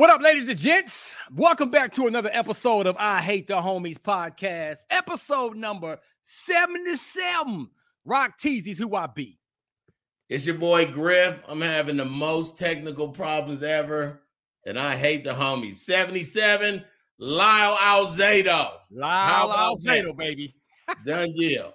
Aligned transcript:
What 0.00 0.08
up, 0.08 0.22
ladies 0.22 0.48
and 0.48 0.58
gents? 0.58 1.14
Welcome 1.30 1.70
back 1.70 1.92
to 1.96 2.06
another 2.06 2.30
episode 2.32 2.86
of 2.86 2.96
I 2.98 3.20
Hate 3.20 3.46
the 3.46 3.56
Homies 3.56 3.98
podcast, 3.98 4.86
episode 4.88 5.58
number 5.58 5.98
77. 6.22 7.68
Rock 8.06 8.38
Teasies, 8.38 8.78
who 8.78 8.96
I 8.96 9.08
be. 9.08 9.38
It's 10.30 10.46
your 10.46 10.54
boy 10.54 10.90
Griff. 10.90 11.42
I'm 11.46 11.60
having 11.60 11.98
the 11.98 12.06
most 12.06 12.58
technical 12.58 13.10
problems 13.10 13.62
ever, 13.62 14.22
and 14.64 14.78
I 14.78 14.96
hate 14.96 15.22
the 15.22 15.34
homies. 15.34 15.76
77, 15.76 16.82
Lyle 17.18 17.76
Alzado. 17.76 18.70
Lyle 18.90 19.50
Alzado, 19.50 20.16
baby. 20.16 20.54
Done 21.04 21.34
deal. 21.34 21.74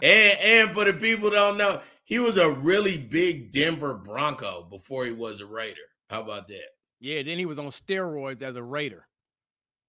and, 0.00 0.38
and 0.38 0.70
for 0.72 0.84
the 0.84 0.92
people 0.92 1.30
don't 1.30 1.58
know, 1.58 1.80
he 2.04 2.20
was 2.20 2.36
a 2.36 2.48
really 2.48 2.96
big 2.96 3.50
Denver 3.50 3.94
Bronco 3.94 4.68
before 4.70 5.04
he 5.04 5.10
was 5.10 5.40
a 5.40 5.46
Raider. 5.46 5.80
How 6.10 6.22
about 6.22 6.46
that? 6.46 6.68
Yeah, 7.00 7.22
then 7.22 7.38
he 7.38 7.46
was 7.46 7.58
on 7.58 7.66
steroids 7.66 8.42
as 8.42 8.56
a 8.56 8.62
Raider. 8.62 9.06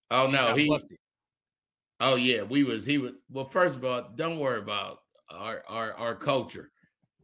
Oh 0.09 0.27
no, 0.27 0.55
he. 0.55 0.67
Busted. 0.67 0.97
Oh 1.99 2.15
yeah, 2.15 2.43
we 2.43 2.63
was 2.63 2.85
he 2.85 2.97
was. 2.97 3.11
Well, 3.29 3.45
first 3.45 3.75
of 3.75 3.85
all, 3.85 4.09
don't 4.15 4.39
worry 4.39 4.59
about 4.59 4.99
our 5.29 5.63
our 5.67 5.93
our 5.93 6.15
culture, 6.15 6.71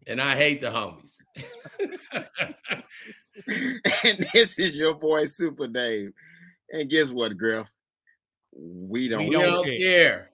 and 0.06 0.22
I 0.22 0.36
hate 0.36 0.62
the 0.62 0.68
homies. 0.68 1.16
and 4.04 4.28
this 4.34 4.60
is 4.60 4.76
your 4.76 4.94
boy 4.94 5.26
Super 5.26 5.68
Dave. 5.68 6.12
And 6.72 6.90
guess 6.90 7.12
what, 7.12 7.38
Griff? 7.38 7.68
We 8.54 9.08
don't, 9.08 9.28
we 9.28 9.36
don't 9.36 9.64
care. 9.64 9.78
care. 9.78 10.30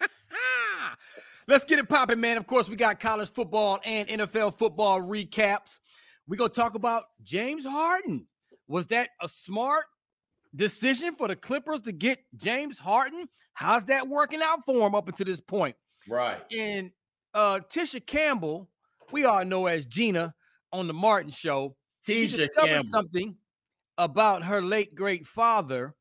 Let's 1.48 1.64
get 1.64 1.78
it 1.78 1.88
popping, 1.88 2.20
man. 2.20 2.36
Of 2.36 2.46
course, 2.46 2.68
we 2.68 2.76
got 2.76 3.00
college 3.00 3.32
football 3.32 3.80
and 3.84 4.08
NFL 4.08 4.58
football 4.58 5.00
recaps. 5.00 5.80
We're 6.28 6.36
gonna 6.36 6.50
talk 6.50 6.74
about 6.74 7.04
James 7.22 7.64
Harden. 7.66 8.26
Was 8.68 8.86
that 8.88 9.10
a 9.20 9.28
smart 9.28 9.86
decision 10.54 11.14
for 11.16 11.28
the 11.28 11.36
Clippers 11.36 11.80
to 11.82 11.92
get 11.92 12.18
James 12.36 12.78
Harden? 12.78 13.28
How's 13.54 13.84
that 13.86 14.08
working 14.08 14.40
out 14.42 14.60
for 14.64 14.86
him 14.86 14.94
up 14.94 15.08
until 15.08 15.26
this 15.26 15.40
point? 15.40 15.76
Right. 16.08 16.40
And 16.52 16.90
uh 17.34 17.60
Tisha 17.70 18.04
Campbell, 18.04 18.68
we 19.10 19.24
all 19.24 19.44
know 19.44 19.66
as 19.66 19.86
Gina 19.86 20.34
on 20.72 20.86
the 20.86 20.94
Martin 20.94 21.30
show, 21.30 21.76
Tisha 22.06 22.48
Campbell. 22.54 22.84
something 22.84 23.36
about 23.98 24.42
her 24.42 24.62
late 24.62 24.94
great 24.94 25.26
father 25.26 25.94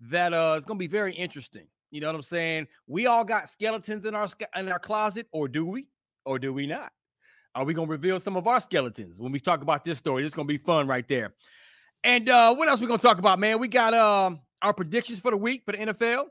that 0.00 0.32
uh 0.32 0.54
is 0.56 0.64
gonna 0.64 0.78
be 0.78 0.86
very 0.86 1.14
interesting. 1.14 1.66
You 1.90 2.00
know 2.00 2.06
what 2.08 2.16
I'm 2.16 2.22
saying? 2.22 2.68
We 2.86 3.06
all 3.06 3.24
got 3.24 3.48
skeletons 3.48 4.04
in 4.04 4.14
our 4.14 4.28
in 4.56 4.70
our 4.70 4.78
closet, 4.78 5.26
or 5.32 5.48
do 5.48 5.66
we? 5.66 5.88
Or 6.24 6.38
do 6.38 6.52
we 6.52 6.66
not? 6.66 6.92
Are 7.54 7.64
we 7.64 7.74
gonna 7.74 7.88
reveal 7.88 8.20
some 8.20 8.36
of 8.36 8.46
our 8.46 8.60
skeletons 8.60 9.18
when 9.18 9.32
we 9.32 9.40
talk 9.40 9.62
about 9.62 9.84
this 9.84 9.98
story? 9.98 10.24
It's 10.24 10.34
gonna 10.34 10.46
be 10.46 10.58
fun 10.58 10.86
right 10.86 11.06
there. 11.08 11.34
And 12.02 12.28
uh, 12.28 12.54
what 12.54 12.68
else 12.68 12.80
we 12.80 12.86
gonna 12.86 12.98
talk 12.98 13.18
about, 13.18 13.38
man? 13.38 13.58
We 13.58 13.68
got 13.68 13.94
uh, 13.94 14.30
our 14.62 14.72
predictions 14.72 15.20
for 15.20 15.30
the 15.30 15.36
week 15.36 15.62
for 15.64 15.72
the 15.72 15.78
NFL. 15.78 16.24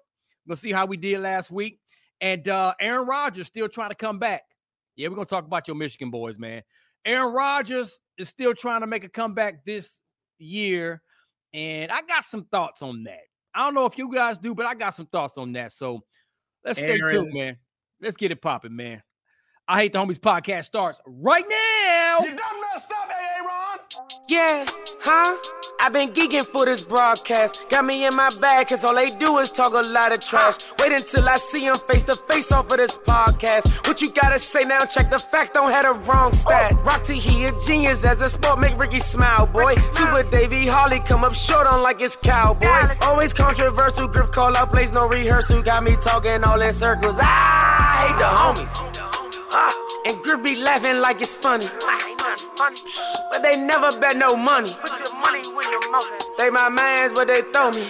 We'll 0.47 0.57
see 0.57 0.71
how 0.71 0.85
we 0.85 0.97
did 0.97 1.19
last 1.21 1.51
week. 1.51 1.79
And 2.21 2.47
uh, 2.47 2.73
Aaron 2.79 3.07
Rodgers 3.07 3.47
still 3.47 3.69
trying 3.69 3.89
to 3.89 3.95
come 3.95 4.19
back. 4.19 4.43
Yeah, 4.95 5.07
we're 5.09 5.15
gonna 5.15 5.25
talk 5.25 5.45
about 5.45 5.67
your 5.67 5.77
Michigan 5.77 6.09
boys, 6.09 6.37
man. 6.37 6.63
Aaron 7.05 7.33
Rodgers 7.33 7.99
is 8.17 8.29
still 8.29 8.53
trying 8.53 8.81
to 8.81 8.87
make 8.87 9.03
a 9.03 9.09
comeback 9.09 9.63
this 9.63 10.01
year, 10.39 11.01
and 11.53 11.91
I 11.91 12.01
got 12.01 12.23
some 12.23 12.45
thoughts 12.45 12.81
on 12.81 13.03
that. 13.03 13.21
I 13.53 13.63
don't 13.63 13.75
know 13.75 13.85
if 13.85 13.97
you 13.97 14.13
guys 14.13 14.37
do, 14.37 14.53
but 14.55 14.65
I 14.65 14.73
got 14.73 14.95
some 14.95 15.05
thoughts 15.05 15.37
on 15.37 15.53
that. 15.53 15.71
So 15.71 16.01
let's 16.65 16.79
Aaron. 16.79 16.97
stay 16.97 17.15
tuned, 17.15 17.33
man. 17.33 17.57
Let's 18.01 18.17
get 18.17 18.31
it 18.31 18.41
popping, 18.41 18.75
man. 18.75 19.03
I 19.67 19.81
hate 19.81 19.93
the 19.93 19.99
homies 19.99 20.19
podcast 20.19 20.65
starts 20.65 20.99
right 21.05 21.45
now. 21.47 22.17
You 22.25 22.35
done 22.35 22.61
messed 22.73 22.91
up, 22.91 23.09
Aaron. 23.09 23.79
Yeah, 24.27 24.65
huh? 25.01 25.37
I've 25.81 25.93
been 25.93 26.09
geeking 26.09 26.45
for 26.45 26.65
this 26.65 26.81
broadcast. 26.81 27.63
Got 27.69 27.85
me 27.85 28.05
in 28.05 28.13
my 28.15 28.29
bag, 28.41 28.67
cause 28.67 28.83
all 28.83 28.95
they 28.95 29.11
do 29.11 29.37
is 29.37 29.49
talk 29.49 29.73
a 29.73 29.87
lot 29.87 30.11
of 30.11 30.19
trash. 30.19 30.57
Wait 30.77 30.91
until 30.91 31.27
I 31.27 31.37
see 31.37 31.65
them 31.65 31.77
face 31.77 32.03
to 32.03 32.15
face 32.15 32.51
off 32.51 32.69
of 32.69 32.77
this 32.77 32.97
podcast. 32.97 33.87
What 33.87 34.01
you 34.01 34.11
gotta 34.11 34.39
say 34.39 34.65
now? 34.65 34.83
Check 34.85 35.09
the 35.09 35.19
facts, 35.19 35.51
don't 35.51 35.71
have 35.71 35.85
the 35.85 36.11
wrong 36.11 36.33
stat. 36.33 36.73
Rock 36.83 37.03
T, 37.03 37.17
he 37.17 37.45
a 37.45 37.51
genius 37.65 38.03
as 38.03 38.21
a 38.21 38.29
sport, 38.29 38.59
make 38.59 38.77
Ricky 38.77 38.99
smile, 38.99 39.47
boy. 39.47 39.75
Super 39.91 40.23
Davey 40.23 40.67
Harley 40.67 40.99
come 40.99 41.23
up 41.23 41.33
short 41.33 41.65
on 41.65 41.81
like 41.81 42.01
it's 42.01 42.17
Cowboys. 42.17 42.97
Always 43.01 43.33
controversial, 43.33 44.07
grip 44.07 44.31
call 44.31 44.55
out 44.57 44.71
plays, 44.71 44.91
no 44.91 45.07
rehearsal. 45.07 45.61
Got 45.61 45.83
me 45.83 45.95
talking 45.95 46.43
all 46.43 46.61
in 46.61 46.73
circles. 46.73 47.15
I 47.19 48.07
hate 48.07 48.17
the 48.17 48.25
homies. 48.25 49.05
Ah. 49.51 49.88
And 50.05 50.17
Griff 50.23 50.41
be 50.41 50.55
laughing 50.55 51.01
like 51.01 51.21
it's 51.21 51.35
funny. 51.35 51.67
But 53.31 53.41
they 53.41 53.57
never 53.57 53.97
bet 53.99 54.15
no 54.15 54.35
money. 54.35 54.71
They 56.37 56.49
my 56.49 56.69
mans, 56.69 57.13
but 57.13 57.27
they 57.27 57.41
throw 57.53 57.71
me. 57.71 57.85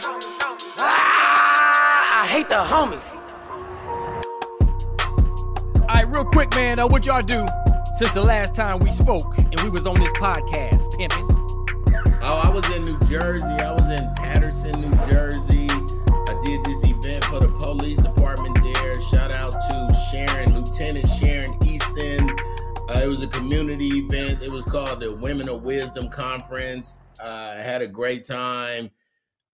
Ah, 0.82 2.24
I 2.24 2.28
hate 2.28 2.50
the 2.50 2.56
homies. 2.56 3.16
All 5.82 5.88
right, 5.88 6.08
real 6.14 6.26
quick, 6.26 6.50
man. 6.56 6.80
Uh, 6.80 6.88
what 6.88 7.06
y'all 7.06 7.22
do 7.22 7.46
since 7.98 8.12
the 8.12 8.24
last 8.24 8.56
time 8.56 8.80
we 8.80 8.92
spoke 8.92 9.38
and 9.38 9.60
we 9.62 9.70
was 9.70 9.86
on 9.86 9.96
this 9.96 10.12
podcast, 10.14 10.98
pimping? 10.98 11.28
Oh, 12.24 12.42
I 12.44 12.50
was 12.50 12.68
in 12.72 12.82
New 12.86 12.98
Jersey. 13.08 13.44
I 13.44 13.74
was 13.74 13.90
in 13.92 14.12
Paterson, 14.16 14.82
New 14.82 14.92
Jersey. 15.12 15.68
I 15.70 16.42
did 16.44 16.64
this 16.66 16.84
event 16.86 17.24
for 17.26 17.40
the 17.40 17.50
police 17.60 17.98
department 18.02 18.58
there. 18.64 19.00
Shout 19.02 19.34
out 19.36 19.52
to 19.52 19.96
Sharon, 20.12 20.56
Lieutenant 20.56 21.08
Sharon 21.08 21.19
uh, 23.00 23.04
it 23.04 23.08
was 23.08 23.24
a 23.24 23.28
community 23.28 23.88
event. 23.88 24.42
It 24.42 24.52
was 24.52 24.66
called 24.66 25.02
the 25.02 25.14
Women 25.14 25.48
of 25.48 25.64
Wisdom 25.64 26.10
Conference. 26.10 27.00
Uh, 27.20 27.54
I 27.58 27.62
had 27.62 27.82
a 27.82 27.88
great 27.88 28.26
time. 28.26 28.92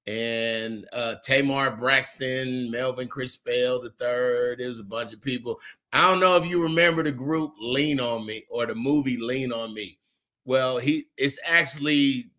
And 0.08 0.88
uh, 0.94 1.16
Tamar 1.24 1.72
Braxton, 1.72 2.70
Melvin 2.70 3.08
Crispell 3.08 3.82
the 3.82 3.92
third. 4.00 4.60
There 4.60 4.70
was 4.70 4.80
a 4.80 4.84
bunch 4.84 5.14
of 5.14 5.22
people. 5.22 5.60
I 5.94 6.10
don't 6.10 6.20
know 6.20 6.36
if 6.38 6.46
you 6.46 6.62
remember 6.62 7.04
the 7.04 7.12
group 7.12 7.54
Lean 7.60 8.00
on 8.00 8.26
Me 8.26 8.46
or 8.50 8.66
the 8.66 8.76
movie 8.76 9.18
Lean 9.18 9.52
on 9.52 9.74
Me. 9.74 9.98
Well, 10.46 10.78
he 10.78 11.08
it's 11.18 11.40
actually 11.46 12.30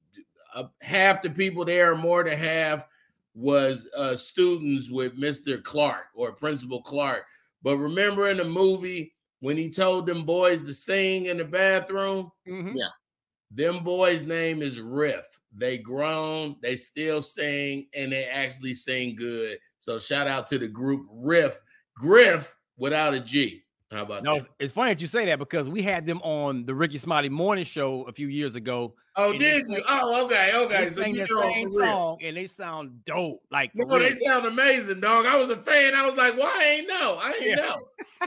uh, 0.54 0.64
half 0.80 1.22
the 1.22 1.30
people 1.30 1.64
there, 1.64 1.96
more 1.96 2.22
than 2.22 2.38
half, 2.38 2.86
was 3.34 3.88
uh, 3.96 4.14
students 4.14 4.90
with 4.90 5.18
Mr. 5.18 5.62
Clark 5.62 6.06
or 6.14 6.32
Principal 6.32 6.82
Clark. 6.82 7.24
But 7.62 7.78
remember 7.78 8.28
in 8.28 8.36
the 8.36 8.44
movie, 8.44 9.15
when 9.40 9.56
he 9.56 9.70
told 9.70 10.06
them 10.06 10.24
boys 10.24 10.62
to 10.62 10.72
sing 10.72 11.26
in 11.26 11.38
the 11.38 11.44
bathroom. 11.44 12.30
Mm-hmm. 12.48 12.76
Yeah. 12.76 12.88
Them 13.50 13.84
boys' 13.84 14.22
name 14.22 14.62
is 14.62 14.80
Riff. 14.80 15.24
They 15.56 15.78
grown, 15.78 16.56
they 16.62 16.76
still 16.76 17.22
sing, 17.22 17.86
and 17.94 18.12
they 18.12 18.24
actually 18.24 18.74
sing 18.74 19.14
good. 19.16 19.58
So 19.78 19.98
shout 19.98 20.26
out 20.26 20.46
to 20.48 20.58
the 20.58 20.66
group 20.66 21.06
Riff. 21.10 21.60
Griff 21.96 22.56
without 22.76 23.14
a 23.14 23.20
G. 23.20 23.62
How 23.92 24.02
about 24.02 24.24
no, 24.24 24.40
that? 24.40 24.48
It's 24.58 24.72
funny 24.72 24.90
that 24.90 25.00
you 25.00 25.06
say 25.06 25.26
that 25.26 25.38
because 25.38 25.68
we 25.68 25.80
had 25.80 26.06
them 26.06 26.20
on 26.22 26.66
the 26.66 26.74
Rickey 26.74 26.98
Smiley 26.98 27.28
Morning 27.28 27.64
Show 27.64 28.02
a 28.02 28.12
few 28.12 28.26
years 28.26 28.56
ago. 28.56 28.94
Oh, 29.14 29.32
did 29.32 29.68
you? 29.68 29.80
Oh, 29.88 30.24
okay, 30.24 30.50
okay. 30.54 30.84
They 30.84 30.90
so 30.90 31.02
sang 31.02 31.14
the 31.14 31.26
same 31.26 31.70
song 31.70 32.18
and 32.20 32.36
they 32.36 32.46
sound 32.46 33.04
dope. 33.04 33.42
Like, 33.50 33.70
no, 33.74 33.98
they 33.98 34.16
sound 34.16 34.44
amazing, 34.44 35.00
dog. 35.00 35.26
I 35.26 35.36
was 35.36 35.50
a 35.50 35.56
fan. 35.56 35.94
I 35.94 36.04
was 36.04 36.16
like, 36.16 36.36
"Why 36.36 36.44
well, 36.44 36.62
ain't 36.62 36.88
know? 36.88 37.18
I 37.22 37.32
ain't 37.40 37.50
yeah. 37.50 37.54
know." 37.54 37.88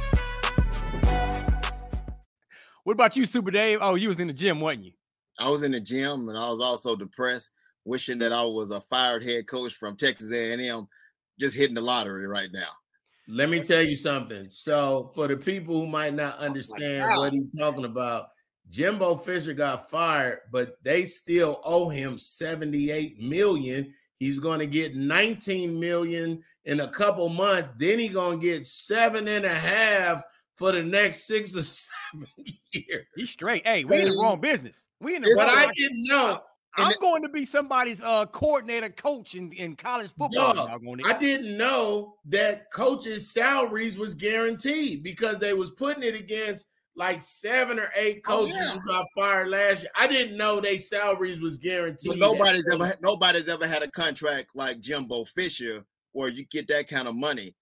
What 2.91 2.95
about 2.95 3.15
you, 3.15 3.25
Super 3.25 3.51
Dave? 3.51 3.77
Oh, 3.79 3.95
you 3.95 4.09
was 4.09 4.19
in 4.19 4.27
the 4.27 4.33
gym, 4.33 4.59
wasn't 4.59 4.83
you? 4.83 4.91
I 5.39 5.47
was 5.47 5.63
in 5.63 5.71
the 5.71 5.79
gym, 5.79 6.27
and 6.27 6.37
I 6.37 6.49
was 6.49 6.59
also 6.59 6.93
depressed, 6.93 7.49
wishing 7.85 8.17
that 8.17 8.33
I 8.33 8.43
was 8.43 8.71
a 8.71 8.81
fired 8.81 9.23
head 9.23 9.47
coach 9.47 9.75
from 9.75 9.95
Texas 9.95 10.33
A&M, 10.33 10.89
just 11.39 11.55
hitting 11.55 11.73
the 11.73 11.79
lottery 11.79 12.27
right 12.27 12.49
now. 12.51 12.67
Let 13.29 13.47
me 13.47 13.61
tell 13.61 13.81
you 13.81 13.95
something. 13.95 14.47
So, 14.49 15.09
for 15.15 15.29
the 15.29 15.37
people 15.37 15.79
who 15.79 15.87
might 15.87 16.13
not 16.15 16.35
oh 16.39 16.43
understand 16.43 17.13
oh 17.13 17.19
what 17.21 17.31
he's 17.31 17.57
talking 17.57 17.85
about, 17.85 18.25
Jimbo 18.69 19.15
Fisher 19.15 19.53
got 19.53 19.89
fired, 19.89 20.39
but 20.51 20.75
they 20.83 21.05
still 21.05 21.61
owe 21.63 21.87
him 21.87 22.17
78 22.17 23.21
million. 23.21 23.93
He's 24.19 24.37
going 24.37 24.59
to 24.59 24.67
get 24.67 24.97
19 24.97 25.79
million 25.79 26.43
in 26.65 26.81
a 26.81 26.89
couple 26.89 27.29
months. 27.29 27.69
Then 27.77 27.99
he's 27.99 28.13
going 28.13 28.41
to 28.41 28.45
get 28.45 28.65
seven 28.65 29.29
and 29.29 29.45
a 29.45 29.55
half 29.55 30.23
for 30.61 30.71
the 30.71 30.83
next 30.83 31.25
six 31.25 31.55
or 31.55 31.63
seven 31.63 32.27
years. 32.71 33.07
He's 33.15 33.31
straight. 33.31 33.65
Hey, 33.65 33.83
we 33.83 33.99
in 33.99 34.09
the 34.09 34.17
wrong 34.21 34.39
business. 34.39 34.85
We 34.99 35.15
in 35.15 35.23
the 35.23 35.33
But 35.35 35.49
I 35.49 35.71
didn't 35.75 36.05
know. 36.05 36.39
I'm 36.77 36.91
it- 36.91 36.99
going 37.01 37.23
to 37.23 37.29
be 37.29 37.43
somebody's 37.43 38.01
uh 38.01 38.27
coordinator, 38.27 38.89
coach 38.89 39.35
in, 39.35 39.51
in 39.53 39.75
college 39.75 40.11
football. 40.17 40.53
Dog, 40.53 40.69
doggone 40.69 41.01
it. 41.01 41.07
I 41.07 41.17
didn't 41.17 41.57
know 41.57 42.15
that 42.25 42.71
coaches' 42.71 43.33
salaries 43.33 43.97
was 43.97 44.13
guaranteed 44.13 45.03
because 45.03 45.39
they 45.39 45.53
was 45.53 45.71
putting 45.71 46.03
it 46.03 46.15
against 46.15 46.67
like 46.95 47.21
seven 47.21 47.79
or 47.79 47.89
eight 47.95 48.23
coaches 48.23 48.55
yeah. 48.55 48.71
who 48.71 48.87
got 48.87 49.05
fired 49.17 49.49
last 49.49 49.81
year. 49.81 49.91
I 49.97 50.07
didn't 50.07 50.37
know 50.37 50.59
they 50.59 50.77
salaries 50.77 51.41
was 51.41 51.57
guaranteed. 51.57 52.11
But 52.11 52.19
nobody's 52.19 52.69
ever 52.71 52.95
nobody's 53.01 53.49
ever 53.49 53.67
had 53.67 53.81
a 53.81 53.89
contract 53.91 54.51
like 54.53 54.79
Jimbo 54.79 55.25
Fisher 55.25 55.83
where 56.11 56.29
you 56.29 56.45
get 56.45 56.67
that 56.67 56.87
kind 56.87 57.07
of 57.07 57.15
money. 57.15 57.55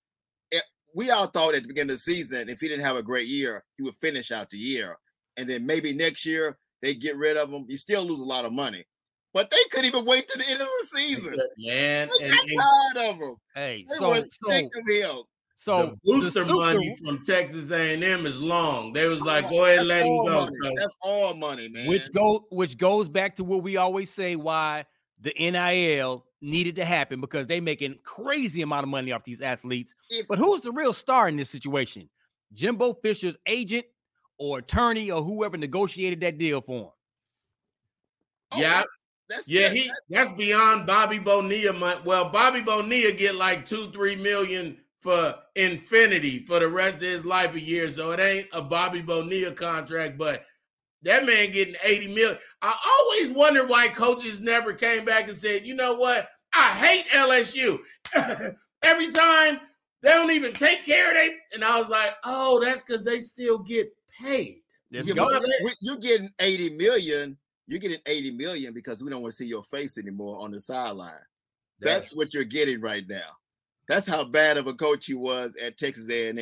It- 0.94 0.98
we 0.98 1.10
all 1.12 1.28
thought 1.28 1.56
at 1.56 1.62
the 1.64 1.68
beginning 1.68 1.92
of 1.92 1.98
the 1.98 2.02
season, 2.02 2.50
if 2.50 2.60
he 2.60 2.68
didn't 2.68 2.86
have 2.86 2.96
a 2.98 3.04
great 3.04 3.28
year, 3.28 3.64
he 3.78 3.84
would 3.84 3.96
finish 4.02 4.32
out 4.32 4.50
the 4.50 4.58
year, 4.58 4.98
and 5.38 5.50
then 5.50 5.66
maybe 5.66 5.94
next 5.94 6.26
year 6.26 6.58
they 6.82 6.94
get 6.94 7.16
rid 7.18 7.38
of 7.38 7.52
him. 7.52 7.66
You 7.68 7.78
still 7.78 8.04
lose 8.04 8.20
a 8.22 8.26
lot 8.26 8.46
of 8.46 8.52
money, 8.54 8.86
but 9.34 9.50
they 9.52 9.64
couldn't 9.72 9.86
even 9.86 10.06
wait 10.06 10.28
to 10.30 10.38
the 10.38 10.48
end 10.50 10.62
of 10.62 10.68
the 10.68 10.98
season. 10.98 11.36
man. 11.58 12.10
They 12.20 12.26
And, 12.26 12.34
got 12.34 12.44
and 12.44 12.52
tired 12.96 13.10
of 13.10 13.16
him. 13.18 13.36
hey, 13.56 13.86
They 13.90 13.96
so 13.96 14.10
were 14.10 14.22
so 14.24 14.50
sick 14.50 14.66
of 14.76 14.88
him. 14.90 15.24
so 15.56 15.86
the 15.88 15.98
booster 16.04 16.46
super- 16.46 16.54
money 16.54 16.98
from 17.06 17.24
Texas 17.26 17.70
A&M 17.72 18.26
is 18.26 18.40
long. 18.40 18.94
They 18.94 19.08
was 19.08 19.22
like, 19.22 19.50
go 19.50 19.66
ahead 19.66 19.80
and 19.80 19.88
let 19.90 20.06
him 20.06 20.18
go. 20.26 20.34
money. 20.46 20.56
coach. 20.64 20.74
That's 20.78 20.96
all 21.02 21.34
money, 21.36 21.68
man. 21.70 21.88
which 21.88 22.12
go 22.14 22.46
which 22.50 22.78
goes 22.78 23.10
back 23.10 23.36
to 23.36 23.44
what 23.44 23.62
we 23.64 23.76
always 23.78 24.10
say 24.10 24.36
why 24.38 24.86
the 25.22 25.34
NIL 25.38 26.26
needed 26.42 26.76
to 26.78 26.86
happen 26.86 27.20
because 27.22 27.48
they 27.48 27.60
making 27.60 28.00
crazy 28.04 28.62
amount 28.62 28.84
of 28.84 28.90
money 28.90 29.12
off 29.12 29.24
these 29.24 29.42
athletes. 29.42 29.94
If- 30.10 30.28
But 30.28 30.38
who's 30.38 30.62
the 30.62 30.72
real 30.72 30.94
star 30.94 31.28
in 31.28 31.36
this 31.38 31.50
situation? 31.50 32.10
Jimbo 32.54 32.94
Fisher's 32.96 33.38
agent 33.46 33.86
or 34.38 34.60
attorney 34.60 35.12
or 35.12 35.22
whoever 35.22 35.58
negotiated 35.58 36.22
that 36.22 36.38
deal 36.38 36.62
for 36.62 36.80
him. 36.80 36.90
Oh, 38.52 38.60
Yeah. 38.60 38.70
that's- 38.70 39.08
that's 39.28 39.48
Yeah, 39.48 39.68
that- 39.70 39.76
he 39.78 39.92
that's 40.10 40.32
beyond 40.32 40.88
Bobby 40.88 41.20
Bonilla. 41.20 41.74
Money. 41.74 42.02
Well, 42.06 42.30
Bobby 42.30 42.62
Bonilla 42.62 43.12
get 43.12 43.36
like 43.36 43.66
two, 43.66 43.92
three 43.92 44.16
million 44.16 44.84
for 45.00 45.38
infinity 45.56 46.46
for 46.46 46.60
the 46.60 46.68
rest 46.68 46.96
of 46.96 47.02
his 47.04 47.24
life 47.26 47.54
a 47.56 47.60
year. 47.60 47.90
So 47.92 48.12
it 48.12 48.20
ain't 48.20 48.48
a 48.54 48.62
Bobby 48.62 49.02
Bonilla 49.02 49.52
contract, 49.54 50.18
but 50.18 50.46
that 51.04 51.26
man 51.26 51.52
getting 51.52 51.76
80 51.84 52.08
million. 52.14 52.38
I 52.62 52.76
always 53.00 53.30
wonder 53.36 53.66
why 53.66 53.88
coaches 53.88 54.40
never 54.40 54.74
came 54.74 55.06
back 55.06 55.28
and 55.28 55.36
said, 55.38 55.66
you 55.66 55.76
know 55.76 55.96
what? 55.96 56.30
I 56.54 56.70
hate 56.74 57.06
LSU. 57.08 57.80
Every 58.84 59.12
time 59.12 59.60
they 60.02 60.10
don't 60.10 60.32
even 60.32 60.54
take 60.54 60.86
care 60.86 61.10
of 61.12 61.16
they 61.16 61.36
and 61.54 61.64
I 61.64 61.78
was 61.80 61.90
like, 61.90 62.14
oh, 62.24 62.60
that's 62.60 62.84
because 62.84 63.04
they 63.04 63.20
still 63.20 63.60
get 63.60 63.90
paid. 64.22 64.62
Let's 64.92 65.08
Yeah, 65.08 65.14
go. 65.16 65.30
but 65.32 65.44
we- 65.64 65.72
you're 65.82 65.98
getting 65.98 66.30
80 66.40 66.72
million. 66.72 67.38
You're 67.68 67.80
getting 67.80 68.00
80 68.06 68.32
million 68.32 68.74
because 68.74 69.04
we 69.04 69.10
don't 69.12 69.22
want 69.22 69.34
to 69.34 69.38
see 69.38 69.46
your 69.46 69.64
face 69.64 69.98
anymore 69.98 70.40
on 70.40 70.52
the 70.52 70.60
sideline. 70.60 71.14
That's, 71.80 72.16
what 72.18 72.34
you're 72.34 72.44
getting 72.44 72.82
right 72.82 73.08
now. 73.08 73.30
That's 73.88 74.08
how 74.08 74.26
bad 74.26 74.58
of 74.58 74.68
a 74.68 74.74
coach 74.74 75.06
he 75.06 75.14
was 75.14 75.54
at 75.62 75.78
Texas 75.78 76.10
A&M. 76.10 76.38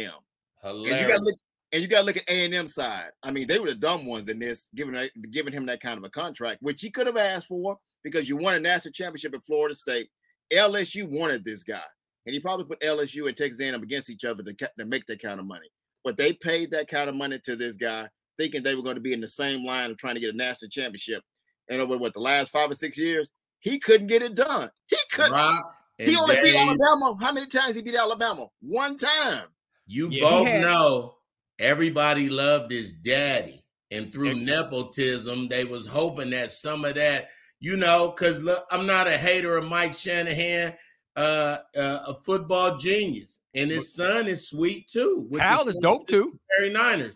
And 0.63 0.86
you 0.86 1.07
got 1.07 1.18
to 1.18 1.24
look 1.24 1.36
and 1.71 1.81
you 1.81 1.87
got 1.87 1.99
to 2.01 2.05
look 2.05 2.17
at 2.17 2.29
A&M 2.29 2.67
side. 2.67 3.09
I 3.23 3.31
mean, 3.31 3.47
they 3.47 3.59
were 3.59 3.67
the 3.69 3.75
dumb 3.75 4.05
ones 4.05 4.29
in 4.29 4.39
this, 4.39 4.69
giving 4.75 5.09
giving 5.31 5.53
him 5.53 5.65
that 5.65 5.81
kind 5.81 5.97
of 5.97 6.03
a 6.03 6.09
contract, 6.09 6.61
which 6.61 6.81
he 6.81 6.89
could 6.89 7.07
have 7.07 7.17
asked 7.17 7.47
for 7.47 7.77
because 8.03 8.29
you 8.29 8.37
won 8.37 8.55
a 8.55 8.59
national 8.59 8.93
championship 8.93 9.33
at 9.33 9.43
Florida 9.43 9.75
State. 9.75 10.09
LSU 10.53 11.09
wanted 11.09 11.43
this 11.43 11.63
guy, 11.63 11.81
and 12.25 12.33
he 12.33 12.39
probably 12.39 12.65
put 12.65 12.79
LSU 12.79 13.27
and 13.27 13.35
Texas 13.35 13.59
A&M 13.59 13.83
against 13.83 14.09
each 14.09 14.23
other 14.23 14.43
to, 14.43 14.53
to 14.53 14.85
make 14.85 15.05
that 15.07 15.21
kind 15.21 15.39
of 15.41 15.45
money. 15.45 15.67
But 16.05 16.15
they 16.15 16.31
paid 16.33 16.71
that 16.71 16.87
kind 16.87 17.09
of 17.09 17.15
money 17.15 17.37
to 17.43 17.55
this 17.57 17.75
guy, 17.75 18.07
thinking 18.37 18.63
they 18.63 18.75
were 18.75 18.81
going 18.83 18.95
to 18.95 19.01
be 19.01 19.11
in 19.11 19.19
the 19.19 19.27
same 19.27 19.65
line 19.65 19.91
of 19.91 19.97
trying 19.97 20.15
to 20.15 20.21
get 20.21 20.33
a 20.33 20.37
national 20.37 20.69
championship. 20.69 21.21
And 21.69 21.81
over 21.81 21.97
what 21.97 22.13
the 22.13 22.21
last 22.21 22.49
five 22.51 22.71
or 22.71 22.75
six 22.75 22.97
years, 22.97 23.33
he 23.59 23.77
couldn't 23.77 24.07
get 24.07 24.21
it 24.21 24.35
done. 24.35 24.71
He 24.85 24.95
couldn't. 25.11 25.33
Rock 25.33 25.65
He 25.97 26.05
and 26.05 26.17
only 26.17 26.37
beat 26.41 26.55
Alabama. 26.55 27.17
How 27.19 27.33
many 27.33 27.47
times 27.47 27.75
he 27.75 27.81
beat 27.81 27.95
Alabama? 27.95 28.47
One 28.61 28.95
time. 28.95 29.47
You 29.85 30.07
Yeah, 30.09 30.21
both 30.29 30.47
had- 30.47 30.61
know 30.61 31.16
everybody 31.59 32.30
loved 32.30 32.71
his 32.71 32.94
daddy, 32.94 33.63
and 33.92 34.12
through 34.12 34.36
nepotism, 34.36 35.48
they 35.48 35.65
was 35.65 35.86
hoping 35.86 36.30
that 36.31 36.51
some 36.51 36.86
of 36.86 36.95
that, 36.95 37.30
you 37.59 37.77
know, 37.77 38.09
because 38.09 38.48
I'm 38.71 38.86
not 38.86 39.07
a 39.07 39.18
hater 39.18 39.57
of 39.57 39.65
Mike 39.65 39.94
Shanahan, 39.94 40.74
uh, 41.15 41.57
uh, 41.75 42.00
a 42.07 42.13
football 42.25 42.77
genius, 42.77 43.39
and 43.56 43.71
his 43.71 43.94
son 43.94 44.27
is 44.27 44.50
sweet 44.50 44.88
too. 44.88 45.30
Kyle 45.38 45.68
is 45.68 45.80
dope 45.81 46.07
too. 46.07 46.39
49ers. 46.62 47.13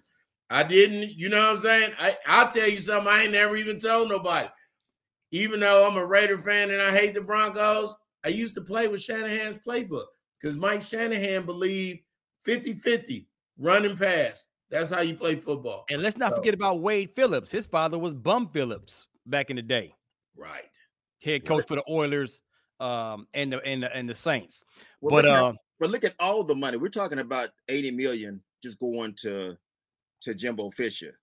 I 0.49 0.63
didn't, 0.63 1.17
you 1.17 1.29
know 1.29 1.39
what 1.39 1.57
I'm 1.57 1.59
saying? 1.59 1.91
I, 1.97 2.17
I'll 2.27 2.51
tell 2.51 2.67
you 2.67 2.81
something 2.81 3.11
I 3.11 3.23
ain't 3.23 3.31
never 3.31 3.55
even 3.55 3.79
told 3.79 4.09
nobody. 4.09 4.49
Even 5.31 5.61
though 5.61 5.87
I'm 5.87 5.95
a 5.95 6.05
Raider 6.05 6.41
fan 6.41 6.71
and 6.71 6.81
I 6.81 6.91
hate 6.91 7.13
the 7.13 7.21
Broncos, 7.21 7.95
I 8.25 8.29
used 8.29 8.55
to 8.55 8.61
play 8.61 8.89
with 8.89 9.01
Shanahan's 9.01 9.57
playbook 9.65 10.05
because 10.41 10.57
Mike 10.57 10.81
Shanahan 10.81 11.45
believed 11.45 12.01
50 12.43 12.73
50 12.73 13.27
running 13.61 13.95
pass. 13.97 14.47
That's 14.69 14.89
how 14.89 15.01
you 15.01 15.15
play 15.15 15.35
football. 15.35 15.85
And 15.89 16.01
let's 16.01 16.17
not 16.17 16.31
So- 16.31 16.37
forget 16.37 16.53
about 16.53 16.79
Wade 16.79 17.11
Phillips. 17.11 17.51
His 17.51 17.65
father 17.65 17.97
was 17.99 18.13
Bum 18.13 18.47
Phillips 18.47 19.07
back 19.25 19.49
in 19.49 19.55
the 19.57 19.61
day, 19.61 19.93
Right. 20.35 20.69
head 21.21 21.45
coach 21.45 21.67
for 21.67 21.75
the 21.75 21.83
Oilers 21.89 22.41
um, 22.79 23.27
and 23.35 23.53
the 23.53 23.59
and 23.61 23.83
the 23.83 23.95
and 23.95 24.09
the 24.09 24.13
Saints. 24.13 24.63
Well, 25.01 25.11
but 25.11 25.25
look 25.25 25.33
at- 25.33 25.43
uh, 25.43 25.53
But 25.79 25.89
look 25.91 26.03
at 26.03 26.15
all 26.19 26.43
the 26.43 26.55
money. 26.55 26.77
We're 26.77 26.89
talking 26.89 27.19
about 27.19 27.49
80 27.69 27.91
million 27.91 28.41
just 28.63 28.79
going 28.79 29.13
to 29.21 29.57
to 30.21 30.33
Jimbo 30.33 30.69
Fisher 30.71 31.19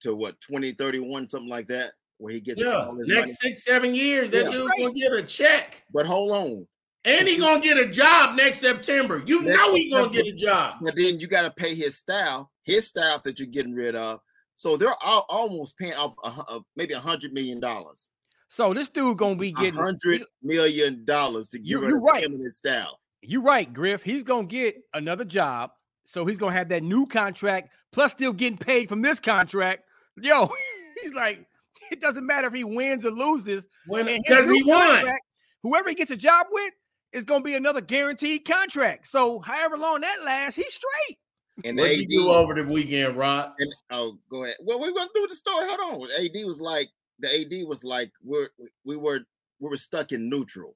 to 0.00 0.14
what 0.14 0.40
2031, 0.40 1.28
something 1.28 1.48
like 1.48 1.68
that, 1.68 1.92
where 2.18 2.32
he 2.32 2.40
gets 2.40 2.60
Yeah. 2.60 2.86
all 2.86 2.94
his 2.96 3.06
money. 3.08 3.20
Next 3.20 3.40
six, 3.40 3.64
seven 3.64 3.94
years, 3.94 4.30
that 4.30 4.44
Yeah. 4.46 4.50
dude's 4.50 4.66
Right. 4.66 4.78
gonna 4.78 4.94
get 4.94 5.12
a 5.12 5.22
check. 5.22 5.84
But 5.92 6.06
hold 6.06 6.30
on. 6.32 6.68
And 7.04 7.26
he 7.26 7.36
gonna 7.38 7.60
get 7.60 7.78
a 7.78 7.86
job 7.86 8.36
next 8.36 8.60
September. 8.60 9.22
You 9.26 9.42
Next 9.42 9.58
know 9.58 9.74
he 9.74 9.90
gonna 9.90 10.10
get 10.12 10.26
a 10.26 10.32
job. 10.32 10.76
But 10.82 10.94
then 10.96 11.18
you 11.18 11.26
got 11.26 11.42
to 11.42 11.50
pay 11.50 11.74
his 11.74 11.98
staff, 11.98 12.46
his 12.64 12.86
staff 12.86 13.22
that 13.24 13.38
you're 13.40 13.48
getting 13.48 13.74
rid 13.74 13.96
of. 13.96 14.20
So 14.56 14.76
they're 14.76 14.94
all, 15.02 15.26
almost 15.28 15.76
paying 15.76 15.94
off 15.94 16.14
a, 16.22 16.30
hu- 16.30 16.42
uh, 16.42 16.60
maybe 16.76 16.94
a 16.94 17.00
hundred 17.00 17.32
million 17.32 17.58
dollars. 17.58 18.10
so 18.48 18.72
this 18.72 18.88
dude 18.88 19.18
gonna 19.18 19.34
be 19.34 19.48
A 19.48 19.52
getting 19.52 19.74
hundred 19.74 20.22
million 20.42 21.04
dollars 21.04 21.48
to 21.48 21.58
You- 21.58 21.78
get 21.78 21.86
rid 21.86 21.88
you're 21.88 21.98
of 21.98 22.04
right. 22.04 22.22
him 22.24 22.34
and 22.34 22.42
his 22.44 22.56
staff. 22.58 22.90
You're 23.22 23.42
right, 23.42 23.72
Griff. 23.72 24.02
He's 24.04 24.22
gonna 24.22 24.46
get 24.46 24.76
another 24.94 25.24
job, 25.24 25.70
so 26.04 26.24
he's 26.24 26.38
gonna 26.38 26.52
have 26.52 26.68
that 26.68 26.82
new 26.84 27.06
contract 27.06 27.70
plus 27.92 28.12
still 28.12 28.32
getting 28.32 28.58
paid 28.58 28.88
from 28.88 29.02
this 29.02 29.18
contract. 29.18 29.82
Yo, 30.20 30.48
he's 31.02 31.12
like, 31.14 31.44
it 31.90 32.00
doesn't 32.00 32.24
matter 32.26 32.46
if 32.46 32.54
he 32.54 32.62
wins 32.62 33.04
or 33.04 33.10
loses. 33.10 33.66
When 33.88 34.06
and 34.06 34.22
because 34.28 34.48
he 34.48 34.62
won. 34.62 34.86
contract, 34.96 35.24
Whoever 35.64 35.88
he 35.88 35.94
gets 35.94 36.10
a 36.10 36.16
job 36.16 36.46
with 36.50 36.72
is 37.12 37.24
gonna 37.24 37.44
be 37.44 37.54
another 37.54 37.80
guaranteed 37.80 38.44
contract. 38.44 39.08
So 39.08 39.40
however 39.40 39.76
long 39.78 40.00
that 40.00 40.22
lasts, 40.24 40.56
he's 40.56 40.74
straight. 40.74 41.18
And 41.64 41.76
What 41.76 41.88
the 41.88 41.96
you 41.96 42.02
AD, 42.02 42.08
do 42.08 42.28
over 42.30 42.54
the 42.54 42.64
weekend, 42.64 43.16
Rod? 43.16 43.52
and, 43.58 43.74
oh, 43.90 44.18
go 44.30 44.44
ahead. 44.44 44.56
Well, 44.62 44.80
we 44.80 44.90
went 44.90 45.10
through 45.14 45.26
the 45.28 45.34
story. 45.36 45.66
Hold 45.68 46.02
on. 46.02 46.24
AD 46.24 46.44
was 46.46 46.60
like, 46.60 46.88
the 47.18 47.28
AD 47.62 47.68
was 47.68 47.84
like, 47.84 48.10
we're 48.24 48.48
we 48.84 48.96
were 48.96 49.20
we 49.60 49.68
were 49.68 49.76
stuck 49.76 50.12
in 50.12 50.28
neutral. 50.28 50.74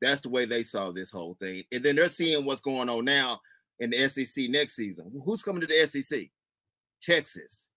That's 0.00 0.20
the 0.20 0.28
way 0.28 0.44
they 0.44 0.62
saw 0.62 0.92
this 0.92 1.10
whole 1.10 1.36
thing. 1.40 1.64
And 1.72 1.82
then 1.82 1.96
they're 1.96 2.08
seeing 2.08 2.44
what's 2.44 2.60
going 2.60 2.88
on 2.88 3.04
now 3.04 3.40
in 3.80 3.90
the 3.90 4.08
SEC 4.08 4.48
next 4.48 4.76
season. 4.76 5.10
Who's 5.24 5.42
coming 5.42 5.60
to 5.62 5.66
the 5.66 5.86
SEC? 5.86 6.30
Texas, 7.02 7.68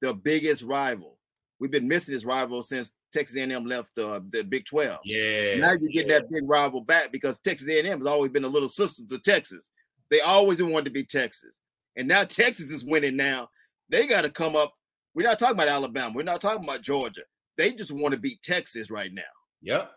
the 0.00 0.12
biggest 0.14 0.62
rival. 0.62 1.18
We've 1.60 1.70
been 1.70 1.88
missing 1.88 2.14
this 2.14 2.24
rival 2.24 2.62
since 2.62 2.92
Texas 3.12 3.36
A&M 3.36 3.64
left 3.66 3.94
the, 3.94 4.24
the 4.30 4.42
Big 4.44 4.64
12. 4.66 4.98
Yeah. 5.04 5.56
now 5.58 5.72
you 5.78 5.90
get 5.90 6.08
that 6.08 6.30
big 6.30 6.48
rival 6.48 6.80
back 6.82 7.10
because 7.12 7.38
Texas 7.40 7.68
A&M 7.68 7.98
has 7.98 8.06
always 8.06 8.30
been 8.30 8.44
a 8.44 8.48
little 8.48 8.68
sister 8.68 9.02
to 9.08 9.18
Texas. 9.18 9.70
They 10.10 10.20
always 10.20 10.62
wanted 10.62 10.86
to 10.86 10.90
be 10.90 11.04
Texas, 11.04 11.58
and 11.96 12.08
now 12.08 12.24
Texas 12.24 12.70
is 12.70 12.84
winning. 12.84 13.16
Now 13.16 13.48
they 13.90 14.06
got 14.06 14.22
to 14.22 14.30
come 14.30 14.56
up. 14.56 14.72
We're 15.14 15.26
not 15.26 15.38
talking 15.38 15.56
about 15.56 15.68
Alabama. 15.68 16.12
We're 16.14 16.22
not 16.22 16.40
talking 16.40 16.64
about 16.64 16.82
Georgia. 16.82 17.22
They 17.56 17.72
just 17.72 17.92
want 17.92 18.12
to 18.12 18.20
beat 18.20 18.42
Texas 18.42 18.90
right 18.90 19.12
now. 19.12 19.22
Yep. 19.62 19.90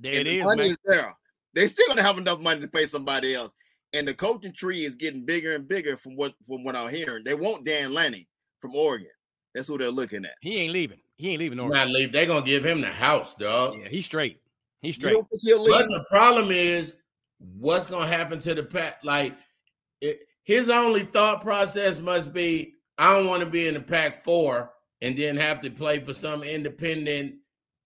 There 0.00 0.12
And 0.12 0.20
it 0.20 0.24
the 0.24 0.38
is, 0.40 0.44
money 0.44 0.62
man. 0.62 0.70
is 0.72 0.78
there. 0.84 1.16
They 1.54 1.68
still 1.68 1.86
gonna 1.88 2.02
have 2.02 2.18
enough 2.18 2.40
money 2.40 2.60
to 2.60 2.68
pay 2.68 2.86
somebody 2.86 3.34
else. 3.34 3.52
And 3.92 4.06
the 4.08 4.14
coaching 4.14 4.52
tree 4.52 4.84
is 4.84 4.96
getting 4.96 5.24
bigger 5.24 5.54
and 5.54 5.66
bigger 5.68 5.96
from 5.96 6.16
what 6.16 6.34
from 6.46 6.64
what 6.64 6.74
I'm 6.76 6.90
hearing. 6.90 7.22
They 7.24 7.34
want 7.34 7.64
Dan 7.64 7.92
Lanning 7.94 8.26
from 8.60 8.74
Oregon. 8.74 9.08
That's 9.54 9.68
who 9.68 9.78
they're 9.78 9.90
looking 9.90 10.24
at. 10.24 10.34
He 10.40 10.56
ain't 10.60 10.72
leaving. 10.72 10.98
He 11.16 11.30
ain't 11.30 11.38
leaving 11.40 11.58
He's 11.58 11.64
Oregon. 11.64 11.78
not 11.78 11.90
leave. 11.90 12.12
They're 12.12 12.26
gonna 12.26 12.44
give 12.44 12.64
him 12.64 12.80
the 12.80 12.88
house, 12.88 13.34
dog. 13.36 13.78
Yeah, 13.80 13.88
he's 13.88 14.04
straight. 14.06 14.40
He's 14.82 14.96
You 14.96 15.02
straight. 15.02 15.12
don't 15.14 15.28
think 15.30 15.42
he'll 15.42 15.62
leave? 15.62 15.72
But 15.72 15.88
the 15.88 16.04
problem 16.10 16.50
is, 16.50 16.96
what's 17.58 17.86
gonna 17.86 18.06
happen 18.06 18.38
to 18.40 18.54
the 18.54 18.62
Pac? 18.64 19.04
Like, 19.04 19.34
it, 20.00 20.20
his 20.42 20.68
only 20.70 21.04
thought 21.04 21.40
process 21.42 22.00
must 22.00 22.32
be, 22.32 22.74
I 22.98 23.16
don't 23.16 23.26
want 23.26 23.40
to 23.44 23.48
be 23.48 23.66
in 23.68 23.74
the 23.74 23.80
Pac 23.80 24.22
four 24.24 24.72
and 25.02 25.16
then 25.16 25.36
have 25.36 25.60
to 25.62 25.70
play 25.70 26.00
for 26.00 26.12
some 26.14 26.42
independent 26.42 27.34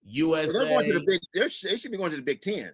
Well, 0.05 0.45
USA. 0.45 0.53
they're 0.59 0.69
going 0.69 0.87
to 0.87 0.99
the 0.99 1.05
big. 1.07 1.21
They're, 1.35 1.51
they 1.63 1.77
should 1.77 1.91
be 1.93 1.97
going 1.99 2.11
to 2.13 2.17
the 2.17 2.23
Big 2.23 2.41
Ten. 2.41 2.73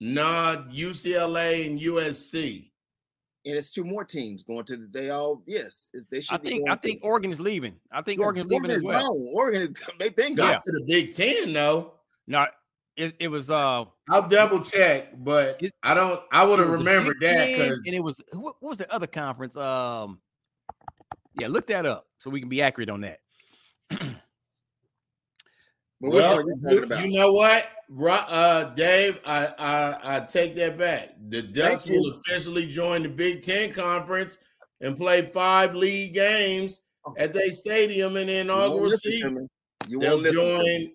Nah, 0.00 0.56
UCLA 0.70 1.66
and 1.66 1.78
USC. 1.78 2.71
And 3.44 3.56
it's 3.56 3.70
two 3.70 3.84
more 3.84 4.04
teams 4.04 4.44
going 4.44 4.64
to. 4.66 4.86
They 4.90 5.10
all 5.10 5.42
yes, 5.46 5.90
it's- 5.92 6.06
they 6.10 6.20
should. 6.20 6.34
I 6.34 6.38
think 6.42 6.68
I 6.70 6.74
think 6.76 7.00
to- 7.02 7.06
Oregon 7.08 7.32
is 7.32 7.40
leaving. 7.40 7.74
I 7.90 8.02
think 8.02 8.18
Yeah, 8.20 8.26
Oregon's 8.26 8.50
leaving 8.50 8.70
as 8.70 8.78
is 8.78 8.84
well. 8.84 9.14
gone. 9.14 9.30
Oregon 9.34 9.62
is 9.62 9.74
they've 9.98 10.14
been 10.14 10.34
Got 10.34 10.52
gone. 10.52 10.60
to 10.66 10.72
the 10.72 10.84
Big 10.86 11.12
Ten 11.14 11.52
though. 11.52 11.94
No, 12.26 12.46
it, 12.96 13.14
it 13.18 13.28
was 13.28 13.50
uh 13.50 13.84
I'll 14.10 14.28
double 14.28 14.62
check, 14.62 15.12
but 15.24 15.60
I 15.82 15.94
don't. 15.94 16.20
I 16.30 16.44
would 16.44 16.58
have 16.58 16.68
remembered 16.70 17.16
that 17.20 17.46
because 17.48 17.80
and 17.86 17.94
it 17.94 18.00
was 18.02 18.20
who, 18.32 18.40
what 18.40 18.62
was 18.62 18.78
the 18.78 18.92
other 18.92 19.06
conference? 19.06 19.56
Um, 19.56 20.20
yeah, 21.40 21.48
look 21.48 21.66
that 21.68 21.86
up 21.86 22.06
so 22.18 22.30
we 22.30 22.40
can 22.40 22.48
be 22.48 22.62
accurate 22.62 22.90
on 22.90 23.00
that. 23.00 23.18
But 26.02 26.10
which 26.10 26.22
well, 26.22 26.36
one 26.36 26.44
are 26.44 26.48
you 26.48 26.58
talking 26.60 26.82
about? 26.82 27.06
you 27.06 27.12
know 27.16 27.32
what, 27.32 27.68
uh, 28.28 28.64
Dave, 28.74 29.20
I, 29.24 29.54
I 29.56 30.16
I 30.16 30.20
take 30.20 30.56
that 30.56 30.76
back. 30.76 31.10
The 31.28 31.42
Ducks 31.42 31.86
will 31.86 32.14
officially 32.14 32.66
join 32.66 33.04
the 33.04 33.08
Big 33.08 33.40
Ten 33.40 33.72
conference 33.72 34.36
and 34.80 34.98
play 34.98 35.30
five 35.32 35.76
league 35.76 36.12
games 36.12 36.82
at 37.16 37.32
their 37.32 37.50
stadium 37.50 38.16
in 38.16 38.26
the 38.26 38.38
inaugural 38.38 38.90
season. 38.90 39.48
You 39.86 40.00
They'll 40.00 40.14
won't 40.14 40.22
listen. 40.22 40.42
to 40.42 40.92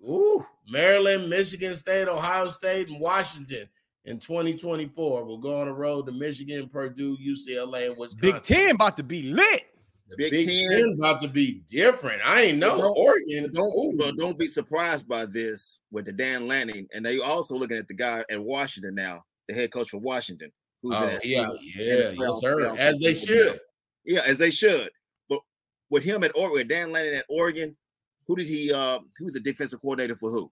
join 0.00 0.10
ooh, 0.10 0.46
Maryland, 0.70 1.28
Michigan 1.28 1.74
State, 1.74 2.08
Ohio 2.08 2.48
State, 2.48 2.88
and 2.88 2.98
Washington 2.98 3.68
in 4.06 4.18
2024. 4.18 5.24
We'll 5.26 5.36
go 5.36 5.60
on 5.60 5.66
the 5.66 5.74
road 5.74 6.06
to 6.06 6.12
Michigan, 6.12 6.70
Purdue, 6.70 7.18
UCLA, 7.18 7.88
and 7.88 7.98
Wisconsin. 7.98 8.30
Big 8.32 8.42
Ten 8.42 8.74
about 8.74 8.96
to 8.96 9.02
be 9.02 9.24
lit. 9.24 9.64
The 10.08 10.16
Big 10.16 10.30
Big, 10.30 10.48
Ten. 10.48 10.70
Ten 10.70 10.94
about 10.98 11.20
to 11.22 11.28
be 11.28 11.62
different. 11.68 12.22
I 12.24 12.42
ain't 12.42 12.58
know 12.58 12.78
Don't- 12.78 12.96
Oregon. 12.96 13.52
Don't 13.52 13.96
but 13.96 14.16
don't 14.16 14.38
be 14.38 14.46
surprised 14.46 15.08
by 15.08 15.26
this 15.26 15.80
with 15.90 16.04
the 16.06 16.12
Dan 16.12 16.46
Lanning, 16.46 16.86
and 16.94 17.04
they 17.04 17.18
also 17.18 17.56
looking 17.56 17.76
at 17.76 17.88
the 17.88 17.94
guy 17.94 18.24
at 18.30 18.40
Washington 18.42 18.94
now, 18.94 19.24
the 19.48 19.54
head 19.54 19.72
coach 19.72 19.90
for 19.90 19.98
Washington, 19.98 20.52
who's 20.82 20.94
oh, 20.96 21.08
in 21.08 21.20
yeah, 21.24 21.48
yeah, 21.76 21.96
the 22.10 22.16
yes, 22.18 22.40
sir. 22.40 22.56
playoff 22.56 22.78
As 22.78 22.98
they 23.00 23.08
position 23.14 23.36
now. 23.36 23.42
should. 23.42 23.60
Yeah, 24.04 24.20
as 24.26 24.38
they 24.38 24.50
should. 24.50 24.90
But 25.28 25.40
with 25.90 26.04
him 26.04 26.22
at 26.22 26.36
Oregon, 26.36 26.68
Dan 26.68 26.92
Lanning 26.92 27.14
at 27.14 27.26
Oregon, 27.28 27.76
who 28.28 28.36
did 28.36 28.46
he? 28.46 28.72
Uh, 28.72 29.00
he 29.18 29.24
was 29.24 29.32
the 29.34 29.40
defensive 29.40 29.80
coordinator 29.80 30.14
for 30.16 30.30
who? 30.30 30.50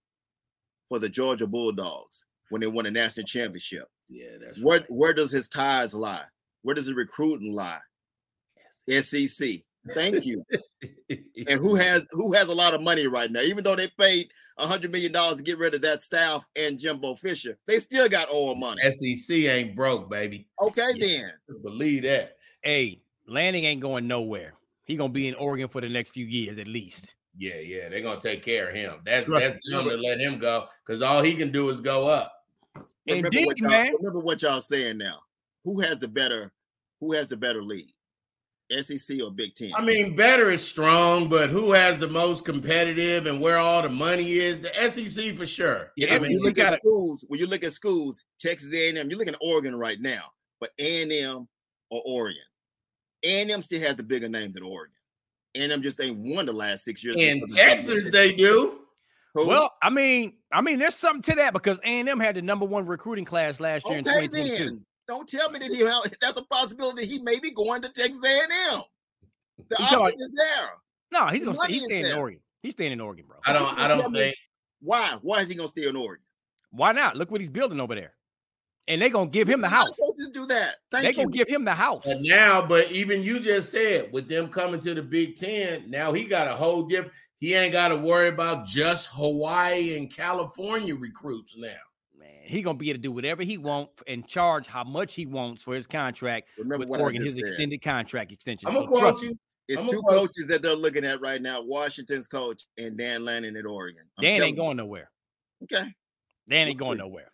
For 0.89 0.99
the 0.99 1.09
Georgia 1.09 1.47
Bulldogs 1.47 2.25
when 2.51 2.61
they 2.61 2.67
won 2.67 2.87
a 2.87 2.91
national 2.91 3.27
championship. 3.27 3.87
Yeah, 4.09 4.37
that's 4.45 4.61
Where 4.61 4.81
right. 4.81 4.91
where 4.91 5.15
does 5.15 5.31
his 5.33 5.49
ties 5.49 5.95
lie? 5.95 6.25
Where 6.63 6.75
does 6.75 6.87
his 6.87 6.95
recruiting 6.95 7.53
lie? 7.55 7.79
SEC. 8.89 9.61
Thank 9.95 10.25
you. 10.25 10.45
and 11.11 11.61
who 11.61 11.75
has 11.75 12.05
who 12.13 12.33
has 12.33 12.49
a 12.49 12.55
lot 12.55 12.75
of 12.75 12.81
money 12.81 13.07
right 13.07 13.31
now? 13.31 13.41
Even 13.41 13.63
though 13.65 13.77
they 13.77 13.89
paid 13.99 14.31
a 14.59 14.67
hundred 14.67 14.93
million 14.93 15.13
dollars 15.13 15.37
to 15.39 15.43
get 15.43 15.59
rid 15.59 15.75
of 15.75 15.83
that 15.83 16.03
staff 16.03 16.47
and 16.57 16.79
Jimbo 16.79 17.17
Fisher, 17.17 17.59
they 17.67 17.79
still 17.79 18.09
got 18.09 18.33
oil 18.33 18.55
money. 18.55 18.81
SEC 18.93 19.37
ain't 19.37 19.77
broke, 19.77 20.11
baby. 20.11 20.49
Okay, 20.63 20.93
Yeah. 20.95 21.29
then. 21.49 21.61
Believe 21.63 22.03
that. 22.05 22.37
Hey, 22.63 23.03
Lanning 23.27 23.65
ain't 23.65 23.81
going 23.83 24.07
nowhere. 24.07 24.55
He 24.85 24.97
gonna 24.97 25.13
be 25.13 25.29
in 25.29 25.35
Oregon 25.35 25.69
for 25.69 25.81
the 25.81 25.89
next 25.89 26.11
few 26.11 26.27
years 26.27 26.59
at 26.59 26.67
least. 26.67 27.15
Yeah, 27.37 27.59
yeah, 27.59 27.89
they're 27.89 28.01
gonna 28.01 28.21
take 28.21 28.43
care 28.45 28.69
of 28.69 28.75
him. 28.75 29.01
That's 29.05 29.27
Trust 29.27 29.45
that's 29.45 29.71
dumb 29.71 29.89
to 29.89 29.97
let 29.97 30.21
him 30.21 30.39
go 30.39 30.67
because 30.87 31.03
all 31.03 31.21
he 31.23 31.35
can 31.35 31.51
do 31.51 31.69
is 31.69 31.81
go 31.81 32.07
up. 32.07 32.33
Remember 33.07 33.27
Indeed, 33.29 33.47
what 33.47 33.59
y'all, 33.59 33.71
man. 33.71 33.95
remember 33.97 34.21
what 34.21 34.41
y'all 34.43 34.61
saying 34.61 34.99
now. 34.99 35.19
Who 35.65 35.81
has 35.81 35.99
the 35.99 36.09
better? 36.09 36.53
Who 37.01 37.13
has 37.13 37.29
the 37.29 37.37
better 37.37 37.63
lead? 37.63 37.91
SEC 38.71 39.21
or 39.23 39.31
Big 39.31 39.55
Ten? 39.55 39.73
I 39.75 39.83
mean, 39.83 40.17
better 40.17 40.51
is 40.51 40.67
strong, 40.67 41.29
but 41.29 41.51
who 41.51 41.73
has 41.73 41.99
the 41.99 42.09
most 42.09 42.45
competitive 42.45 43.27
and 43.27 43.41
where 43.41 43.59
all 43.59 43.83
the 43.83 43.89
money 43.89 44.33
is? 44.33 44.61
The 44.61 44.73
SEC 44.89 45.37
for 45.37 45.47
sure. 45.47 45.93
Yeah, 45.97 46.09
I 46.09 46.13
when 46.15 46.23
mean, 46.23 46.31
you 46.33 46.39
you 46.39 46.45
look 46.45 46.59
at 46.59 46.71
got 46.71 46.83
schools, 46.83 47.25
when 47.29 47.41
you 47.41 47.47
look 47.47 47.65
at 47.65 47.73
schools, 47.73 48.25
Texas 48.41 48.73
A&M, 48.73 49.09
you're 49.11 49.19
looking 49.19 49.35
at 49.35 49.41
Oregon 49.43 49.75
right 49.77 50.01
now, 50.01 50.25
but 50.61 50.71
A&M 50.79 51.47
or 51.91 52.03
Oregon, 52.07 52.43
A&M 53.25 53.63
still 53.63 53.81
has 53.81 53.97
the 53.97 54.03
bigger 54.03 54.29
name 54.29 54.53
than 54.53 54.63
Oregon. 54.63 54.95
A&M 55.57 55.83
just 55.83 56.01
ain't 56.01 56.17
won 56.19 56.47
the 56.47 56.53
last 56.53 56.85
six 56.85 57.05
years. 57.05 57.17
in 57.17 57.47
Texas 57.49 58.11
they 58.11 58.33
do. 58.33 58.81
Who? 59.35 59.49
Well, 59.49 59.73
I 59.83 59.91
mean, 59.91 60.35
I 60.53 60.61
mean, 60.61 60.79
there's 60.79 60.95
something 60.95 61.23
to 61.23 61.37
that 61.37 61.53
because 61.53 61.81
A&M 61.85 62.21
had 62.21 62.37
the 62.37 62.43
number 62.43 62.65
one 62.65 62.87
recruiting 62.87 63.25
class 63.25 63.59
last 63.61 63.89
year 63.89 63.99
in 63.99 64.05
2022. 64.05 64.65
then. 64.65 64.87
Don't 65.07 65.29
tell 65.29 65.51
me 65.51 65.59
that 65.59 65.71
he 65.71 65.83
that's 66.21 66.39
a 66.39 66.45
possibility 66.45 67.05
he 67.07 67.19
may 67.19 67.39
be 67.39 67.51
going 67.51 67.83
to 67.83 67.89
Texas 67.91 68.23
A&M. 68.25 68.83
The 69.57 69.77
You 69.79 69.85
talking- 69.87 69.99
option 69.99 70.21
is 70.23 70.33
there. 70.35 70.71
No, 71.13 71.27
he's 71.29 71.45
gonna 71.45 71.57
stay, 71.57 71.73
he's 71.73 71.83
is 71.83 71.89
staying 71.89 72.07
in. 72.07 72.19
Oregon. 72.19 72.41
He's 72.63 72.73
staying 72.73 72.93
in 72.93 73.01
Oregon, 73.01 73.27
bro. 73.27 73.37
I 73.47 73.53
don't. 73.53 73.79
I 73.79 73.89
don't 73.89 74.13
think. 74.15 74.37
Why? 74.81 75.19
Why 75.23 75.41
is 75.41 75.49
he 75.49 75.55
gonna 75.55 75.69
stay 75.69 75.87
in 75.87 75.97
Oregon? 75.97 76.25
Why 76.71 76.93
not? 76.93 77.17
Look 77.17 77.31
what 77.31 77.41
he's 77.41 77.51
building 77.51 77.81
over 77.81 77.95
there. 77.95 78.15
And 78.89 79.01
they're 79.01 79.11
gonna 79.11 79.31
give 79.31 79.49
him 79.49 79.61
the 79.61 79.69
A 79.69 79.71
lot 79.71 79.83
of 79.83 79.87
house. 79.89 79.97
Coaches 79.99 80.31
do 80.35 80.47
that. 80.47 80.77
Thank 80.91 81.03
They're 81.05 81.11
you. 81.13 81.17
gonna 81.19 81.31
give 81.31 81.49
him 81.49 81.65
the 81.65 81.73
house. 81.75 82.03
But 82.05 82.19
now, 82.21 82.67
but 82.67 82.91
even 82.91 83.23
you 83.23 83.39
just 83.41 83.71
said 83.71 84.13
with 84.13 84.29
them 84.29 84.49
coming 84.49 84.81
to 84.81 84.93
the 84.95 85.03
Big 85.03 85.37
Ten, 85.37 85.89
now 85.89 86.13
he 86.13 86.25
got 86.25 86.49
a 86.49 86.55
whole 86.55 86.83
different. 86.83 87.13
He 87.39 87.55
ain't 87.55 87.73
got 87.73 87.89
to 87.89 87.97
worry 87.97 88.29
about 88.29 88.67
just 88.67 89.09
Hawaii 89.13 89.97
and 89.99 90.11
California 90.11 90.95
recruits 90.95 91.55
now. 91.57 91.77
Man, 92.45 92.53
he 92.53 92.63
gonna 92.63 92.79
be 92.79 92.91
able 92.91 92.99
to 92.99 93.03
do 93.03 93.13
whatever 93.13 93.43
he 93.43 93.59
wants 93.59 94.03
and 94.07 94.27
charge 94.27 94.67
how 94.67 94.85
much 94.85 95.15
he 95.15 95.27
wants 95.27 95.63
for 95.63 95.75
his 95.75 95.87
contract 95.87 96.49
Remember 96.59 96.79
with 96.81 96.89
what 96.89 97.01
Oregon, 97.01 97.23
his 97.23 97.37
extended 97.37 97.83
contract 97.83 98.33
extension. 98.33 98.69
I'm 98.69 98.75
So 98.75 98.87
gonna 98.87 99.01
quote 99.13 99.23
you. 99.23 99.39
It's 99.69 99.81
I'm 99.81 99.89
two 99.89 100.01
quote- 100.03 100.31
coaches 100.31 100.49
that 100.49 100.61
they're 100.63 100.75
looking 100.75 101.05
at 101.05 101.21
right 101.21 101.41
now: 101.41 101.63
Washington's 101.63 102.29
coach 102.29 102.67
and 102.77 102.97
Dan 102.99 103.25
Lanning 103.25 103.57
at 103.57 103.65
Oregon. 103.67 104.05
I'm 104.19 104.23
Dan 104.23 104.43
ain't 104.43 104.57
going 104.57 104.77
nowhere. 104.77 105.11
Okay. 105.63 105.91
Dan 106.49 106.69
ain't 106.69 106.79
We'll 106.81 106.89
going 106.89 106.99
see. 106.99 107.03
nowhere. 107.03 107.33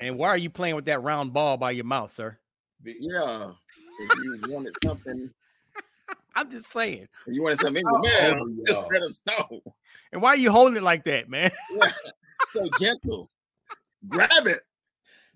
And 0.00 0.16
why 0.16 0.28
are 0.28 0.38
you 0.38 0.48
playing 0.48 0.76
with 0.76 0.86
that 0.86 1.02
round 1.02 1.34
ball 1.34 1.58
by 1.58 1.72
your 1.72 1.84
mouth, 1.84 2.14
sir? 2.14 2.38
Yeah. 2.82 3.50
If 4.00 4.24
you 4.24 4.40
wanted 4.48 4.74
something, 4.82 5.30
I'm 6.34 6.50
just 6.50 6.68
saying. 6.68 7.06
if 7.26 7.34
you 7.34 7.42
wanted 7.42 7.58
something 7.58 7.76
in 7.76 7.82
your 7.86 8.32
mouth, 8.32 8.40
old 8.40 8.66
just 8.66 8.82
let 8.90 9.02
us 9.02 9.20
know. 9.26 9.60
And 10.12 10.22
why 10.22 10.30
are 10.30 10.36
you 10.36 10.50
holding 10.50 10.78
it 10.78 10.82
like 10.82 11.04
that, 11.04 11.28
man? 11.28 11.50
So 12.48 12.68
gentle. 12.80 13.30
Grab 14.08 14.46
it. 14.46 14.60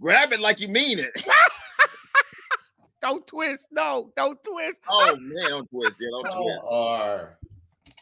Grab 0.00 0.32
it 0.32 0.40
like 0.40 0.60
you 0.60 0.68
mean 0.68 0.98
it. 0.98 1.10
Don't 3.02 3.26
twist. 3.26 3.68
No, 3.70 4.10
don't 4.16 4.38
twist. 4.42 4.80
Oh 4.88 5.14
man, 5.20 5.50
don't 5.50 5.68
twist 5.68 5.98
Yeah, 6.00 6.08
Don't 6.10 6.42
twist. 6.42 6.58
are 6.70 7.38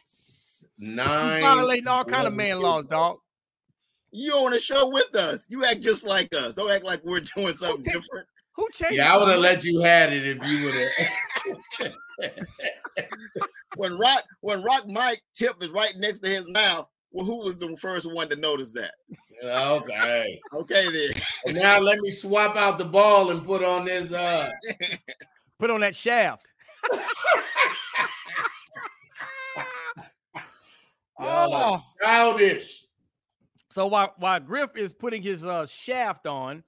s- 0.05 0.65
You 0.77 0.95
nine. 0.95 1.41
violating 1.41 1.87
all 1.89 2.05
kind 2.05 2.25
of 2.25 2.33
man 2.33 2.61
laws, 2.61 2.87
dog. 2.87 3.17
You 4.11 4.31
on 4.35 4.51
the 4.51 4.59
show 4.59 4.87
with 4.87 5.13
us. 5.13 5.45
You 5.49 5.65
act 5.65 5.81
just 5.81 6.05
like 6.05 6.33
us. 6.33 6.55
Don't 6.55 6.71
act 6.71 6.85
like 6.85 7.03
we're 7.03 7.19
doing 7.35 7.53
something 7.53 7.81
Okay. 7.81 7.91
different. 7.99 8.27
Who 8.55 8.65
changed? 8.73 8.95
Yeah, 8.95 9.13
I 9.13 9.17
would 9.17 9.27
have 9.27 9.39
let 9.41 9.65
you 9.65 9.81
had 9.81 10.13
it 10.13 10.25
if 10.25 10.47
you 10.47 10.65
would 10.65 10.73
have. 11.81 11.91
When 13.75 13.97
Rock 13.97 14.23
when 14.41 14.63
Rock 14.63 14.87
Mike 14.87 15.21
tip 15.35 15.61
is 15.61 15.69
right 15.69 15.95
next 15.97 16.19
to 16.19 16.29
his 16.29 16.47
mouth, 16.47 16.87
well, 17.11 17.25
who 17.25 17.39
was 17.39 17.57
the 17.59 17.75
first 17.75 18.05
one 18.09 18.29
to 18.29 18.35
notice 18.37 18.71
that? 18.73 18.93
Okay. 19.43 20.39
Okay, 20.53 20.91
then. 20.91 21.23
And 21.45 21.57
now 21.57 21.79
let 21.79 21.99
me 21.99 22.11
swap 22.11 22.55
out 22.55 22.77
the 22.77 22.85
ball 22.85 23.31
and 23.31 23.43
put 23.43 23.63
on 23.63 23.85
this. 23.85 24.11
Uh, 24.11 24.49
put 25.59 25.69
on 25.69 25.81
that 25.81 25.95
shaft. 25.95 26.47
Oh, 31.19 31.81
childish. 32.01 32.85
so 33.69 33.87
while 33.87 34.13
while 34.17 34.39
Griff 34.39 34.75
is 34.75 34.91
putting 34.91 35.21
his 35.21 35.45
uh 35.45 35.65
shaft 35.65 36.27
on, 36.27 36.63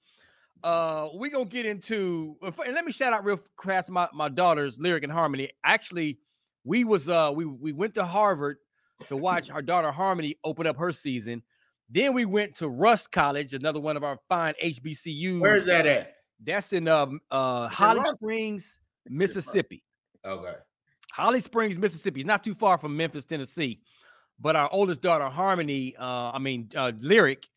uh, 0.63 1.10
we 1.15 1.29
gonna 1.29 1.46
get 1.46 1.65
into 1.65 2.38
and 2.44 2.55
let 2.74 2.86
me 2.86 2.91
shout 2.91 3.12
out 3.12 3.25
real 3.25 3.39
fast 3.62 3.89
my 3.89 4.08
my 4.13 4.29
daughter's 4.29 4.79
lyric 4.79 5.03
and 5.03 5.12
harmony. 5.12 5.50
Actually, 5.63 6.20
we 6.63 6.84
was 6.84 7.10
uh 7.10 7.32
we 7.34 7.46
we 7.46 7.72
went 7.72 7.96
to 7.96 8.05
Harvard 8.05 8.58
to 9.08 9.17
watch 9.17 9.50
our 9.50 9.62
daughter 9.62 9.91
Harmony 9.91 10.38
open 10.44 10.67
up 10.67 10.77
her 10.77 10.91
season. 10.91 11.41
Then 11.89 12.13
we 12.13 12.25
went 12.25 12.56
to 12.56 12.68
Rust 12.68 13.12
College, 13.12 13.54
another 13.54 13.80
one 13.80 13.96
of 13.96 14.04
our 14.04 14.18
fine 14.27 14.54
HBCUs. 14.63 15.39
Where's 15.39 15.65
that 15.65 15.86
at? 15.86 16.15
That's 16.44 16.74
in 16.74 16.88
um 16.88 17.20
uh 17.32 17.68
Holly. 17.68 18.01
Springs, 18.15 18.80
Mississippi. 19.08 19.84
Okay. 20.25 20.56
Holly 21.13 21.39
Springs, 21.39 21.77
Mississippi. 21.77 22.22
It's 22.22 22.27
not 22.27 22.44
too 22.44 22.56
far 22.56 22.77
from 22.77 22.98
Memphis, 22.98 23.25
Tennessee. 23.25 23.80
But 24.39 24.56
our 24.58 24.70
oldest 24.74 25.01
daughter, 25.01 25.30
Harmony, 25.30 25.96
uh, 25.98 26.32
I 26.32 26.39
mean 26.39 26.70
uh, 26.75 26.92
Lyric, 27.00 27.48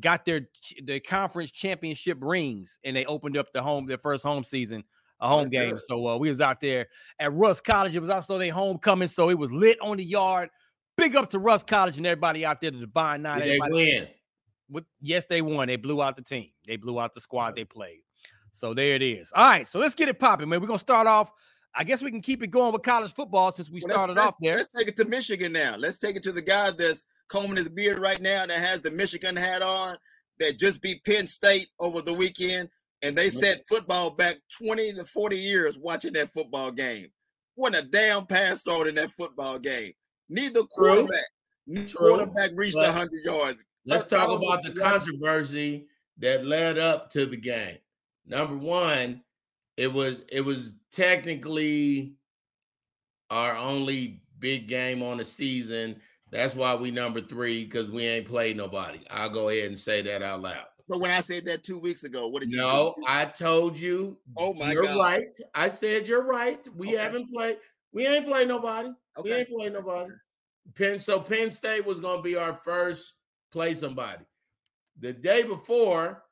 got 0.00 0.24
their 0.24 0.48
their 0.82 1.00
conference 1.00 1.50
championship 1.50 2.18
rings, 2.20 2.78
and 2.84 2.96
they 2.96 3.04
opened 3.04 3.36
up 3.36 3.52
the 3.52 3.62
home 3.62 3.86
their 3.86 3.98
first 3.98 4.24
home 4.24 4.42
season, 4.42 4.82
a 5.20 5.28
home 5.28 5.42
That's 5.42 5.52
game. 5.52 5.78
So 5.78 6.08
uh, 6.08 6.16
we 6.16 6.28
was 6.28 6.40
out 6.40 6.60
there 6.60 6.88
at 7.20 7.32
Rust 7.32 7.64
College. 7.64 7.94
It 7.94 8.00
was 8.00 8.10
also 8.10 8.38
their 8.38 8.52
homecoming, 8.52 9.08
so 9.08 9.30
it 9.30 9.38
was 9.38 9.52
lit 9.52 9.78
on 9.80 9.98
the 9.98 10.04
yard. 10.04 10.50
Big 10.96 11.14
up 11.16 11.30
to 11.30 11.38
Rust 11.38 11.66
College 11.66 11.96
and 11.98 12.06
everybody 12.06 12.44
out 12.46 12.60
there, 12.60 12.70
the 12.70 12.78
Divine 12.78 13.22
Nine. 13.22 13.40
Did 13.40 13.60
they 13.60 13.68
win? 13.70 14.08
with 14.68 14.84
yes, 15.00 15.24
they 15.28 15.42
won. 15.42 15.68
They 15.68 15.76
blew 15.76 16.02
out 16.02 16.16
the 16.16 16.22
team. 16.22 16.48
They 16.66 16.76
blew 16.76 16.98
out 16.98 17.14
the 17.14 17.20
squad 17.20 17.54
they 17.54 17.64
played. 17.64 18.00
So 18.52 18.74
there 18.74 18.94
it 18.94 19.02
is. 19.02 19.30
All 19.34 19.44
right, 19.44 19.66
so 19.66 19.78
let's 19.78 19.94
get 19.94 20.08
it 20.08 20.18
popping, 20.18 20.48
man. 20.48 20.60
We're 20.60 20.66
gonna 20.66 20.78
start 20.78 21.06
off. 21.06 21.30
I 21.74 21.84
guess 21.84 22.00
we 22.02 22.10
can 22.10 22.22
keep 22.22 22.42
it 22.42 22.46
going 22.46 22.72
with 22.72 22.82
college 22.82 23.12
football 23.12 23.52
since 23.52 23.70
we 23.70 23.82
Well, 23.84 23.94
started 23.94 24.16
let's, 24.16 24.28
off 24.28 24.34
there. 24.40 24.56
Let's 24.56 24.72
take 24.72 24.88
it 24.88 24.96
to 24.96 25.04
Michigan 25.04 25.52
now. 25.52 25.76
Let's 25.76 25.98
take 25.98 26.16
it 26.16 26.22
to 26.22 26.32
the 26.32 26.40
guy 26.40 26.70
that's 26.70 27.04
combing 27.28 27.56
his 27.58 27.68
beard 27.68 27.98
right 27.98 28.20
now 28.20 28.46
that 28.46 28.58
has 28.58 28.80
the 28.80 28.90
Michigan 28.90 29.36
hat 29.36 29.60
on 29.60 29.98
that 30.40 30.58
just 30.58 30.80
beat 30.80 31.04
Penn 31.04 31.26
State 31.28 31.68
over 31.78 32.00
the 32.00 32.14
weekend. 32.14 32.70
and 33.02 33.16
they 33.16 33.28
set 33.28 33.68
football 33.68 34.10
back 34.10 34.36
20 34.56 34.94
to 34.94 35.04
40 35.04 35.36
years 35.36 35.76
watching 35.78 36.14
that 36.14 36.32
football 36.32 36.72
game. 36.72 37.08
Wasn't 37.56 37.84
a 37.84 37.88
damn 37.88 38.24
pass 38.26 38.62
thrown 38.62 38.88
in 38.88 38.94
that 38.94 39.10
football 39.10 39.58
game. 39.58 39.92
Neither 40.28 40.62
quarterback, 40.64 41.24
neither 41.66 41.92
quarterback 41.94 42.50
reached 42.54 42.74
But 42.74 42.88
100 42.88 43.24
yards. 43.24 43.64
Let's 43.84 44.06
talk 44.06 44.28
about 44.28 44.62
the 44.64 44.72
controversy 44.72 45.86
that 46.18 46.44
led 46.44 46.78
up 46.78 47.10
to 47.10 47.26
the 47.26 47.36
game. 47.36 47.78
Number 48.26 48.56
one, 48.56 49.22
it 49.76 49.92
was 49.92 50.24
it 50.30 50.40
was 50.40 50.74
technically 50.90 52.14
our 53.30 53.56
only 53.56 54.22
big 54.38 54.66
game 54.68 55.02
on 55.02 55.18
the 55.18 55.24
season. 55.24 56.00
That's 56.32 56.54
why 56.54 56.74
we 56.74 56.90
number 56.90 57.20
three 57.20 57.64
because 57.64 57.88
we 57.90 58.04
ain't 58.04 58.26
played 58.26 58.56
nobody. 58.56 59.00
I'll 59.10 59.30
go 59.30 59.48
ahead 59.48 59.64
and 59.68 59.78
say 59.78 60.02
that 60.02 60.22
out 60.22 60.42
loud. 60.42 60.64
But 60.88 61.00
when 61.00 61.10
I 61.10 61.20
said 61.20 61.44
that 61.46 61.62
two 61.64 61.78
weeks 61.78 62.04
ago, 62.04 62.28
what 62.28 62.40
did 62.40 62.50
you 62.50 62.58
No. 62.58 62.94
I 63.06 63.24
told 63.26 63.76
you. 63.76 64.18
Oh 64.36 64.54
my 64.54 64.72
you're 64.72 64.84
God. 64.84 64.98
right. 64.98 65.36
I 65.54 65.68
said 65.68 66.08
you're 66.08 66.24
right. 66.24 66.66
We 66.74 66.88
Okay. 66.88 66.96
haven't 66.96 67.28
played. 67.32 67.58
We 67.96 68.06
ain't 68.06 68.26
played 68.26 68.48
nobody. 68.48 68.90
We 69.24 69.32
ain't 69.32 69.48
played 69.48 69.72
nobody. 69.72 70.12
Penn. 70.74 70.98
So 70.98 71.18
Penn 71.18 71.48
State 71.48 71.86
was 71.86 71.98
going 71.98 72.18
to 72.18 72.22
be 72.22 72.36
our 72.36 72.52
first 72.62 73.14
play 73.50 73.74
somebody. 73.74 74.22
The 75.00 75.14
day 75.14 75.44
before, 75.44 76.22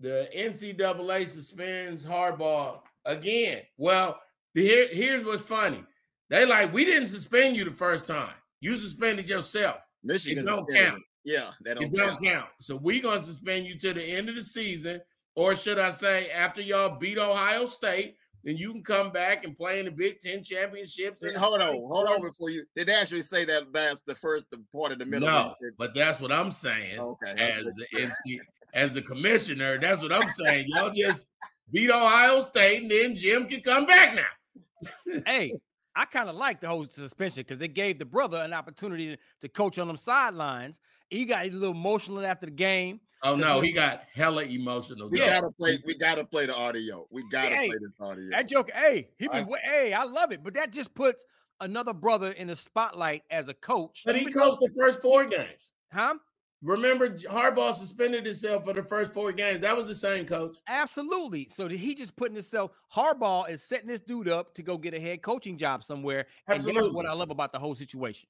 the 0.00 0.30
NCAA 0.34 1.28
suspends 1.28 2.02
Harbaugh 2.02 2.80
again. 3.04 3.60
Well, 3.76 4.18
the, 4.54 4.62
here, 4.62 4.88
here's 4.90 5.22
what's 5.22 5.42
funny. 5.42 5.84
They 6.30 6.46
like 6.46 6.72
we 6.72 6.86
didn't 6.86 7.08
suspend 7.08 7.58
you 7.58 7.64
the 7.66 7.72
first 7.72 8.06
time. 8.06 8.34
You 8.62 8.74
suspended 8.76 9.28
yourself. 9.28 9.80
Michigan 10.02 10.44
It 10.44 10.46
don't 10.46 10.64
suspended 10.66 10.92
count. 10.92 11.02
Yeah, 11.24 11.50
that 11.64 11.74
don't 11.74 11.84
It 11.84 11.92
don't 11.92 12.08
count. 12.08 12.24
count. 12.24 12.48
So 12.58 12.76
we 12.76 13.00
gonna 13.00 13.20
suspend 13.20 13.66
you 13.66 13.78
to 13.80 13.92
the 13.92 14.02
end 14.02 14.30
of 14.30 14.36
the 14.36 14.42
season, 14.42 14.98
or 15.36 15.56
should 15.56 15.78
I 15.78 15.90
say, 15.90 16.30
after 16.30 16.62
y'all 16.62 16.98
beat 16.98 17.18
Ohio 17.18 17.66
State, 17.66 18.16
then 18.44 18.56
you 18.56 18.72
can 18.72 18.82
come 18.82 19.10
back 19.10 19.44
and 19.44 19.56
play 19.56 19.78
in 19.78 19.84
the 19.84 19.90
Big 19.90 20.20
Ten 20.20 20.42
championships. 20.42 21.22
And- 21.22 21.36
Hold 21.36 21.60
on, 21.62 21.68
hold 21.86 22.08
on 22.08 22.20
before 22.22 22.50
you 22.50 22.64
did 22.76 22.88
they 22.88 22.94
actually 22.94 23.22
say 23.22 23.44
that 23.44 23.72
that's 23.72 24.00
the 24.06 24.14
first 24.14 24.44
the 24.50 24.62
part 24.74 24.92
of 24.92 24.98
the 24.98 25.06
middle? 25.06 25.28
No, 25.28 25.54
but 25.78 25.94
that's 25.94 26.20
what 26.20 26.32
I'm 26.32 26.50
saying. 26.52 26.98
Okay. 26.98 27.30
As 27.38 27.64
the 27.64 27.86
NC, 27.96 28.38
as 28.74 28.92
the 28.92 29.02
commissioner, 29.02 29.78
that's 29.78 30.02
what 30.02 30.12
I'm 30.12 30.28
saying. 30.30 30.66
Y'all 30.68 30.90
just 30.90 31.26
beat 31.72 31.90
Ohio 31.90 32.42
State, 32.42 32.82
and 32.82 32.90
then 32.90 33.16
Jim 33.16 33.46
can 33.46 33.60
come 33.60 33.86
back 33.86 34.14
now. 34.14 35.20
hey, 35.26 35.52
I 35.94 36.04
kind 36.06 36.28
of 36.28 36.36
like 36.36 36.60
the 36.60 36.68
whole 36.68 36.86
suspension 36.86 37.44
because 37.46 37.60
it 37.60 37.74
gave 37.74 37.98
the 37.98 38.04
brother 38.04 38.38
an 38.38 38.52
opportunity 38.52 39.08
to, 39.16 39.16
to 39.42 39.48
coach 39.48 39.78
on 39.78 39.86
them 39.88 39.96
sidelines. 39.96 40.80
He 41.10 41.24
got 41.26 41.44
a 41.46 41.50
little 41.50 41.72
emotional 41.72 42.24
after 42.24 42.46
the 42.46 42.52
game. 42.52 43.00
Oh 43.24 43.36
no, 43.36 43.60
he 43.60 43.72
got 43.72 44.04
hella 44.14 44.44
emotional. 44.44 45.08
we 45.10 45.18
though. 45.18 45.26
gotta 45.26 45.50
play. 45.50 45.78
We 45.86 45.94
gotta 45.94 46.24
play 46.24 46.46
the 46.46 46.56
audio. 46.56 47.06
We 47.10 47.22
gotta 47.30 47.54
Hey, 47.54 47.68
play 47.68 47.78
this 47.80 47.94
audio. 48.00 48.28
That 48.30 48.48
joke, 48.48 48.70
hey, 48.74 49.10
he 49.18 49.28
I- 49.28 49.40
been, 49.40 49.48
wa- 49.48 49.58
hey, 49.62 49.92
I 49.92 50.04
love 50.04 50.32
it, 50.32 50.42
but 50.42 50.54
that 50.54 50.72
just 50.72 50.94
puts 50.94 51.24
another 51.60 51.92
brother 51.92 52.32
in 52.32 52.48
the 52.48 52.56
spotlight 52.56 53.22
as 53.30 53.48
a 53.48 53.54
coach. 53.54 54.02
But 54.04 54.16
he 54.16 54.24
coached 54.32 54.58
the 54.60 54.70
first 54.76 55.00
four 55.02 55.24
games. 55.24 55.72
huh? 55.92 56.14
Remember, 56.62 57.08
Harbaugh 57.08 57.74
suspended 57.74 58.24
himself 58.24 58.64
for 58.64 58.72
the 58.72 58.84
first 58.84 59.12
four 59.12 59.32
games. 59.32 59.60
That 59.60 59.76
was 59.76 59.86
the 59.86 59.94
same 59.94 60.24
coach. 60.24 60.58
Absolutely. 60.68 61.48
So 61.50 61.66
that 61.66 61.76
he 61.76 61.94
just 61.94 62.14
putting 62.14 62.36
himself. 62.36 62.70
Harbaugh 62.94 63.50
is 63.50 63.64
setting 63.64 63.88
this 63.88 64.00
dude 64.00 64.28
up 64.28 64.54
to 64.54 64.62
go 64.62 64.78
get 64.78 64.94
a 64.94 65.00
head 65.00 65.22
coaching 65.22 65.58
job 65.58 65.82
somewhere, 65.82 66.26
and 66.46 66.62
that's 66.62 66.88
what 66.92 67.06
I 67.06 67.12
love 67.14 67.30
about 67.30 67.50
the 67.50 67.58
whole 67.58 67.74
situation. 67.74 68.28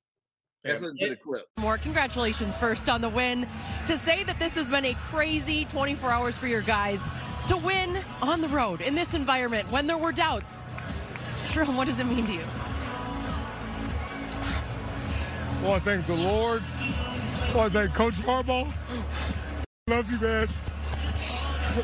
Let's 0.64 0.80
listen 0.80 0.96
to 0.98 1.08
the 1.10 1.16
clip. 1.16 1.46
More 1.58 1.76
congratulations 1.76 2.56
first 2.56 2.88
on 2.88 3.00
the 3.00 3.08
win. 3.08 3.46
To 3.86 3.98
say 3.98 4.22
that 4.22 4.38
this 4.38 4.54
has 4.54 4.68
been 4.68 4.86
a 4.86 4.94
crazy 4.94 5.64
24 5.66 6.10
hours 6.10 6.38
for 6.38 6.46
your 6.46 6.62
guys 6.62 7.06
to 7.48 7.56
win 7.56 7.98
on 8.22 8.40
the 8.40 8.48
road 8.48 8.80
in 8.80 8.94
this 8.94 9.12
environment 9.12 9.70
when 9.70 9.86
there 9.86 9.98
were 9.98 10.12
doubts. 10.12 10.66
Sherm, 11.48 11.76
what 11.76 11.86
does 11.86 11.98
it 11.98 12.04
mean 12.04 12.24
to 12.26 12.32
you? 12.32 12.44
Well, 15.62 15.72
I 15.74 15.80
thank 15.80 16.06
the 16.06 16.14
Lord. 16.14 16.62
Well, 17.54 17.68
thank 17.68 17.94
Coach 17.94 18.14
Harbaugh. 18.14 18.72
Love 19.88 20.11
you, 20.11 20.18
man. 20.20 20.49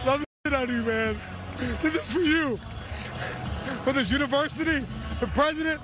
Love 0.06 0.20
the 0.20 0.26
shit 0.46 0.54
out 0.54 0.68
of 0.68 0.74
you, 0.74 0.82
man. 0.82 1.18
This 1.82 1.94
is 1.94 2.12
for 2.12 2.20
you. 2.20 2.58
For 3.84 3.92
this 3.92 4.10
university, 4.10 4.84
the 5.20 5.26
president, 5.28 5.80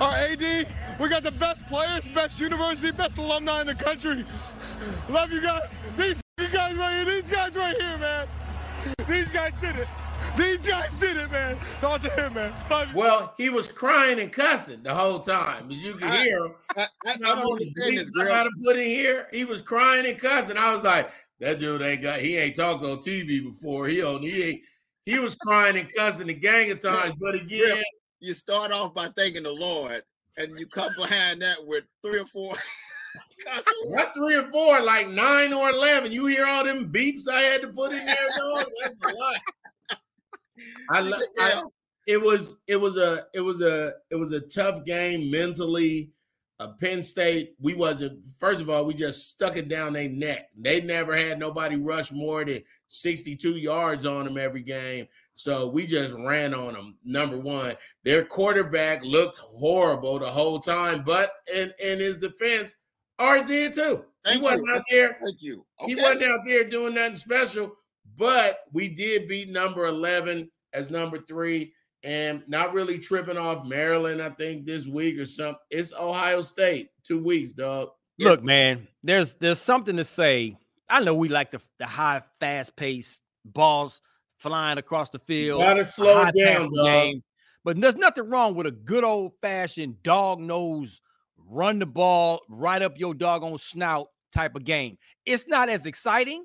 our 0.00 0.14
AD. 0.16 0.66
We 0.98 1.08
got 1.08 1.22
the 1.22 1.32
best 1.32 1.66
players, 1.66 2.08
best 2.08 2.40
university, 2.40 2.90
best 2.92 3.18
alumni 3.18 3.60
in 3.60 3.66
the 3.66 3.74
country. 3.74 4.24
Love 5.08 5.32
you 5.32 5.40
guys. 5.40 5.78
These 5.96 6.20
guys 6.52 6.76
right 6.76 6.94
here. 6.94 7.04
These 7.04 7.30
guys 7.30 7.56
right 7.56 7.76
here, 7.80 7.98
man. 7.98 8.26
These 9.08 9.28
guys 9.28 9.54
did 9.56 9.76
it. 9.76 9.88
These 10.36 10.58
guys 10.58 10.98
did 10.98 11.16
it, 11.16 11.30
man. 11.30 11.56
Talk 11.80 12.00
to 12.02 12.10
him, 12.10 12.34
man. 12.34 12.52
Well, 12.94 13.34
he 13.36 13.48
was 13.50 13.70
crying 13.70 14.18
and 14.20 14.32
cussing 14.32 14.82
the 14.82 14.94
whole 14.94 15.20
time. 15.20 15.70
As 15.70 15.76
you 15.76 15.94
can 15.94 16.08
I- 16.08 16.24
hear 16.24 16.46
him. 16.46 16.54
I, 16.76 16.86
I, 17.06 17.10
I 17.12 17.16
don't 17.16 17.52
understand 17.52 17.98
this, 17.98 18.10
I 18.20 18.24
gotta 18.24 18.50
put 18.64 18.76
in 18.78 18.90
here. 18.90 19.28
He 19.32 19.44
was 19.44 19.60
crying 19.60 20.06
and 20.06 20.18
cussing. 20.18 20.56
I 20.56 20.72
was 20.74 20.82
like, 20.82 21.10
that 21.40 21.60
dude 21.60 21.82
ain't 21.82 22.02
got 22.02 22.20
he 22.20 22.36
ain't 22.38 22.56
talked 22.56 22.84
on 22.84 22.98
TV 22.98 23.42
before. 23.42 23.88
He 23.88 24.02
on 24.02 24.22
he 24.22 24.42
ain't 24.42 24.62
he 25.04 25.18
was 25.18 25.34
crying 25.34 25.76
and 25.76 25.92
cussing 25.92 26.28
a 26.28 26.32
gang 26.34 26.70
of 26.70 26.80
times. 26.80 27.14
But 27.20 27.34
again, 27.34 27.82
You 28.20 28.32
start 28.34 28.70
off 28.72 28.94
by 28.94 29.08
thanking 29.16 29.42
the 29.42 29.52
Lord, 29.52 30.02
and 30.36 30.56
you 30.56 30.66
come 30.66 30.92
behind 30.96 31.42
that 31.42 31.66
with 31.66 31.84
three 32.02 32.20
or 32.20 32.26
four. 32.26 32.54
not 33.86 34.14
three 34.14 34.36
or 34.36 34.50
four, 34.50 34.80
like 34.80 35.08
nine 35.08 35.52
or 35.52 35.68
eleven. 35.70 36.12
You 36.12 36.26
hear 36.26 36.46
all 36.46 36.64
them 36.64 36.92
beeps 36.92 37.28
I 37.28 37.40
had 37.40 37.62
to 37.62 37.68
put 37.68 37.92
in 37.92 38.06
there, 38.06 38.16
dog? 38.38 38.64
That's 38.82 39.02
a 39.02 39.16
lot. 39.16 39.36
I, 40.90 41.00
lo- 41.00 41.18
I 41.38 41.62
it 42.06 42.20
was 42.20 42.56
it 42.66 42.76
was 42.76 42.96
a 42.96 43.26
it 43.34 43.40
was 43.40 43.62
a 43.62 43.94
it 44.10 44.16
was 44.16 44.32
a 44.32 44.40
tough 44.40 44.84
game 44.84 45.30
mentally. 45.30 46.10
Uh, 46.60 46.74
Penn 46.80 47.02
State, 47.02 47.54
we 47.60 47.74
wasn't. 47.74 48.20
First 48.38 48.60
of 48.60 48.70
all, 48.70 48.84
we 48.84 48.94
just 48.94 49.28
stuck 49.28 49.56
it 49.56 49.68
down 49.68 49.94
their 49.94 50.08
neck. 50.08 50.48
They 50.56 50.80
never 50.80 51.16
had 51.16 51.40
nobody 51.40 51.74
rush 51.74 52.12
more 52.12 52.44
than 52.44 52.62
sixty-two 52.86 53.56
yards 53.56 54.06
on 54.06 54.26
them 54.26 54.38
every 54.38 54.62
game, 54.62 55.08
so 55.34 55.68
we 55.68 55.88
just 55.88 56.14
ran 56.14 56.54
on 56.54 56.74
them. 56.74 56.96
Number 57.04 57.36
one, 57.36 57.74
their 58.04 58.24
quarterback 58.24 59.02
looked 59.02 59.38
horrible 59.38 60.20
the 60.20 60.30
whole 60.30 60.60
time, 60.60 61.02
but 61.04 61.32
in 61.52 61.72
in 61.82 61.98
his 61.98 62.18
defense, 62.18 62.76
ours 63.18 63.46
did 63.46 63.72
too. 63.72 64.04
Thank 64.24 64.36
he 64.36 64.42
wasn't 64.42 64.68
you. 64.68 64.74
out 64.74 64.84
there. 64.88 65.18
Thank 65.24 65.42
you. 65.42 65.66
He 65.86 65.96
wasn't 65.96 66.22
out 66.22 66.40
there 66.46 66.62
doing 66.62 66.94
nothing 66.94 67.16
special, 67.16 67.72
but 68.16 68.60
we 68.72 68.88
did 68.88 69.28
beat 69.28 69.48
number 69.50 69.86
11 69.86 70.50
as 70.72 70.90
number 70.90 71.18
three 71.18 71.72
and 72.04 72.42
not 72.48 72.72
really 72.72 72.98
tripping 72.98 73.36
off 73.38 73.64
Maryland, 73.66 74.20
I 74.20 74.30
think, 74.30 74.66
this 74.66 74.86
week 74.86 75.18
or 75.18 75.26
something. 75.26 75.60
It's 75.70 75.94
Ohio 75.94 76.40
State, 76.42 76.90
two 77.04 77.22
weeks, 77.22 77.52
dog. 77.52 77.90
Look, 78.18 78.42
man, 78.42 78.86
there's 79.02 79.34
there's 79.36 79.60
something 79.60 79.96
to 79.96 80.04
say. 80.04 80.56
I 80.88 81.00
know 81.00 81.14
we 81.14 81.28
like 81.28 81.50
the 81.50 81.60
the 81.78 81.86
high, 81.86 82.22
fast 82.40 82.76
paced 82.76 83.22
balls 83.44 84.00
flying 84.38 84.78
across 84.78 85.10
the 85.10 85.18
field. 85.20 85.60
Gotta 85.60 85.84
slow 85.84 86.30
down, 86.30 86.72
dog. 86.74 86.86
game. 86.86 87.22
But 87.64 87.80
there's 87.80 87.96
nothing 87.96 88.28
wrong 88.28 88.54
with 88.54 88.66
a 88.66 88.72
good 88.72 89.04
old 89.04 89.32
fashioned 89.40 90.02
dog 90.02 90.40
nose, 90.40 91.00
run 91.36 91.78
the 91.78 91.86
ball 91.86 92.40
right 92.48 92.82
up 92.82 92.98
your 92.98 93.14
doggone 93.14 93.58
snout 93.58 94.08
type 94.32 94.56
of 94.56 94.64
game. 94.64 94.98
It's 95.26 95.46
not 95.46 95.68
as 95.68 95.86
exciting, 95.86 96.44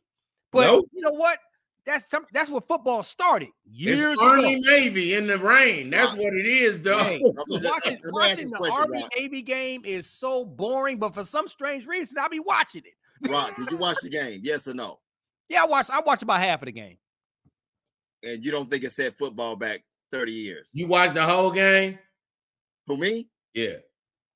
but 0.51 0.67
Nope. 0.67 0.85
you 0.93 1.01
know 1.01 1.13
what? 1.13 1.39
That's 1.87 2.09
some 2.09 2.25
that's 2.33 2.49
what 2.49 2.67
football 2.67 3.01
started 3.01 3.47
years 3.65 4.11
It's 4.13 4.21
ago. 4.21 4.29
Army 4.31 4.59
Navy 4.59 5.13
in 5.13 5.25
the 5.25 5.39
rain. 5.39 5.89
That's 5.89 6.11
Right. 6.11 6.21
what 6.21 6.33
it 6.33 6.45
is, 6.45 6.79
dog. 6.79 7.01
Hey, 7.05 7.21
Let 7.23 7.47
me 7.47 7.59
just- 7.59 7.63
watching, 7.73 7.91
let 7.93 8.03
me 8.03 8.07
ask 8.07 8.13
watching 8.13 8.47
the 8.49 8.57
question, 8.57 8.77
Army 8.81 9.01
Rock. 9.03 9.11
Navy 9.17 9.41
game 9.41 9.81
is 9.85 10.05
so 10.05 10.43
boring, 10.43 10.99
but 10.99 11.13
for 11.13 11.23
some 11.23 11.47
strange 11.47 11.85
reason, 11.87 12.17
I'll 12.19 12.27
be 12.27 12.41
watching 12.41 12.83
it. 12.85 13.29
Rock, 13.31 13.55
did 13.55 13.71
you 13.71 13.77
watch 13.77 13.97
the 14.03 14.09
game? 14.09 14.41
Yes 14.43 14.67
or 14.67 14.73
no? 14.73 14.99
Yeah, 15.47 15.63
I 15.63 15.65
watched 15.65 15.89
I 15.89 16.01
watched 16.01 16.23
about 16.23 16.41
half 16.41 16.61
of 16.61 16.65
the 16.65 16.73
game. 16.73 16.97
And 18.21 18.43
you 18.43 18.51
don't 18.51 18.69
think 18.69 18.83
it 18.83 18.91
set 18.91 19.17
football 19.17 19.55
back 19.55 19.81
30 20.11 20.33
years? 20.33 20.69
You 20.73 20.87
watched 20.87 21.13
the 21.13 21.23
whole 21.23 21.51
game? 21.51 21.97
For 22.85 22.97
me, 22.97 23.29
Yeah. 23.53 23.77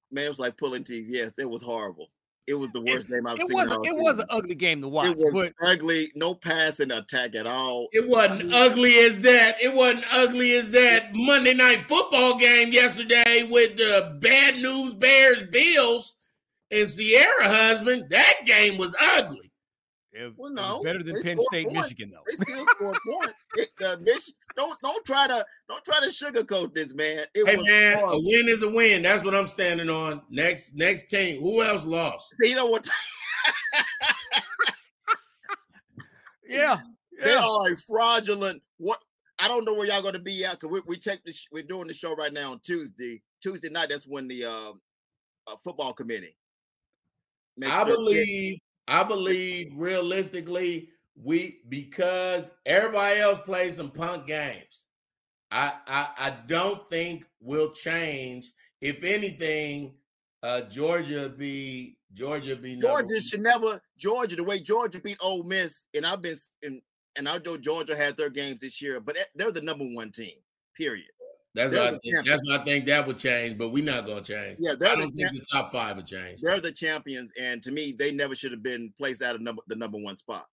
man, 0.10 0.26
it 0.26 0.30
was 0.30 0.40
like 0.40 0.56
pulling 0.56 0.86
teeth. 0.86 1.08
Yes, 1.10 1.34
it 1.38 1.50
was 1.50 1.62
horrible. 1.62 2.12
It 2.48 2.56
was 2.56 2.70
the 2.72 2.82
worst 2.82 3.10
game 3.10 3.28
I've 3.28 3.36
It 3.40 3.48
seen. 3.48 3.54
was 3.54 3.72
all 3.72 3.84
it 3.84 3.96
was 3.96 4.20
an 4.20 4.26
ugly 4.30 4.56
game 4.56 4.82
to 4.82 4.88
watch, 4.88 5.08
It 5.08 5.18
was 5.18 5.32
but 5.34 5.54
ugly, 5.62 6.12
no 6.16 6.34
passing 6.34 6.92
attack 6.92 7.36
at 7.36 7.46
all. 7.46 7.88
It 7.92 8.08
wasn't 8.08 8.52
ugly 8.54 8.96
as 9.00 9.22
that. 9.22 9.62
It 9.62 9.74
wasn't 9.74 10.06
ugly 10.12 10.54
as 10.56 10.72
that 10.72 11.14
Monday 11.14 11.54
night 11.54 11.88
football 11.88 12.38
game 12.38 12.74
yesterday 12.74 13.48
with 13.50 13.78
the 13.78 14.18
bad 14.22 14.56
news 14.58 14.94
Bears 14.96 15.44
Bills 15.52 16.16
and 16.72 16.90
Ciara 16.90 17.48
husband. 17.48 18.06
That 18.10 18.40
game 18.46 18.78
was 18.78 18.96
ugly. 19.00 19.51
It, 20.14 20.34
Well, 20.38 20.52
no, 20.52 20.82
better 20.84 21.04
than 21.04 21.22
Penn 21.22 21.38
State, 21.50 21.68
points. 21.68 21.82
Michigan, 21.90 22.12
though. 22.12 22.24
They 22.28 22.36
still 22.44 22.66
scored 22.76 22.98
points. 23.08 23.34
It, 23.56 23.70
the 23.80 23.98
Mich- 24.00 24.34
don't 24.56 24.78
don't 24.82 25.06
try 25.06 25.28
to 25.28 25.46
don't 25.70 25.84
try 25.86 26.00
to 26.02 26.08
sugarcoat 26.08 26.74
this, 26.74 26.94
man. 26.94 27.26
It 27.34 27.48
Hey 27.48 27.56
was 27.56 27.68
man, 27.68 28.00
a 28.04 28.20
win 28.20 28.50
is 28.50 28.64
a 28.64 28.70
win. 28.70 29.02
That's 29.04 29.24
what 29.24 29.34
I'm 29.36 29.48
standing 29.48 29.90
on. 29.90 30.22
Next 30.30 30.76
next 30.76 31.10
team. 31.10 31.42
Who 31.42 31.64
else 31.64 31.86
lost? 31.86 32.28
You 32.42 32.56
know 32.56 32.66
what? 32.68 32.88
Yeah, 36.48 36.80
They 37.24 37.34
are 37.34 37.72
a 37.72 37.78
fraudulent. 37.78 38.62
What 38.78 39.00
I 39.40 39.48
don't 39.48 39.64
know 39.64 39.74
where 39.74 39.88
y'all 39.88 40.02
going 40.02 40.16
to 40.16 40.20
be 40.20 40.44
at 40.44 40.60
because 40.60 40.70
we 40.70 40.82
we 40.86 40.98
check 40.98 41.22
this. 41.24 41.48
We're 41.52 41.64
doing 41.64 41.88
the 41.88 41.94
show 41.94 42.14
right 42.14 42.34
now 42.34 42.52
on 42.52 42.60
Tuesday. 42.60 43.22
Tuesday 43.42 43.70
night. 43.70 43.88
That's 43.90 44.06
when 44.06 44.28
the 44.28 44.44
uh, 44.46 44.72
uh, 45.48 45.56
football 45.64 45.94
committee. 45.94 46.36
makes 47.58 47.72
I 47.72 47.86
their 47.86 47.96
pick. 47.96 47.96
believe, 47.96 48.60
I 48.88 49.04
believe 49.04 49.72
realistically, 49.76 50.90
we 51.16 51.60
because 51.70 52.50
everybody 52.66 53.20
else 53.20 53.40
plays 53.40 53.76
some 53.76 53.92
punk 53.92 54.28
games. 54.28 54.88
I 55.52 55.74
I, 55.88 56.08
I 56.18 56.34
don't 56.48 56.90
think 56.90 57.26
will 57.40 57.72
change. 57.72 58.52
If 58.82 59.04
anything, 59.04 59.94
uh 60.44 60.62
Georgia 60.62 61.30
be 61.30 61.98
Georgia 62.14 62.56
be 62.56 62.78
Georgia 62.78 63.22
should 63.22 63.42
never 63.42 63.82
Georgia 63.98 64.36
the 64.36 64.44
way 64.44 64.60
Georgia 64.60 65.00
beat 65.00 65.18
Ole 65.22 65.44
Miss, 65.44 65.86
and 65.94 66.06
I've 66.06 66.22
been 66.22 66.38
in, 66.62 66.82
and 67.16 67.28
I 67.30 67.38
know 67.40 67.58
Georgia 67.58 67.96
had 67.96 68.18
their 68.18 68.30
games 68.30 68.62
this 68.62 68.82
year, 68.82 69.00
but 69.00 69.18
they're 69.36 69.52
the 69.52 69.62
number 69.62 69.86
one 69.86 70.12
team. 70.12 70.36
Period. 70.76 71.10
That's 71.54 71.74
what 71.74 71.94
I 71.94 71.98
think, 71.98 72.26
that's 72.26 72.48
what 72.50 72.62
I 72.62 72.64
think 72.64 72.86
that 72.86 73.06
would 73.06 73.18
change, 73.18 73.58
but 73.58 73.70
we're 73.70 73.84
not 73.84 74.06
gonna 74.06 74.22
change. 74.22 74.58
Yeah, 74.60 74.72
I 74.72 74.76
they're 74.76 74.96
don't 74.96 75.14
the 75.14 75.24
think 75.24 75.34
the 75.34 75.46
top 75.52 75.72
five 75.72 75.98
would 75.98 76.06
change. 76.06 76.40
they're 76.42 76.62
the 76.62 76.72
champions, 76.72 77.32
and 77.40 77.62
to 77.64 77.72
me, 77.72 77.94
they 77.98 78.12
never 78.12 78.36
should 78.36 78.52
have 78.52 78.64
been 78.64 78.94
placed 78.98 79.22
out 79.22 79.36
of 79.36 79.42
number 79.42 79.62
the 79.68 79.76
number 79.76 79.98
one 79.98 80.18
spot. 80.18 80.46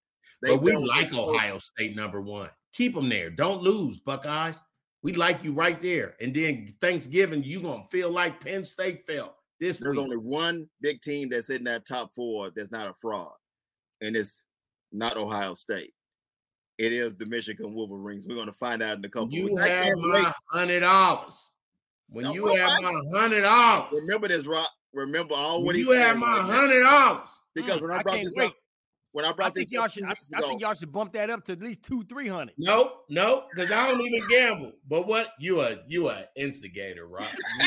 They 0.42 0.50
But 0.50 0.62
we 0.62 0.74
like 0.74 1.14
Ohio 1.14 1.58
State 1.58 1.94
number 1.94 2.20
one. 2.20 2.50
Keep 2.72 2.94
them 2.94 3.08
there. 3.08 3.30
Don't 3.30 3.62
lose, 3.62 4.00
Buckeyes. 4.00 4.62
We 5.02 5.12
like 5.12 5.44
you 5.44 5.52
right 5.52 5.80
there. 5.80 6.16
And 6.20 6.34
then 6.34 6.74
Thanksgiving, 6.82 7.44
you 7.44 7.60
gonna 7.60 7.84
feel 7.92 8.10
like 8.10 8.44
Penn 8.44 8.64
State 8.64 9.06
felt 9.06 9.36
this 9.60 9.78
There's 9.78 9.92
week. 9.96 10.02
only 10.02 10.16
one 10.16 10.68
big 10.80 11.00
team 11.00 11.28
that's 11.28 11.50
in 11.50 11.62
that 11.64 11.86
top 11.86 12.12
four 12.14 12.50
that's 12.50 12.72
not 12.72 12.88
a 12.88 12.94
fraud, 12.94 13.32
and 14.00 14.16
it's 14.16 14.44
not 14.90 15.16
Ohio 15.16 15.54
State. 15.54 15.92
It 16.78 16.92
is 16.92 17.16
the 17.16 17.26
Michigan 17.26 17.74
Wolverines. 17.74 18.26
We're 18.26 18.36
going 18.36 18.46
to 18.46 18.52
find 18.52 18.82
out 18.82 18.98
in 18.98 19.04
a 19.04 19.08
couple. 19.08 19.32
You 19.32 19.46
weeks. 19.46 19.62
I 19.62 19.68
have 19.68 19.98
my 19.98 20.32
hundred 20.52 20.80
dollars. 20.80 21.50
When 22.08 22.24
No, 22.24 22.32
you 22.32 22.44
well, 22.44 22.56
have 22.56 22.70
I- 22.70 22.80
my 22.80 23.00
hundred 23.18 23.42
dollars, 23.42 24.00
Remember 24.02 24.28
this, 24.28 24.46
Rock. 24.46 24.70
Remember 24.94 25.34
all 25.34 25.58
when 25.58 25.66
what 25.66 25.76
you 25.76 25.90
he's 25.90 26.00
have 26.00 26.16
my 26.16 26.38
hundred 26.40 26.82
dollars. 26.82 27.28
Because 27.54 27.78
Mm, 27.78 27.82
when 27.82 27.90
I 27.90 27.96
I 27.98 28.02
brought 28.02 28.14
can't 28.14 28.24
this 28.26 28.34
wait. 28.36 28.46
up, 28.46 28.54
when 29.12 29.24
I 29.24 29.28
I 29.28 29.32
brought 29.32 29.54
think 29.54 29.68
this 29.68 29.72
y'all 29.72 29.84
up 29.84 29.92
two 29.92 30.00
should. 30.02 30.08
I, 30.08 30.14
I 30.36 30.40
think 30.42 30.60
y'all 30.60 30.74
should 30.74 30.92
bump 30.92 31.12
that 31.14 31.28
up 31.30 31.44
to 31.46 31.52
at 31.52 31.60
least 31.60 31.82
two, 31.82 32.04
three 32.04 32.28
hundred. 32.28 32.54
Nope, 32.58 33.04
nope, 33.10 33.48
because 33.54 33.70
I 33.72 33.88
don't 33.88 34.00
even 34.00 34.28
gamble. 34.28 34.72
But 34.88 35.06
what 35.08 35.28
you 35.40 35.60
a 35.60 35.78
you 35.88 36.08
a 36.08 36.24
instigator, 36.36 37.06
right? 37.06 37.34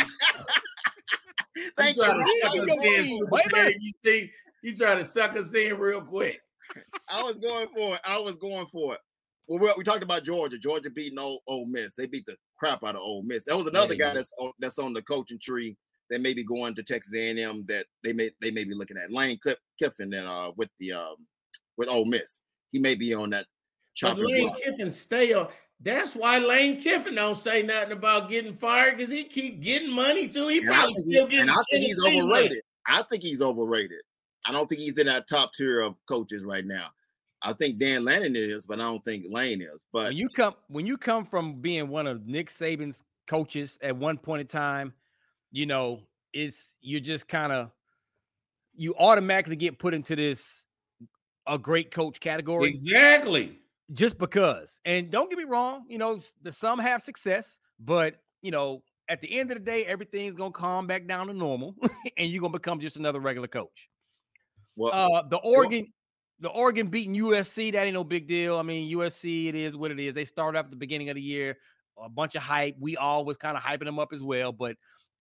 thank 1.77 1.95
you 1.97 2.03
you. 2.03 2.07
trying 2.07 2.17
to 2.17 2.23
Rock. 2.23 2.29
suck 2.41 2.55
you 2.55 2.61
us 2.63 2.85
in, 2.85 3.03
me, 3.03 3.09
Super 3.09 3.29
baby. 3.31 3.53
Dave. 3.53 3.75
You 3.81 3.91
think 4.03 4.31
you 4.63 4.75
trying 4.77 4.97
to 4.99 5.05
suck 5.05 5.35
us 5.35 5.53
in 5.53 5.77
real 5.77 6.01
quick? 6.01 6.39
I 7.09 7.23
was 7.23 7.37
going 7.39 7.67
for 7.75 7.95
it. 7.95 8.01
I 8.05 8.17
was 8.19 8.37
going 8.37 8.67
for 8.67 8.93
it. 8.93 8.99
Well, 9.47 9.59
we, 9.59 9.73
we 9.77 9.83
talked 9.83 10.03
about 10.03 10.23
Georgia. 10.23 10.57
Georgia 10.57 10.89
beating 10.89 11.19
Ole, 11.19 11.41
Ole 11.47 11.65
Miss. 11.67 11.95
They 11.95 12.05
beat 12.05 12.25
the 12.25 12.35
crap 12.57 12.83
out 12.83 12.95
of 12.95 13.01
Ole 13.01 13.23
Miss. 13.23 13.45
That 13.45 13.57
was 13.57 13.67
another 13.67 13.93
Yeah, 13.95 14.07
guy 14.09 14.13
that's 14.15 14.31
on, 14.39 14.51
that's 14.59 14.79
on 14.79 14.93
the 14.93 15.01
coaching 15.01 15.39
tree 15.41 15.75
that 16.09 16.21
may 16.21 16.33
be 16.33 16.43
going 16.43 16.75
to 16.75 16.83
Texas 16.83 17.13
A&M 17.15 17.65
that 17.67 17.85
they 18.03 18.13
may 18.13 18.31
they 18.41 18.51
may 18.51 18.63
be 18.63 18.73
looking 18.75 18.97
at. 18.97 19.11
Lane 19.11 19.39
Cliff, 19.41 19.57
Kiffin 19.79 20.09
that 20.11 20.25
uh 20.25 20.51
with 20.57 20.69
the 20.79 20.93
um 20.93 21.15
with 21.77 21.89
Ole 21.89 22.05
Miss. 22.05 22.39
He 22.69 22.79
may 22.79 22.95
be 22.95 23.13
on 23.13 23.29
that 23.31 23.45
But 24.01 24.17
Lane 24.19 24.47
block. 24.47 24.57
Kiffin 24.57 24.91
stay 24.91 25.33
on. 25.33 25.47
That's 25.83 26.15
why 26.15 26.37
Lane 26.37 26.79
Kiffin 26.79 27.15
don't 27.15 27.37
say 27.37 27.63
nothing 27.63 27.91
about 27.93 28.29
getting 28.29 28.55
fired 28.55 28.97
because 28.97 29.11
he 29.11 29.23
keep 29.23 29.61
getting 29.61 29.91
money 29.91 30.27
too. 30.27 30.47
He 30.47 30.59
And 30.59 30.67
probably 30.67 30.93
think 30.93 31.05
he- 31.07 31.11
still 31.13 31.25
getting. 31.27 31.39
and 31.41 31.51
I 31.51 31.55
think 31.71 31.85
he's 31.85 31.97
Tennessee 32.03 32.21
money. 32.21 32.31
overrated. 32.33 32.63
I 32.87 33.03
think 33.09 33.23
he's 33.23 33.41
overrated. 33.41 34.01
I 34.45 34.51
don't 34.51 34.67
think 34.67 34.81
he's 34.81 34.97
in 34.97 35.07
that 35.07 35.27
top 35.27 35.53
tier 35.53 35.81
of 35.81 35.95
coaches 36.07 36.43
right 36.43 36.65
now. 36.65 36.87
I 37.43 37.53
think 37.53 37.79
Dan 37.79 38.05
Lanning 38.05 38.35
is, 38.35 38.65
but 38.65 38.79
I 38.79 38.83
don't 38.83 39.03
think 39.03 39.25
Lane 39.29 39.61
is. 39.61 39.81
But 39.91 40.09
When 40.09 40.17
you 40.17 40.29
come 40.29 40.53
when 40.67 40.85
you 40.85 40.97
come 40.97 41.25
from 41.25 41.61
being 41.61 41.87
one 41.89 42.07
of 42.07 42.27
Nick 42.27 42.49
Saban's 42.49 43.03
coaches 43.27 43.79
at 43.81 43.95
one 43.95 44.17
point 44.17 44.41
in 44.41 44.47
time, 44.47 44.93
you 45.51 45.65
know, 45.65 46.01
it's 46.33 46.75
you 46.81 46.99
just 46.99 47.27
kind 47.27 47.51
of 47.51 47.71
you 48.75 48.95
automatically 48.97 49.55
get 49.55 49.79
put 49.79 49.93
into 49.93 50.15
this 50.15 50.63
a 51.47 51.57
great 51.57 51.91
coach 51.91 52.19
category 52.19 52.69
Exactly. 52.69 53.59
just 53.93 54.17
because. 54.17 54.79
And 54.85 55.09
don't 55.09 55.29
get 55.29 55.39
me 55.39 55.45
wrong, 55.45 55.85
you 55.89 55.97
know, 55.97 56.21
the 56.43 56.51
some 56.51 56.79
have 56.79 57.01
success, 57.01 57.59
but 57.79 58.15
you 58.41 58.51
know, 58.51 58.83
at 59.09 59.21
the 59.21 59.39
end 59.39 59.51
of 59.51 59.57
the 59.57 59.63
day, 59.63 59.85
everything's 59.85 60.35
gonna 60.35 60.51
calm 60.51 60.87
back 60.87 61.07
down 61.07 61.27
to 61.27 61.33
normal, 61.33 61.75
and 62.17 62.31
you're 62.31 62.41
gonna 62.41 62.53
become 62.53 62.79
just 62.79 62.97
another 62.97 63.19
regular 63.19 63.47
coach. 63.47 63.89
Well, 64.75 64.93
Uh, 64.93 65.21
the 65.23 65.37
Oregon, 65.37 65.91
the 66.39 66.49
Oregon 66.49 66.87
beating 66.87 67.15
USC, 67.15 67.71
that 67.73 67.85
ain't 67.85 67.93
no 67.93 68.03
big 68.03 68.27
deal. 68.27 68.57
I 68.57 68.63
mean, 68.63 68.89
USC, 68.97 69.47
it 69.47 69.55
is 69.55 69.75
what 69.77 69.91
it 69.91 69.99
is. 69.99 70.15
They 70.15 70.25
started 70.25 70.57
off 70.57 70.65
at 70.65 70.71
the 70.71 70.77
beginning 70.77 71.09
of 71.09 71.15
the 71.15 71.21
year, 71.21 71.57
a 72.01 72.09
bunch 72.09 72.35
of 72.35 72.41
hype. 72.43 72.75
We 72.79 72.97
all 72.97 73.25
was 73.25 73.37
kind 73.37 73.55
of 73.57 73.63
hyping 73.63 73.85
them 73.85 73.99
up 73.99 74.11
as 74.13 74.23
well, 74.23 74.51
but 74.51 74.75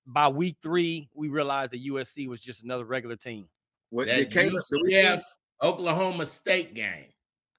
by 0.06 0.28
week 0.28 0.56
three, 0.62 1.08
we 1.14 1.28
realized 1.28 1.72
that 1.72 1.84
USC 1.84 2.26
was 2.26 2.40
just 2.40 2.62
another 2.64 2.84
regular 2.84 3.16
team. 3.16 3.48
what, 3.90 4.06
That 4.06 4.16
did 4.16 4.30
Caleb, 4.32 4.52
did 4.70 4.80
we 4.82 4.90
see- 4.90 4.96
UCF 4.96 5.22
Oklahoma 5.62 6.24
State 6.26 6.72
game, 6.74 7.06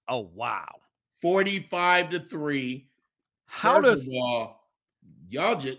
Oh 0.08 0.32
wow! 0.34 0.68
forty-five 1.22 2.10
to 2.10 2.20
three. 2.20 2.88
How 3.46 3.76
First 3.76 3.86
does 3.86 4.08
of 4.08 4.14
all, 4.16 4.68
y'all 5.30 5.56
just 5.60 5.78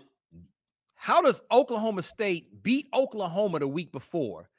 how 0.95 1.21
does 1.21 1.41
Oklahoma 1.51 2.01
State 2.01 2.63
beat 2.63 2.87
Oklahoma 2.93 3.59
the 3.59 3.67
week 3.67 3.91
before, 3.91 4.49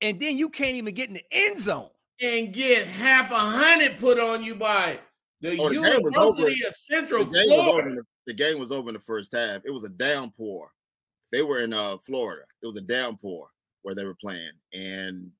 and 0.00 0.18
then 0.20 0.36
you 0.38 0.48
can't 0.48 0.76
even 0.76 0.94
get 0.94 1.08
in 1.08 1.14
the 1.14 1.24
end 1.32 1.58
zone? 1.58 1.90
and 2.20 2.52
get 2.52 2.84
half 2.84 3.30
a 3.30 3.36
hundred 3.38 3.96
put 3.98 4.18
on 4.18 4.42
you 4.42 4.56
by 4.56 4.98
the 5.40 5.56
Oh, 5.60 5.68
the 5.68 5.74
game 5.76 6.02
was 6.02 6.16
over. 6.16 6.38
University 6.40 6.66
of 6.66 6.74
Central 6.74 7.24
the 7.24 7.30
game. 7.30 7.48
Florida. 7.62 7.90
The, 7.94 8.02
the 8.26 8.34
game 8.34 8.58
was 8.58 8.72
over 8.72 8.88
in 8.88 8.94
the 8.94 9.00
first 9.00 9.30
half. 9.32 9.62
It 9.64 9.70
was 9.70 9.84
a 9.84 9.88
downpour. 9.88 10.72
They 11.30 11.42
were 11.42 11.60
in 11.60 11.72
uh, 11.72 11.96
Florida. 11.98 12.42
It 12.60 12.66
was 12.66 12.74
a 12.74 12.80
downpour 12.80 13.46
where 13.82 13.94
they 13.94 14.04
were 14.04 14.16
playing, 14.20 14.50
and 14.72 15.30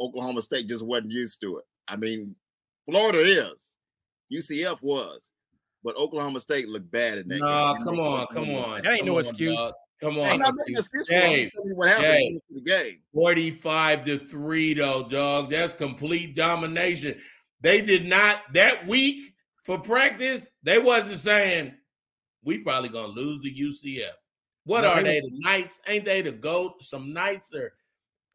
Oklahoma 0.00 0.40
State 0.40 0.66
just 0.66 0.82
wasn't 0.82 1.10
used 1.12 1.42
to 1.42 1.58
it. 1.58 1.64
I 1.88 1.96
mean, 1.96 2.34
Florida 2.86 3.18
is, 3.20 3.76
UCF 4.32 4.80
was, 4.80 5.30
but 5.82 5.94
Oklahoma 5.96 6.40
State 6.40 6.68
looked 6.70 6.90
bad 6.90 7.18
in 7.18 7.28
that 7.28 7.38
Nah, 7.40 7.74
game. 7.74 7.84
come 7.84 8.00
on, 8.00 8.26
come 8.28 8.48
on. 8.50 8.80
That 8.82 8.92
ain't 8.92 9.00
come 9.00 9.08
no 9.08 9.18
on, 9.18 9.26
excuse. 9.26 9.54
dog. 9.56 9.74
Come 10.04 10.18
on. 10.18 10.38
not 10.38 10.52
making 10.58 10.74
an 10.74 10.80
excuse 10.80 11.06
for 11.06 11.14
it. 11.14 11.16
I'm 11.16 11.30
Dave, 11.30 11.44
just 11.44 11.54
telling 11.54 11.68
you 11.68 11.76
what 11.76 11.88
happened 11.88 12.40
the 12.50 12.60
game. 12.60 12.98
45 13.14 14.04
to 14.04 14.18
3 14.18 14.74
though 14.74 15.02
dog 15.08 15.48
that's 15.48 15.72
complete 15.72 16.36
domination 16.36 17.18
they 17.62 17.80
did 17.80 18.04
not 18.04 18.40
that 18.52 18.86
week 18.86 19.32
for 19.64 19.78
practice 19.78 20.46
they 20.62 20.78
wasn't 20.78 21.18
saying 21.18 21.72
we 22.44 22.58
probably 22.58 22.90
gonna 22.90 23.08
lose 23.08 23.42
to 23.42 23.50
ucf 23.50 24.10
what 24.64 24.82
No, 24.82 24.90
are 24.90 25.02
they 25.02 25.20
they 25.20 25.20
the 25.20 25.40
knights 25.40 25.80
ain't 25.86 26.04
they 26.04 26.20
the 26.20 26.32
goat 26.32 26.82
some 26.84 27.14
knights 27.14 27.54
or 27.54 27.72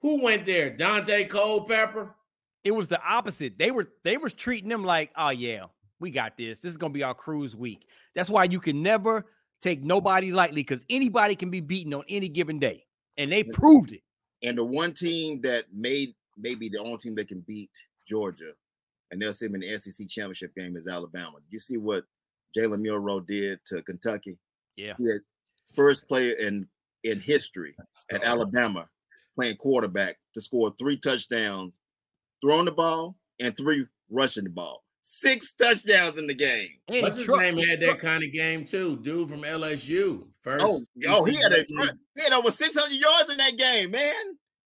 who 0.01 0.23
went 0.23 0.45
there 0.45 0.71
Daunte 0.71 1.29
Culpepper 1.29 2.15
It 2.63 2.71
was 2.71 2.87
the 2.87 3.01
opposite. 3.03 3.59
They 3.59 3.69
were 3.69 3.89
they 4.03 4.17
was 4.17 4.33
treating 4.33 4.69
them 4.69 4.83
like, 4.83 5.11
oh 5.15 5.29
yeah, 5.29 5.65
we 5.99 6.09
got 6.11 6.35
this. 6.35 6.61
This 6.61 6.71
is 6.71 6.77
gonna 6.77 6.93
be 6.93 7.03
our 7.03 7.13
cruise 7.13 7.55
week. 7.55 7.85
That's 8.15 8.29
why 8.29 8.45
you 8.45 8.59
can 8.59 8.81
never 8.81 9.25
take 9.61 9.83
nobody 9.83 10.31
lightly 10.31 10.61
because 10.61 10.85
anybody 10.89 11.35
can 11.35 11.49
be 11.49 11.59
beaten 11.61 11.93
on 11.93 12.03
any 12.09 12.29
given 12.29 12.59
day, 12.59 12.85
and 13.17 13.31
they 13.31 13.43
proved 13.43 13.91
it. 13.91 14.01
And 14.43 14.57
the 14.57 14.63
one 14.63 14.93
team 14.93 15.41
that 15.41 15.65
made 15.73 16.13
maybe 16.37 16.69
the 16.69 16.79
only 16.79 16.97
team 16.97 17.15
that 17.15 17.27
can 17.27 17.41
beat 17.41 17.71
Georgia, 18.07 18.51
and 19.11 19.21
they'll 19.21 19.33
see 19.33 19.47
them 19.47 19.55
in 19.55 19.61
the 19.61 19.77
SEC 19.77 20.07
championship 20.07 20.55
game 20.55 20.75
is 20.75 20.87
Alabama. 20.87 21.37
Did 21.41 21.51
you 21.51 21.59
see 21.59 21.77
what 21.77 22.05
Jalen 22.57 22.79
Milroe 22.79 23.19
did 23.19 23.59
to 23.67 23.81
Kentucky? 23.83 24.37
Yeah. 24.75 24.93
First 25.75 26.07
player 26.07 26.33
in 26.33 26.67
in 27.03 27.19
history 27.19 27.75
at 28.11 28.23
Alabama 28.23 28.87
playing 29.35 29.55
quarterback 29.55 30.17
to 30.33 30.41
score 30.41 30.73
three 30.77 30.97
touchdowns, 30.97 31.73
throwing 32.41 32.65
the 32.65 32.71
ball 32.71 33.15
and 33.39 33.55
three 33.55 33.85
rushing 34.09 34.43
the 34.43 34.49
ball. 34.49 34.83
Six 35.01 35.53
touchdowns 35.53 36.17
in 36.17 36.27
the 36.27 36.33
game. 36.35 36.69
And 36.87 37.01
what's 37.01 37.15
his 37.17 37.25
Tru- 37.25 37.37
name 37.37 37.57
had 37.57 37.79
that 37.81 37.99
kind 37.99 38.23
of 38.23 38.31
game 38.31 38.63
too 38.65 38.97
dude 38.97 39.29
from 39.29 39.41
lsu 39.41 40.23
first 40.41 40.63
Oh, 40.65 40.81
oh, 41.07 41.23
he 41.25 41.35
had 41.41 41.51
a 41.53 41.63
NCAA 41.65 41.89
he 42.15 42.21
had 42.23 42.33
over 42.33 42.51
600 42.51 42.91
yards 42.93 43.31
in 43.31 43.37
that 43.37 43.57
game, 43.57 43.91
man. 43.91 44.13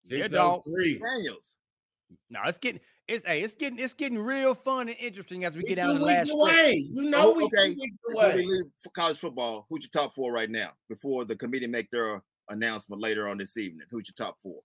Yeah, 0.05 0.25
oh 0.25 0.27
dog. 0.27 0.63
603 0.65 0.99
Daniels. 0.99 1.55
No, 2.29 2.39
it's 2.47 2.57
getting 2.57 2.81
it's 3.07 3.23
hey, 3.25 3.41
it's 3.41 3.53
getting 3.53 3.79
it's 3.79 3.93
getting 3.93 4.17
real 4.17 4.53
fun 4.55 4.89
and 4.89 4.97
interesting 4.99 5.45
as 5.45 5.55
we 5.55 5.59
We 5.63 5.69
get 5.69 5.75
two 5.75 5.81
down 5.81 5.93
to 5.93 5.99
the 5.99 6.05
weeks 6.05 6.17
last 6.17 6.27
stretch. 6.27 6.63
away. 6.65 6.75
You 6.89 7.03
know 7.03 7.31
Oh, 7.31 7.37
we 7.37 7.43
okay. 7.45 7.73
two 7.73 7.79
weeks 7.79 7.97
Before 8.07 8.33
we 8.35 8.45
leave 8.45 8.63
for 8.83 8.89
college 8.89 9.17
football, 9.19 9.65
who's 9.69 9.83
your 9.83 10.01
top 10.03 10.13
four 10.15 10.31
right 10.33 10.49
now? 10.49 10.71
Before 10.89 11.25
the 11.25 11.35
committee 11.35 11.67
make 11.67 11.89
their 11.91 12.21
announcement 12.49 13.01
later 13.01 13.27
on 13.29 13.37
this 13.37 13.57
evening, 13.57 13.87
who's 13.91 14.07
your 14.09 14.25
top 14.27 14.41
four? 14.41 14.59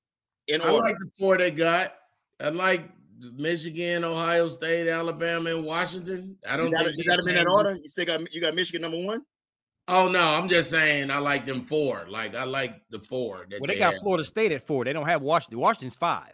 In 0.49 0.61
I 0.63 0.71
order. 0.71 0.83
like 0.89 0.99
the 0.99 1.11
four 1.19 1.37
they 1.37 1.51
got. 1.51 1.95
I 2.41 2.49
like 2.51 2.89
Michigan, 3.19 4.05
Ohio 4.05 4.49
State, 4.49 4.89
Alabama, 4.89 5.51
and 5.57 5.65
Washington. 5.65 6.37
I 6.49 6.57
don't 6.57 6.67
you 6.67 6.73
got, 6.73 6.85
think 6.85 6.97
you 6.99 7.05
got 7.05 7.19
them 7.19 7.29
in 7.29 7.35
that 7.35 7.49
order. 7.49 7.77
You 7.77 7.89
still 7.89 8.05
got 8.07 8.33
you 8.33 8.41
got 8.41 8.55
Michigan 8.55 8.83
number 8.83 9.05
one. 9.05 9.23
Oh 9.89 10.07
no, 10.09 10.21
I'm 10.21 10.49
just 10.49 10.71
saying 10.71 11.11
I 11.11 11.19
like 11.19 11.47
them 11.47 11.63
four. 11.63 12.07
Like 12.09 12.35
I 12.35 12.45
like 12.45 12.83
the 12.91 12.99
four. 13.01 13.47
That 13.51 13.61
Well, 13.61 13.67
they 13.69 13.79
got 13.79 13.95
have. 13.95 14.03
Florida 14.03 14.25
State 14.25 14.53
at 14.53 14.67
four. 14.67 14.85
They 14.85 14.93
don't 14.93 15.07
have 15.07 15.23
Washington. 15.23 15.59
Washington's 15.59 15.97
five. 15.97 16.33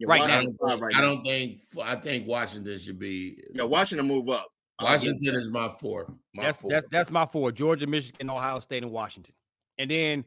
Yeah, 0.00 0.06
Right 0.08 0.22
I 0.22 0.26
now. 0.26 0.42
Don't, 0.42 0.56
five 0.60 0.70
think, 0.70 0.82
right 0.82 0.96
I 0.96 1.00
don't 1.00 1.24
think 1.24 1.60
I 1.82 1.94
think 1.94 2.26
Washington 2.26 2.78
should 2.78 2.98
be. 2.98 3.40
Yeah, 3.54 3.62
Washington 3.62 4.06
move 4.08 4.28
up. 4.28 4.48
Washington 4.82 5.36
is 5.36 5.48
my 5.50 5.68
four. 5.80 6.12
My 6.34 6.44
That's 6.44 6.58
fourth. 6.58 6.72
that's 6.72 6.86
that's 6.90 7.10
my 7.12 7.24
four: 7.26 7.52
Georgia, 7.52 7.86
Michigan, 7.86 8.28
Ohio 8.28 8.58
State, 8.58 8.82
and 8.82 8.90
Washington. 8.90 9.32
And 9.78 9.88
then, 9.90 10.24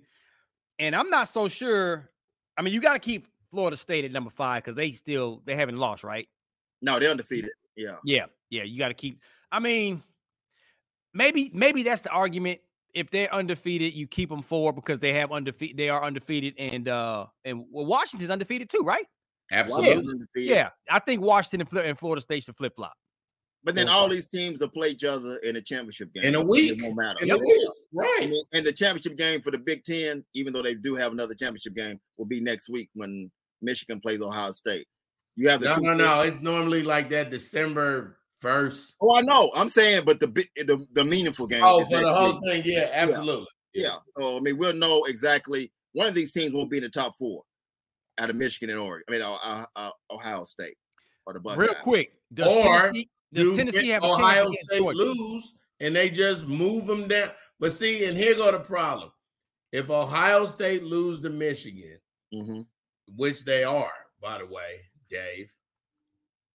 and 0.79 0.95
I'm 0.95 1.09
not 1.09 1.27
so 1.27 1.49
sure. 1.49 2.09
I 2.57 2.61
mean, 2.61 2.73
you 2.73 2.79
got 2.79 2.93
to 2.93 2.99
keep 2.99 3.27
Florida 3.51 3.77
State 3.77 4.05
at 4.05 4.11
number 4.11 4.29
five 4.29 4.63
because 4.63 4.75
they 4.75 4.91
still 4.91 5.41
they 5.45 5.55
haven't 5.55 5.77
lost, 5.77 6.03
right? 6.03 6.27
No, 6.81 6.99
they're 6.99 7.11
undefeated. 7.11 7.51
Yeah. 7.75 7.95
Yeah, 8.03 8.25
yeah. 8.49 8.63
You 8.63 8.77
got 8.77 8.89
to 8.89 8.93
keep. 8.93 9.21
I 9.51 9.59
mean, 9.59 10.03
maybe 11.13 11.51
maybe 11.53 11.83
that's 11.83 12.01
the 12.01 12.09
argument. 12.09 12.59
If 12.93 13.11
they're 13.11 13.33
undefeated, 13.33 13.93
you 13.93 14.07
keep 14.07 14.29
them 14.29 14.41
four 14.41 14.73
because 14.73 14.99
they 14.99 15.13
have 15.13 15.31
undefeated. 15.31 15.77
They 15.77 15.89
are 15.89 16.03
undefeated, 16.03 16.55
and 16.57 16.87
uh, 16.87 17.27
and 17.45 17.65
well, 17.69 17.85
Washington's 17.85 18.31
undefeated 18.31 18.69
too, 18.69 18.81
right? 18.83 19.05
Absolutely. 19.51 19.89
Washington's 19.89 20.13
undefeated. 20.13 20.55
Yeah, 20.55 20.69
I 20.89 20.99
think 20.99 21.21
Washington 21.21 21.61
and, 21.61 21.69
Fl- 21.69 21.79
and 21.79 21.97
Florida 21.97 22.21
State 22.21 22.43
should 22.43 22.57
flip 22.57 22.75
flop. 22.75 22.93
But 23.63 23.75
then 23.75 23.89
all 23.89 24.07
these 24.07 24.27
teams 24.27 24.61
will 24.61 24.69
play 24.69 24.89
each 24.89 25.03
other 25.03 25.37
in 25.37 25.57
a 25.57 25.61
championship 25.61 26.13
game. 26.13 26.23
In 26.23 26.35
a 26.35 26.41
week. 26.41 26.71
It 26.71 26.75
week. 26.75 26.83
won't 26.83 26.95
matter. 26.95 27.23
In 27.23 27.31
a 27.31 27.37
week, 27.37 27.67
And, 27.67 27.99
right? 27.99 28.31
and 28.53 28.65
the 28.65 28.71
championship 28.71 29.17
game 29.17 29.41
for 29.41 29.51
the 29.51 29.57
Big 29.57 29.83
Ten, 29.83 30.23
even 30.33 30.53
though 30.53 30.61
they 30.61 30.73
do 30.73 30.95
have 30.95 31.11
another 31.11 31.35
championship 31.35 31.75
game, 31.75 31.99
will 32.17 32.25
be 32.25 32.39
next 32.39 32.69
week 32.69 32.89
when 32.93 33.29
Michigan 33.61 33.99
plays 33.99 34.21
Ohio 34.21 34.51
State. 34.51 34.87
You 35.35 35.49
have 35.49 35.61
the 35.61 35.67
No, 35.67 35.75
no, 35.75 35.81
teams- 35.89 35.97
no. 35.97 36.21
It's 36.21 36.39
normally 36.41 36.83
like 36.83 37.09
that 37.11 37.29
December 37.29 38.17
first. 38.41 38.95
Oh, 39.01 39.15
I 39.15 39.21
know. 39.21 39.51
I'm 39.55 39.69
saying, 39.69 40.03
but 40.05 40.19
the 40.19 40.27
the, 40.55 40.85
the 40.93 41.03
meaningful 41.03 41.47
game. 41.47 41.61
Oh, 41.63 41.85
for 41.85 41.99
the 41.99 42.13
whole 42.13 42.41
thing, 42.41 42.63
yeah, 42.65 42.89
absolutely. 42.91 43.47
Yeah. 43.73 43.97
So 44.11 44.37
I 44.37 44.39
mean, 44.39 44.57
we'll 44.57 44.73
know 44.73 45.03
exactly. 45.05 45.71
One 45.93 46.07
of 46.07 46.15
these 46.15 46.31
teams 46.33 46.53
won't 46.53 46.69
be 46.69 46.77
in 46.77 46.83
the 46.83 46.89
top 46.89 47.15
four 47.17 47.43
out 48.17 48.29
of 48.29 48.35
Michigan 48.35 48.69
and 48.71 48.79
Oregon. 48.79 49.03
I 49.07 49.11
mean, 49.11 49.21
uh, 49.21 49.33
uh, 49.33 49.65
uh, 49.75 49.89
Ohio 50.11 50.43
State 50.43 50.75
or 51.25 51.33
the 51.33 51.39
Buckeyes. 51.39 51.59
Real 51.59 51.75
quick, 51.83 52.13
does 52.33 52.47
Or 52.47 52.63
Tennessee, 52.63 53.09
does 53.33 53.55
Tennessee 53.55 53.89
have 53.89 54.03
a 54.03 54.07
Ohio 54.07 54.45
chance 54.45 54.49
against 54.49 54.71
State 54.71 54.95
lose 54.95 55.53
and 55.79 55.95
they 55.95 56.09
just 56.09 56.47
move 56.47 56.87
them 56.87 57.07
down? 57.07 57.29
But 57.59 57.73
see, 57.73 58.05
and 58.05 58.17
here 58.17 58.33
go 58.35 58.51
the 58.51 58.59
problem. 58.59 59.11
If 59.71 59.89
Ohio 59.89 60.45
State 60.47 60.83
lose 60.83 61.19
to 61.21 61.29
Michigan, 61.29 61.99
hmm 62.33 62.61
which 63.15 63.45
they 63.45 63.63
are, 63.63 63.91
by 64.21 64.37
the 64.37 64.45
way, 64.45 64.81
Dave. 65.09 65.49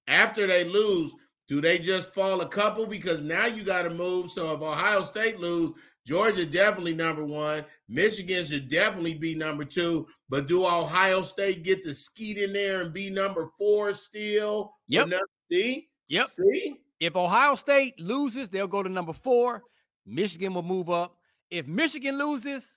After 0.09 0.47
they 0.47 0.65
lose, 0.65 1.15
do 1.49 1.61
they 1.61 1.79
just 1.79 2.15
fall 2.15 2.41
a 2.41 2.49
couple? 2.49 2.87
Because 2.87 3.21
now 3.21 3.47
you 3.47 3.63
got 3.63 3.83
to 3.83 3.91
move. 3.91 4.31
So 4.31 4.55
if 4.55 4.61
Ohio 4.61 5.03
State 5.03 5.39
lose, 5.39 5.75
Georgia 6.07 6.45
definitely 6.45 6.95
number 6.95 7.25
one. 7.25 7.65
Michigan 7.89 8.45
should 8.45 8.69
definitely 8.69 9.15
be 9.15 9.35
number 9.35 9.65
two. 9.65 10.07
But 10.29 10.49
do 10.49 10.65
Ohio 10.65 11.23
State 11.23 11.63
get 11.63 11.85
to 11.85 11.95
skeet 11.95 12.39
in 12.39 12.53
there 12.53 12.83
and 12.83 12.93
be 12.93 13.11
number 13.11 13.51
four 13.59 13.95
still? 13.95 14.75
Yep. 14.89 15.11
See? 15.51 15.89
Yep. 16.09 16.31
See? 16.31 16.77
If 17.01 17.17
Ohio 17.17 17.55
State 17.55 17.99
loses, 18.01 18.49
they'll 18.49 18.67
go 18.67 18.83
to 18.83 18.89
number 18.89 19.13
four. 19.13 19.63
Michigan 20.07 20.55
will 20.55 20.63
move 20.63 20.91
up. 20.91 21.17
If 21.51 21.67
Michigan 21.67 22.19
loses, 22.19 22.75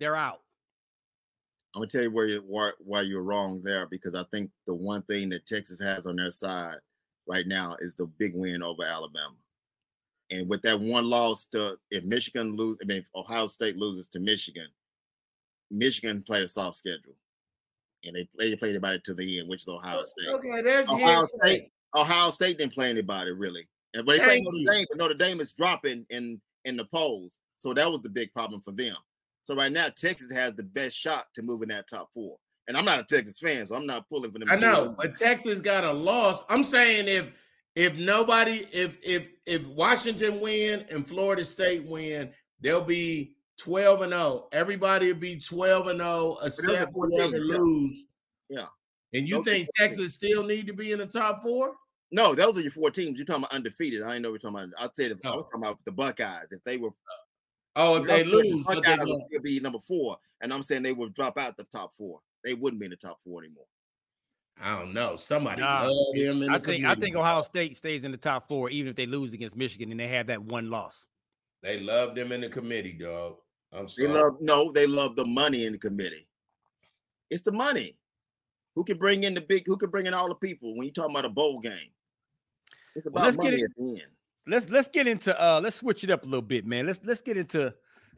they're 0.00 0.16
out. 0.16 0.40
I'm 1.74 1.80
gonna 1.80 1.88
tell 1.88 2.02
you 2.02 2.10
where 2.10 2.26
you 2.26 2.42
why, 2.46 2.70
why 2.78 3.02
you're 3.02 3.22
wrong 3.22 3.60
there 3.62 3.86
because 3.86 4.14
I 4.14 4.22
think 4.30 4.50
the 4.66 4.74
one 4.74 5.02
thing 5.02 5.28
that 5.30 5.46
Texas 5.46 5.80
has 5.80 6.06
on 6.06 6.16
their 6.16 6.30
side 6.30 6.76
right 7.26 7.46
now 7.46 7.76
is 7.80 7.96
the 7.96 8.06
big 8.06 8.34
win 8.34 8.62
over 8.62 8.84
Alabama. 8.84 9.34
And 10.30 10.48
with 10.48 10.62
that 10.62 10.80
one 10.80 11.04
loss 11.04 11.46
to 11.46 11.76
if 11.90 12.04
Michigan 12.04 12.56
lose, 12.56 12.78
I 12.80 12.86
mean 12.86 12.98
if 12.98 13.08
Ohio 13.16 13.48
State 13.48 13.76
loses 13.76 14.06
to 14.08 14.20
Michigan, 14.20 14.68
Michigan 15.70 16.22
played 16.22 16.44
a 16.44 16.48
soft 16.48 16.76
schedule. 16.76 17.16
And 18.04 18.14
they 18.14 18.28
play, 18.36 18.50
they 18.50 18.56
played 18.56 18.70
anybody 18.70 19.00
to 19.06 19.14
the 19.14 19.40
end, 19.40 19.48
which 19.48 19.62
is 19.62 19.68
Ohio 19.68 20.04
State. 20.04 20.28
Okay, 20.28 20.60
that's 20.62 20.88
Ohio. 20.88 21.24
State, 21.24 21.72
Ohio 21.96 22.30
State 22.30 22.58
didn't 22.58 22.74
play 22.74 22.90
anybody 22.90 23.32
really. 23.32 23.66
And 23.94 24.06
but 24.06 24.18
they 24.18 24.24
played 24.24 24.44
Notre. 24.44 24.72
Dame, 24.72 24.86
but 24.90 24.98
Notre 24.98 25.14
Dame 25.14 25.40
is 25.40 25.52
dropping 25.52 26.06
in 26.10 26.40
in 26.64 26.76
the 26.76 26.84
polls. 26.84 27.40
So 27.56 27.74
that 27.74 27.90
was 27.90 28.00
the 28.02 28.08
big 28.08 28.32
problem 28.32 28.60
for 28.60 28.72
them. 28.72 28.96
So 29.44 29.54
right 29.54 29.70
now, 29.70 29.90
Texas 29.90 30.32
has 30.32 30.54
the 30.54 30.62
best 30.62 30.96
shot 30.96 31.26
to 31.34 31.42
move 31.42 31.62
in 31.62 31.68
that 31.68 31.88
top 31.88 32.12
four. 32.12 32.36
And 32.66 32.76
I'm 32.78 32.86
not 32.86 32.98
a 32.98 33.04
Texas 33.04 33.38
fan, 33.38 33.66
so 33.66 33.76
I'm 33.76 33.86
not 33.86 34.08
pulling 34.08 34.32
for 34.32 34.38
them. 34.38 34.50
I 34.50 34.56
know, 34.56 34.94
but 34.96 35.16
Texas 35.16 35.60
got 35.60 35.84
a 35.84 35.92
loss. 35.92 36.42
I'm 36.48 36.64
saying 36.64 37.08
if 37.08 37.30
if 37.76 37.94
nobody, 37.94 38.66
if 38.72 38.92
if 39.02 39.26
if 39.44 39.66
Washington 39.66 40.40
win 40.40 40.86
and 40.90 41.06
Florida 41.06 41.44
State 41.44 41.86
win, 41.86 42.30
they'll 42.62 42.80
be 42.80 43.36
12 43.58 44.02
and 44.02 44.12
0. 44.12 44.48
Everybody 44.52 45.12
will 45.12 45.20
be 45.20 45.38
12 45.38 45.88
and 45.88 46.00
0, 46.00 46.38
except 46.42 46.92
whoever 46.94 47.38
lose. 47.38 48.06
Yeah. 48.48 48.66
And 49.12 49.28
you 49.28 49.36
Those 49.36 49.44
think 49.44 49.68
Texas 49.76 50.14
still 50.14 50.42
need 50.42 50.66
to 50.66 50.72
be 50.72 50.92
in 50.92 50.98
the 50.98 51.06
top 51.06 51.42
four? 51.42 51.74
No, 52.10 52.34
those 52.34 52.56
are 52.56 52.62
your 52.62 52.70
four 52.70 52.90
teams. 52.90 53.18
You're 53.18 53.26
talking 53.26 53.44
about 53.44 53.52
undefeated. 53.52 54.02
I 54.02 54.12
didn't 54.12 54.22
know 54.22 54.30
what 54.30 54.42
you're 54.42 54.52
talking 54.52 54.72
about. 54.72 54.84
I 54.84 54.88
said 54.96 55.10
if 55.10 55.18
I 55.24 55.34
was 55.34 55.44
talking 55.44 55.62
about 55.62 55.78
the 55.84 55.92
Buckeyes. 55.92 56.46
If 56.50 56.64
they 56.64 56.78
were 56.78 56.90
Oh, 57.76 57.96
if 57.96 58.06
they 58.06 58.20
I'm 58.22 58.30
saying 58.30 58.30
the 58.30 58.36
lose, 58.54 58.64
but 58.64 58.74
they 58.74 58.80
Buckeyes 58.82 58.98
would 58.98 59.06
don't. 59.06 59.26
still 59.28 59.40
be 59.42 59.60
number 59.60 59.78
four. 59.86 60.16
And 60.40 60.52
I'm 60.52 60.62
saying 60.62 60.82
they 60.82 60.92
would 60.92 61.12
drop 61.12 61.38
out 61.38 61.56
the 61.56 61.64
top 61.64 61.92
four. 61.96 62.20
They 62.44 62.54
wouldn't 62.54 62.78
be 62.80 62.86
in 62.86 62.90
the 62.90 62.96
top 62.96 63.18
four 63.24 63.42
anymore. 63.42 63.64
I 64.60 64.78
don't 64.78 64.92
know. 64.92 65.16
Somebody 65.16 65.62
Nah, 65.62 65.88
love 65.88 66.14
them 66.14 66.42
in 66.42 66.50
I 66.50 66.58
the 66.58 66.64
think 66.64 66.84
I 66.84 66.94
think. 66.94 67.16
Ohio 67.16 67.42
State 67.42 67.76
stays 67.76 68.04
in 68.04 68.12
the 68.12 68.16
top 68.16 68.46
four, 68.48 68.70
even 68.70 68.88
if 68.90 68.96
they 68.96 69.06
lose 69.06 69.32
against 69.32 69.56
Michigan 69.56 69.90
and 69.90 69.98
they 69.98 70.08
have 70.08 70.28
that 70.28 70.42
one 70.42 70.70
loss. 70.70 71.06
They 71.62 71.80
love 71.80 72.14
them 72.14 72.30
in 72.30 72.40
the 72.42 72.48
committee, 72.48 72.92
dog. 72.92 73.36
I'm 73.72 73.88
They 73.96 74.06
love 74.06 74.36
no, 74.40 74.70
they 74.70 74.86
love 74.86 75.16
the 75.16 75.24
money 75.24 75.64
in 75.64 75.72
the 75.72 75.78
committee. 75.78 76.28
It's 77.30 77.42
the 77.42 77.50
money. 77.52 77.96
Who 78.76 78.84
can 78.84 78.98
bring 78.98 79.24
in 79.24 79.34
the 79.34 79.40
big? 79.40 79.64
Who 79.66 79.76
can 79.76 79.90
bring 79.90 80.06
in 80.06 80.14
all 80.14 80.28
the 80.28 80.34
people 80.36 80.76
when 80.76 80.86
you 80.86 80.92
talking 80.92 81.14
about 81.14 81.24
a 81.24 81.30
bowl 81.30 81.58
game? 81.58 81.90
It's 82.94 83.06
about 83.06 83.14
Well, 83.14 83.24
let's 83.24 83.36
get 83.38 83.44
money 83.44 83.56
it- 83.62 83.64
at 83.64 83.70
the 83.76 84.02
end. 84.02 84.12
Let's 84.46 84.68
let's 84.68 84.88
get 84.88 85.06
into 85.06 85.38
uh 85.42 85.60
let's 85.62 85.76
switch 85.76 86.04
it 86.04 86.10
up 86.10 86.22
a 86.22 86.26
little 86.26 86.42
bit, 86.42 86.66
man. 86.66 86.86
Let's 86.86 87.00
let's 87.04 87.22
get 87.22 87.36
into 87.36 87.72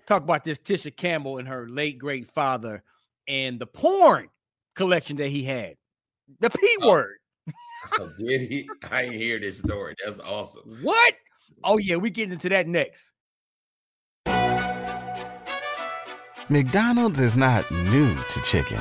talk 0.07 0.23
about 0.23 0.45
this 0.45 0.59
Tisha 0.59 0.95
Campbell 0.95 1.39
and 1.39 1.47
her 1.47 1.69
late 1.69 1.99
great 1.99 2.27
father 2.27 2.83
and 3.29 3.59
the 3.61 3.67
porn 3.67 4.29
collection 4.75 5.17
that 5.19 5.29
he 5.29 5.45
had. 5.45 5.75
The 6.41 6.51
P 6.51 6.77
Oh. 6.83 6.89
word. 6.89 7.17
Oh, 8.01 8.11
did 8.19 8.51
he? 8.51 8.69
I 8.91 9.03
didn't 9.03 9.21
hear 9.21 9.39
this 9.39 9.59
story. 9.59 9.95
That's 10.05 10.19
awesome. 10.19 10.79
What? 10.83 11.15
Oh 11.63 11.79
yeah, 11.79 11.95
we 11.97 12.11
getting 12.11 12.33
into 12.33 12.49
that 12.49 12.67
next. 12.67 13.13
McDonald's 16.49 17.21
is 17.21 17.37
not 17.37 17.71
new 17.71 18.15
to 18.15 18.41
chicken. 18.43 18.81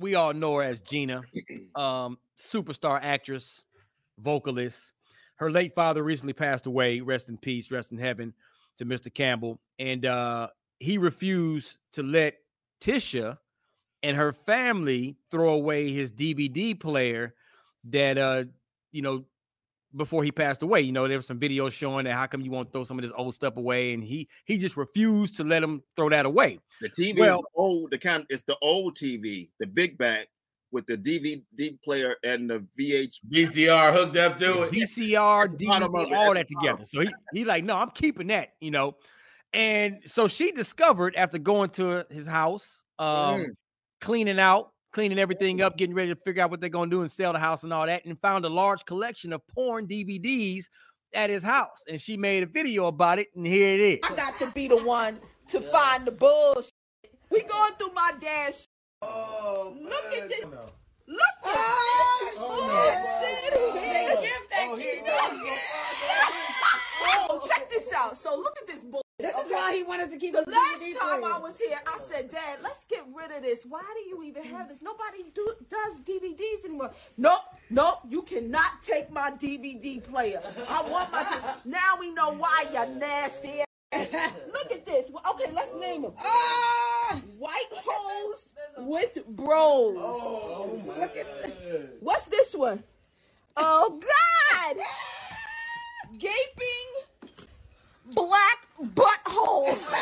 we 0.00 0.14
all 0.14 0.32
know 0.32 0.56
her 0.56 0.62
as 0.62 0.80
Gina, 0.80 1.20
um, 1.76 2.18
superstar 2.38 2.98
actress, 3.02 3.64
vocalist. 4.18 4.92
Her 5.36 5.50
late 5.50 5.74
father 5.74 6.02
recently 6.02 6.32
passed 6.32 6.66
away. 6.66 7.00
Rest 7.00 7.28
in 7.28 7.36
peace, 7.38 7.70
rest 7.70 7.92
in 7.92 7.98
heaven 7.98 8.34
to 8.78 8.84
Mr. 8.84 9.12
Campbell. 9.12 9.60
And 9.78 10.04
uh, 10.06 10.48
he 10.78 10.98
refused 10.98 11.78
to 11.92 12.02
let 12.02 12.34
Tisha 12.80 13.38
and 14.02 14.16
her 14.16 14.32
family 14.32 15.16
throw 15.30 15.52
away 15.52 15.92
his 15.92 16.10
DVD 16.10 16.78
player 16.78 17.34
that 17.84 18.18
uh, 18.18 18.44
you 18.92 19.02
know, 19.02 19.24
before 19.96 20.22
he 20.24 20.30
passed 20.32 20.62
away. 20.62 20.80
You 20.80 20.92
know, 20.92 21.08
there 21.08 21.16
was 21.18 21.26
some 21.26 21.38
videos 21.40 21.72
showing 21.72 22.04
that 22.04 22.14
how 22.14 22.26
come 22.26 22.40
you 22.40 22.50
won't 22.50 22.72
throw 22.72 22.84
some 22.84 22.98
of 22.98 23.02
this 23.02 23.12
old 23.16 23.34
stuff 23.34 23.56
away, 23.56 23.92
and 23.92 24.02
he 24.04 24.28
he 24.44 24.58
just 24.58 24.76
refused 24.76 25.36
to 25.38 25.44
let 25.44 25.62
him 25.62 25.82
throw 25.96 26.08
that 26.10 26.26
away. 26.26 26.58
The 26.80 26.88
TV 26.90 27.18
Well- 27.18 27.38
is 27.40 27.44
the 27.54 27.60
old. 27.60 27.90
The 27.90 27.98
kind. 27.98 28.26
It's 28.28 28.42
the 28.44 28.56
old 28.62 28.96
TV, 28.96 29.50
the 29.58 29.66
big 29.66 29.98
back 29.98 30.28
with 30.72 30.86
the 30.86 30.96
DVD 30.96 31.42
player 31.82 32.14
and 32.22 32.48
the 32.48 32.64
VH. 32.78 33.18
VCR 33.28 33.92
hooked 33.92 34.16
up 34.16 34.36
to 34.38 34.62
it. 34.62 34.70
VCR, 34.70 35.44
At 35.46 35.50
of 35.82 35.90
DVD, 35.90 36.16
all 36.16 36.30
at 36.30 36.34
that 36.36 36.48
together. 36.48 36.84
So 36.84 37.00
he 37.00 37.08
he 37.32 37.44
like, 37.44 37.64
no, 37.64 37.76
I'm 37.76 37.90
keeping 37.90 38.28
that, 38.28 38.50
you 38.60 38.70
know. 38.70 38.96
And 39.52 39.98
so 40.06 40.28
she 40.28 40.52
discovered 40.52 41.16
after 41.16 41.38
going 41.38 41.70
to 41.70 42.06
his 42.08 42.24
house, 42.26 42.82
um, 43.00 43.40
Mm. 43.40 43.46
cleaning 44.00 44.38
out, 44.38 44.70
cleaning 44.92 45.18
everything 45.18 45.62
up, 45.62 45.76
getting 45.76 45.94
ready 45.94 46.14
to 46.14 46.20
figure 46.20 46.42
out 46.42 46.50
what 46.50 46.60
they're 46.60 46.68
gonna 46.68 46.90
do 46.90 47.02
and 47.02 47.10
sell 47.10 47.32
the 47.32 47.38
house 47.38 47.62
and 47.62 47.72
all 47.72 47.86
that, 47.86 48.04
and 48.04 48.20
found 48.20 48.44
a 48.44 48.48
large 48.48 48.84
collection 48.84 49.32
of 49.32 49.46
porn 49.48 49.86
DVDs 49.86 50.64
at 51.14 51.30
his 51.30 51.42
house. 51.42 51.84
And 51.88 52.00
she 52.00 52.16
made 52.16 52.42
a 52.42 52.46
video 52.46 52.86
about 52.86 53.18
it, 53.18 53.28
and 53.34 53.46
here 53.46 53.74
it 53.74 53.80
is. 53.80 53.98
I 54.10 54.16
got 54.16 54.38
to 54.38 54.50
be 54.52 54.68
the 54.68 54.82
one 54.82 55.18
to 55.48 55.60
find 55.60 56.04
the 56.04 56.12
bullshit. 56.12 56.70
We 57.30 57.42
going 57.42 57.72
through 57.78 57.92
my 57.94 58.12
dad's. 58.20 58.66
Oh, 59.02 59.76
Look 59.80 60.04
at 60.12 60.28
this. 60.28 60.44
Look 60.44 60.72
at 61.44 61.54
oh, 62.38 63.16
Oh, 67.30 67.40
check 67.48 67.68
this 67.68 67.92
out. 67.92 68.16
So 68.16 68.36
look 68.36 68.56
at 68.60 68.66
this 68.66 68.82
bull. 68.82 69.02
This 69.22 69.36
is 69.36 69.50
why 69.52 69.74
he 69.74 69.82
wanted 69.82 70.10
to 70.12 70.16
keep 70.18 70.32
the 70.32 70.42
the 70.44 70.50
last 70.50 70.80
DVD 70.82 70.98
time 70.98 71.20
player. 71.20 71.34
I 71.34 71.38
was 71.38 71.58
here. 71.58 71.78
I 71.86 71.98
said, 71.98 72.30
Dad, 72.30 72.58
let's 72.62 72.84
get 72.86 73.04
rid 73.14 73.30
of 73.30 73.42
this. 73.42 73.64
Why 73.68 73.82
do 73.94 74.08
you 74.08 74.22
even 74.24 74.44
have 74.44 74.68
this? 74.68 74.82
Nobody 74.82 75.30
do, 75.34 75.46
does 75.68 76.00
DVDs 76.00 76.64
anymore. 76.64 76.90
Nope, 77.16 77.42
nope. 77.70 77.98
You 78.08 78.22
cannot 78.22 78.82
take 78.82 79.10
my 79.12 79.30
DVD 79.32 80.02
player. 80.02 80.40
I 80.68 80.82
want 80.88 81.12
my. 81.12 81.22
T- 81.24 81.70
now 81.70 81.94
we 81.98 82.12
know 82.12 82.32
why 82.32 82.64
you 82.72 82.98
nasty. 82.98 83.60
ass. 83.60 83.66
Look 84.52 84.70
at 84.72 84.86
this. 84.86 85.10
Well, 85.10 85.22
Okay, 85.34 85.50
let's 85.52 85.74
name 85.74 86.02
them. 86.02 86.12
Ah! 86.18 87.20
White 87.38 87.72
hoes 87.72 88.52
with 88.78 89.18
bros. 89.26 89.94
Look 89.96 91.16
at 91.16 91.42
this. 91.42 91.86
What's 92.00 92.26
this 92.26 92.54
one? 92.54 92.82
Oh 93.56 94.00
God! 94.00 94.76
Gaping 96.18 96.90
black 98.14 98.66
buttholes. 98.94 99.92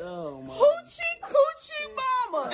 Oh 0.00 0.42
my. 0.42 0.54
Hoochie 0.54 1.16
coochie 1.22 1.88
mama. 2.32 2.50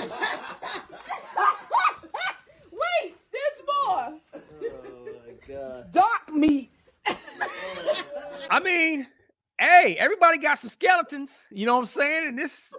Wait, 2.71 3.15
there's 3.33 3.61
more. 3.67 4.19
Oh 4.35 5.07
my 5.27 5.35
god. 5.47 5.93
Dark 5.93 6.33
meat. 6.33 6.71
I 8.51 8.61
mean, 8.61 9.07
hey, 9.59 9.97
everybody 9.99 10.39
got 10.39 10.59
some 10.59 10.71
skeletons. 10.71 11.47
You 11.51 11.67
know 11.67 11.75
what 11.75 11.81
I'm 11.81 11.87
saying? 11.87 12.29
And 12.29 12.39
this, 12.39 12.73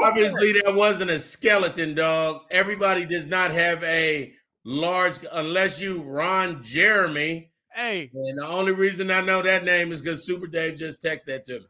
Obviously, 0.00 0.52
that 0.52 0.74
wasn't 0.74 1.10
a 1.10 1.18
skeleton 1.18 1.94
dog. 1.94 2.42
Everybody 2.50 3.04
does 3.04 3.26
not 3.26 3.50
have 3.50 3.82
a 3.84 4.32
large, 4.64 5.18
unless 5.32 5.80
you 5.80 6.02
Ron 6.02 6.62
Jeremy. 6.62 7.52
Hey, 7.78 8.10
And 8.12 8.38
the 8.38 8.46
only 8.46 8.72
reason 8.72 9.10
I 9.10 9.20
know 9.20 9.40
that 9.42 9.64
name 9.64 9.92
is 9.92 10.02
because 10.02 10.26
Super 10.26 10.46
Dave 10.46 10.76
just 10.76 11.02
texted 11.02 11.26
that 11.26 11.44
to 11.46 11.60
me. 11.60 11.66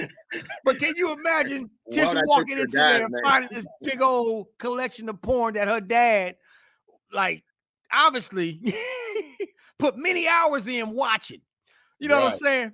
but 0.64 0.78
can 0.78 0.94
you 0.96 1.12
imagine 1.12 1.70
Why 1.84 1.96
Tisha 1.96 2.22
walking 2.26 2.56
pick 2.56 2.56
your 2.56 2.64
into 2.64 2.76
there 2.76 3.04
and 3.04 3.12
name? 3.12 3.22
finding 3.24 3.50
this 3.52 3.66
big 3.82 4.00
old 4.00 4.46
collection 4.58 5.08
of 5.08 5.20
porn 5.20 5.54
that 5.54 5.68
her 5.68 5.80
dad, 5.80 6.36
like, 7.12 7.44
obviously 7.92 8.74
put 9.78 9.96
many 9.96 10.26
hours 10.26 10.66
in 10.66 10.90
watching. 10.90 11.42
You 11.98 12.08
know 12.08 12.20
what 12.20 12.32
I'm 12.32 12.38
saying? 12.38 12.72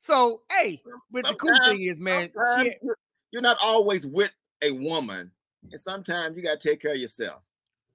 So, 0.00 0.42
hey, 0.50 0.80
but 1.10 1.26
the 1.26 1.34
cool 1.34 1.56
thing 1.66 1.82
is, 1.82 2.00
man, 2.00 2.30
she, 2.58 2.74
you're, 2.82 2.96
you're 3.32 3.42
not 3.42 3.58
always 3.62 4.06
with 4.06 4.30
a 4.62 4.70
woman, 4.70 5.30
and 5.70 5.80
sometimes 5.80 6.36
you 6.36 6.42
got 6.42 6.60
to 6.60 6.68
take 6.68 6.80
care 6.80 6.92
of 6.92 6.98
yourself. 6.98 7.42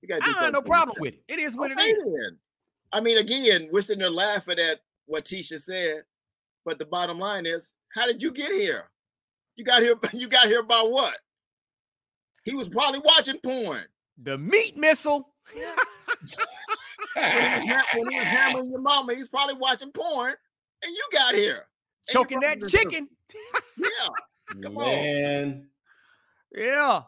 You 0.04 0.10
got 0.10 0.18
to 0.18 0.24
I 0.24 0.28
do 0.28 0.34
don't 0.34 0.44
have 0.44 0.54
no 0.54 0.62
problem 0.62 0.98
with 1.00 1.14
it. 1.14 1.24
It 1.30 1.40
is 1.40 1.56
what 1.56 1.72
Okay, 1.72 1.82
it 1.92 1.94
is. 1.98 2.04
then. 2.04 2.38
I 2.92 3.00
mean, 3.00 3.18
again, 3.20 3.70
we're 3.72 3.80
sitting 3.80 4.02
there 4.02 4.10
laughing 4.10 4.60
at 4.60 4.82
what 5.06 5.24
Tisha 5.24 5.58
said, 5.62 6.04
but 6.66 6.78
the 6.78 6.86
bottom 6.86 7.18
line 7.18 7.46
is, 7.46 7.72
how 7.94 8.06
did 8.06 8.22
you 8.22 8.32
get 8.32 8.52
here? 8.52 8.90
You 9.56 9.64
got 9.64 9.82
here. 9.82 9.96
You 10.14 10.28
got 10.28 10.48
here 10.48 10.62
by 10.62 10.82
what? 10.82 11.16
He 12.44 12.54
was 12.54 12.68
probably 12.68 13.00
watching 13.06 13.40
porn. 13.42 13.84
The 14.22 14.38
meat 14.38 14.76
missile. 14.76 15.34
When 17.16 17.62
he 17.62 17.72
was, 17.72 17.84
when 17.96 18.10
he 18.10 18.18
was 18.18 18.26
hammering 18.26 18.70
your 18.72 18.82
mama, 18.82 19.16
he's 19.16 19.30
probably 19.30 19.56
watching 19.56 19.92
porn, 19.92 20.34
and 20.82 20.92
you 20.94 21.04
got 21.14 21.34
here. 21.34 21.66
Choking 22.10 22.42
that 22.42 22.68
chicken. 22.68 23.08
Yeah. 23.78 24.60
Come 24.62 24.78
on. 24.78 25.68
Yeah. 26.54 27.04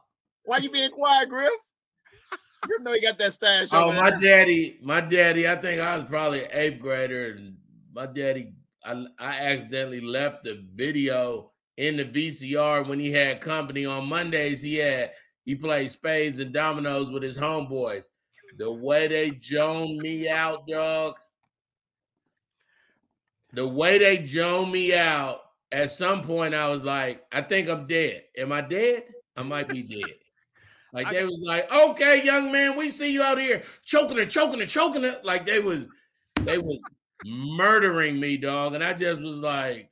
Why 0.46 0.58
you 0.58 0.72
being 0.72 0.92
quiet, 0.92 1.28
Griff? 1.30 1.52
You 2.70 2.80
know 2.82 2.94
you 2.94 3.02
got 3.02 3.18
that 3.20 3.34
stash. 3.34 3.68
oh 3.72 3.92
my 3.92 4.12
there. 4.12 4.20
daddy, 4.20 4.80
my 4.82 5.02
daddy. 5.02 5.48
I 5.48 5.56
think 5.56 5.82
I 5.82 5.96
was 5.98 6.06
probably 6.06 6.44
eighth 6.52 6.80
grader, 6.80 7.36
and 7.38 7.56
my 7.94 8.06
daddy. 8.06 8.54
I, 8.84 9.06
I 9.20 9.36
accidentally 9.38 10.02
left 10.02 10.44
the 10.44 10.64
video 10.76 11.52
in 11.78 11.98
the 11.98 12.06
VCR 12.06 12.88
when 12.88 13.00
he 13.00 13.12
had 13.12 13.42
company 13.42 13.86
on 13.86 14.08
Mondays. 14.08 14.62
He 14.62 14.76
had 14.76 15.12
he 15.44 15.56
played 15.56 15.92
spades 15.92 16.40
and 16.40 16.54
dominoes 16.54 17.12
with 17.12 17.24
his 17.24 17.38
homeboys. 17.38 18.06
The 18.58 18.72
way 18.72 19.08
they 19.08 19.32
joned 19.32 19.98
me 19.98 20.30
out, 20.30 20.68
dog. 20.68 21.16
The 23.54 23.68
way 23.68 23.98
they 23.98 24.18
joned 24.18 24.72
me 24.72 24.94
out. 24.94 25.42
At 25.72 25.92
some 25.92 26.22
point, 26.22 26.54
I 26.54 26.70
was 26.70 26.84
like, 26.84 27.26
I 27.32 27.42
think 27.42 27.68
I'm 27.68 27.86
dead. 27.88 28.24
Am 28.38 28.52
I 28.52 28.62
dead? 28.62 29.06
I 29.36 29.44
might 29.44 29.68
be 29.68 29.82
dead. 30.02 30.16
Like 30.96 31.08
I 31.08 31.14
they 31.14 31.26
was 31.26 31.44
like, 31.46 31.70
okay, 31.74 32.24
young 32.24 32.54
man, 32.54 32.78
we 32.78 32.88
see 32.88 33.12
you 33.12 33.22
out 33.22 33.38
here 33.38 33.62
choking 33.84 34.18
her, 34.18 34.26
choking 34.26 34.62
her, 34.62 34.66
choking 34.66 35.04
her. 35.04 35.20
Like 35.26 35.46
they 35.46 35.60
was, 35.60 35.90
they 36.44 36.58
was 36.58 36.78
murdering 37.26 38.18
me, 38.18 38.38
dog. 38.38 38.76
And 38.76 38.84
I 38.84 38.94
just 38.94 39.20
was 39.20 39.40
like, 39.40 39.90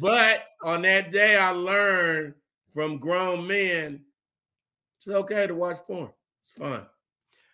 but 0.00 0.44
on 0.62 0.82
that 0.82 1.10
day, 1.10 1.36
I 1.36 1.50
learned 1.50 2.34
from 2.72 2.98
grown 2.98 3.44
men, 3.48 4.02
it's 5.00 5.08
okay 5.08 5.48
to 5.48 5.54
watch 5.56 5.78
porn. 5.84 6.10
It's 6.40 6.52
fun. 6.56 6.86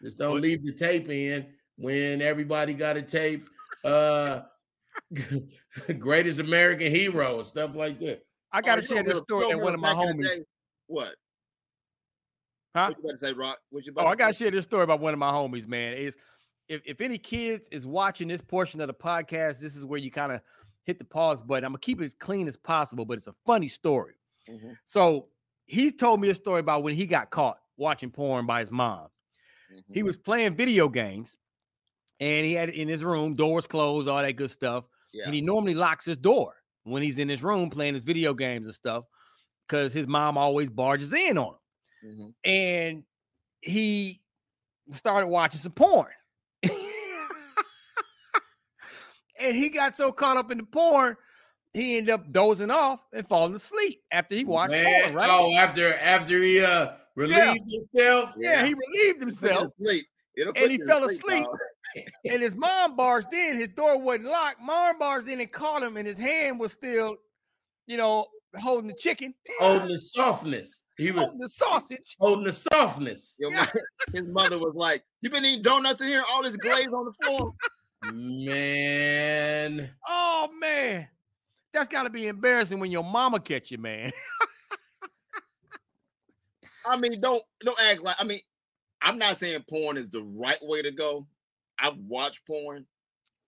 Just 0.02 0.18
don't 0.18 0.42
leave 0.42 0.62
the 0.62 0.74
tape 0.74 1.08
in 1.08 1.46
when 1.76 2.20
everybody 2.20 2.74
got 2.74 2.98
a 2.98 3.02
tape. 3.02 3.48
Uh 3.86 4.42
greatest 5.98 6.40
American 6.40 6.92
hero 6.92 7.38
and 7.38 7.46
stuff 7.46 7.74
like 7.74 7.98
that. 8.00 8.22
I 8.52 8.60
got 8.60 8.76
Oh, 8.76 8.80
to 8.82 8.86
you 8.86 8.88
share 8.96 9.02
this 9.02 9.18
story 9.20 9.48
that 9.48 9.58
one 9.58 9.72
of 9.72 9.80
my 9.80 9.92
remember 9.92 10.12
back 10.12 10.14
in 10.14 10.20
the 10.20 10.28
homies. 10.28 10.44
What? 10.88 11.14
Huh? 12.74 12.88
What 12.88 12.96
you 13.02 13.08
about 13.10 13.18
to 13.18 13.26
say, 13.26 13.32
Rock? 13.32 13.58
What 13.70 13.86
you 13.86 13.92
about 13.92 14.06
Oh, 14.06 14.08
I 14.08 14.14
gotta 14.16 14.32
share 14.32 14.50
this 14.50 14.64
story 14.64 14.84
about 14.84 15.00
one 15.00 15.12
of 15.12 15.18
my 15.18 15.30
homies, 15.32 15.66
man. 15.66 15.94
Is 15.94 16.16
if, 16.68 16.80
if 16.84 17.00
any 17.00 17.18
kids 17.18 17.68
is 17.72 17.86
watching 17.86 18.28
this 18.28 18.40
portion 18.40 18.80
of 18.80 18.86
the 18.86 18.94
podcast, 18.94 19.58
this 19.60 19.74
is 19.76 19.84
where 19.84 19.98
you 19.98 20.10
kind 20.10 20.32
of 20.32 20.40
hit 20.84 20.98
the 20.98 21.04
pause 21.04 21.42
button. 21.42 21.64
I'm 21.64 21.72
gonna 21.72 21.80
keep 21.80 22.00
it 22.00 22.04
as 22.04 22.14
clean 22.14 22.46
as 22.46 22.56
possible, 22.56 23.04
but 23.04 23.14
it's 23.16 23.26
a 23.26 23.34
funny 23.44 23.68
story. 23.68 24.14
Mhm, 24.48 24.76
So 24.84 25.28
he 25.66 25.90
told 25.90 26.20
me 26.20 26.28
a 26.30 26.34
story 26.34 26.60
about 26.60 26.82
when 26.82 26.94
he 26.94 27.06
got 27.06 27.30
caught 27.30 27.58
watching 27.76 28.10
porn 28.10 28.46
by 28.46 28.60
his 28.60 28.70
mom. 28.70 29.08
mhm. 29.72 29.82
He 29.92 30.02
was 30.02 30.16
playing 30.16 30.54
video 30.56 30.88
games 30.88 31.36
and 32.20 32.44
he 32.46 32.52
had 32.54 32.68
it 32.68 32.74
in 32.76 32.88
his 32.88 33.02
room, 33.04 33.34
doors 33.34 33.66
closed, 33.66 34.08
all 34.08 34.20
that 34.22 34.32
good 34.32 34.50
stuff. 34.50 34.84
Yeah. 35.12 35.24
And 35.26 35.34
he 35.34 35.40
normally 35.40 35.74
locks 35.74 36.04
his 36.04 36.16
door 36.16 36.54
when 36.84 37.02
he's 37.02 37.18
in 37.18 37.28
his 37.28 37.42
room 37.42 37.70
playing 37.70 37.94
his 37.94 38.04
video 38.04 38.32
games 38.34 38.66
and 38.66 38.74
stuff 38.74 39.04
because 39.66 39.92
his 39.92 40.06
mom 40.06 40.36
always 40.38 40.70
barges 40.70 41.12
in 41.12 41.36
on 41.38 41.54
him 41.54 41.59
mhm. 42.04 42.34
and 42.44 43.04
he 43.60 44.20
started 44.92 45.28
watching 45.28 45.60
some 45.60 45.72
porn. 45.72 46.08
and 49.38 49.56
he 49.56 49.68
got 49.68 49.96
so 49.96 50.12
caught 50.12 50.36
up 50.36 50.50
in 50.50 50.58
the 50.58 50.64
porn, 50.64 51.16
he 51.72 51.96
ended 51.96 52.12
up 52.12 52.32
dozing 52.32 52.70
off 52.70 53.00
and 53.12 53.26
falling 53.28 53.54
asleep 53.54 54.02
after 54.10 54.34
he 54.34 54.44
watched 54.44 54.72
Man, 54.72 55.02
porn, 55.02 55.14
right? 55.14 55.30
Oh, 55.30 55.54
after 55.56 55.94
after 55.94 56.42
he 56.42 56.60
uh 56.60 56.92
relieved 57.16 57.70
himself. 57.70 58.32
yeah, 58.36 58.64
he 58.64 58.74
relieved 58.74 59.20
himself 59.20 59.72
sleep. 59.80 60.06
And 60.36 60.70
he 60.70 60.78
fell 60.78 61.04
asleep. 61.04 61.46
and 62.30 62.42
his 62.42 62.54
mom 62.54 62.96
barged 62.96 63.32
in. 63.32 63.58
His 63.58 63.68
door 63.70 63.98
wasn't 63.98 64.26
locked. 64.26 64.60
Mom 64.60 64.98
barged 64.98 65.28
in 65.28 65.40
and 65.40 65.50
caught 65.50 65.82
him, 65.82 65.96
and 65.96 66.06
his 66.06 66.18
hand 66.18 66.58
was 66.58 66.72
still, 66.72 67.16
you 67.86 67.96
know, 67.96 68.26
holding 68.58 68.88
the 68.88 68.94
chicken, 68.94 69.34
holding 69.58 69.88
the 69.88 69.98
softness. 69.98 70.82
He 70.96 71.10
was 71.10 71.24
holding 71.24 71.38
the 71.38 71.48
sausage. 71.48 72.16
holding 72.20 72.44
the 72.44 72.52
softness. 72.52 73.34
Your 73.38 73.50
mo- 73.50 73.64
his 74.12 74.24
mother 74.24 74.58
was 74.58 74.74
like, 74.74 75.02
"You 75.22 75.30
been 75.30 75.44
eating 75.44 75.62
donuts 75.62 76.00
in 76.00 76.08
here? 76.08 76.22
All 76.30 76.42
this 76.42 76.56
glaze 76.56 76.88
on 76.88 77.06
the 77.06 77.12
floor." 77.24 77.54
Man, 78.12 79.90
Oh 80.08 80.48
man, 80.58 81.08
that's 81.72 81.88
got 81.88 82.04
to 82.04 82.10
be 82.10 82.28
embarrassing 82.28 82.80
when 82.80 82.90
your 82.90 83.04
mama 83.04 83.40
catch 83.40 83.70
you, 83.70 83.78
man. 83.78 84.10
I 86.86 86.96
mean, 86.96 87.20
don't 87.20 87.42
don't 87.62 87.78
act 87.90 88.00
like. 88.02 88.16
I 88.18 88.24
mean, 88.24 88.40
I'm 89.02 89.18
not 89.18 89.38
saying 89.38 89.64
porn 89.68 89.96
is 89.96 90.10
the 90.10 90.22
right 90.22 90.58
way 90.62 90.82
to 90.82 90.90
go. 90.90 91.26
I've 91.78 91.96
watched 91.98 92.46
porn. 92.46 92.86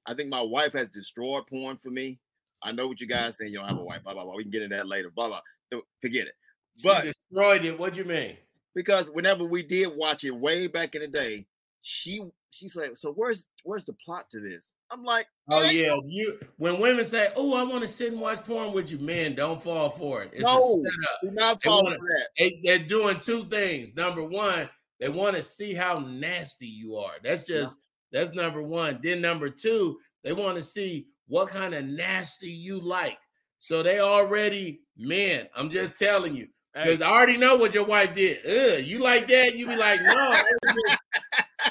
I 0.07 0.15
think 0.15 0.29
my 0.29 0.43
wife 0.43 0.73
has 0.73 0.91
destroyed 0.91 1.47
porn 1.47 1.77
for 1.77 1.91
me. 1.91 2.19
I 2.63 2.73
know 2.73 2.87
what 2.89 3.01
you 3.01 3.07
guys 3.07 3.37
saying. 3.37 3.53
You 3.53 3.59
don't 3.59 3.69
have 3.69 3.79
a 3.79 3.85
wife. 3.85 4.03
Blah 4.05 4.15
blah 4.15 4.25
blah. 4.25 4.37
We 4.37 4.45
can 4.45 4.51
get 4.53 4.63
into 4.63 4.77
that 4.77 4.87
later. 4.89 5.11
Blah 5.11 5.29
blah. 5.29 5.81
Forget 6.01 6.27
it. 6.29 6.35
She 6.77 6.89
But 6.89 7.05
destroyed 7.05 7.65
it. 7.65 7.79
What 7.79 7.95
do 7.95 8.01
you 8.01 8.05
mean? 8.07 8.37
because 8.75 9.11
whenever 9.11 9.45
we 9.45 9.63
did 9.63 9.95
watch 9.97 10.25
it 10.25 10.31
way 10.31 10.67
back 10.67 10.95
in 10.95 11.03
the 11.03 11.09
day, 11.09 11.47
she 11.83 12.25
she's 12.51 12.75
like, 12.77 12.97
"So 12.97 13.13
where's 13.13 13.47
where's 13.65 13.85
the 13.85 13.93
plot 13.95 14.31
to 14.31 14.41
this?" 14.41 14.75
I'm 14.91 15.05
like, 15.05 15.27
Oh 15.51 15.61
"It 15.63 15.67
ain't 15.67 15.75
yeah, 15.75 15.95
you. 16.07 16.39
When 16.57 16.81
women 16.81 17.05
say, 17.05 17.29
"Oh, 17.37 17.55
I 17.55 17.65
want 17.65 17.83
to 17.83 17.89
sit 17.89 18.13
and 18.13 18.21
watch 18.21 18.45
porn 18.45 18.73
with 18.73 18.91
you," 18.91 18.99
man, 18.99 19.35
don't 19.35 19.61
fall 19.63 19.91
for 19.91 20.23
it. 20.23 20.31
It's 20.33 20.43
No. 20.43 20.57
a 20.59 20.91
setup. 20.91 21.21
Do 21.23 21.31
not 21.33 21.63
fall 21.63 21.83
wanna- 21.83 21.97
for 21.97 22.09
that. 22.17 22.29
They, 22.39 22.61
they're 22.65 22.79
doing 22.87 23.21
two 23.21 23.45
things. 23.47 23.95
Number 23.95 24.23
one, 24.25 24.71
they 25.01 25.09
want 25.11 25.37
to 25.37 25.43
see 25.43 25.75
how 25.75 25.99
nasty 25.99 26.67
you 26.69 26.97
are. 26.97 27.15
That's 27.23 27.47
just 27.47 27.77
that's 28.13 28.33
number 28.35 28.63
one. 28.63 29.01
Then 29.03 29.21
number 29.21 29.51
two, 29.51 29.99
they 30.23 30.33
want 30.33 30.57
to 30.57 30.63
see 30.65 31.09
what 31.27 31.49
kind 31.49 31.75
of 31.75 31.85
nasty 31.85 32.51
you 32.51 32.79
like. 32.81 33.19
So 33.59 33.83
they 33.83 34.01
already 34.01 34.81
men. 34.97 35.49
I'm 35.55 35.69
just 35.71 35.99
telling 35.99 36.35
you. 36.37 36.49
Hey. 36.75 36.85
Because 36.85 37.03
I 37.03 37.11
already 37.11 37.37
know 37.37 37.57
what 37.57 37.75
your 37.75 37.85
wife 37.85 38.15
did. 38.15 38.39
Ugh, 38.47 38.83
you 38.83 38.99
like 38.99 39.29
that? 39.29 39.55
You 39.55 39.67
be 39.67 39.77
like, 39.77 40.01
no. 40.03 40.15
I 40.15 40.43
was 40.63 40.75
just, 40.75 40.99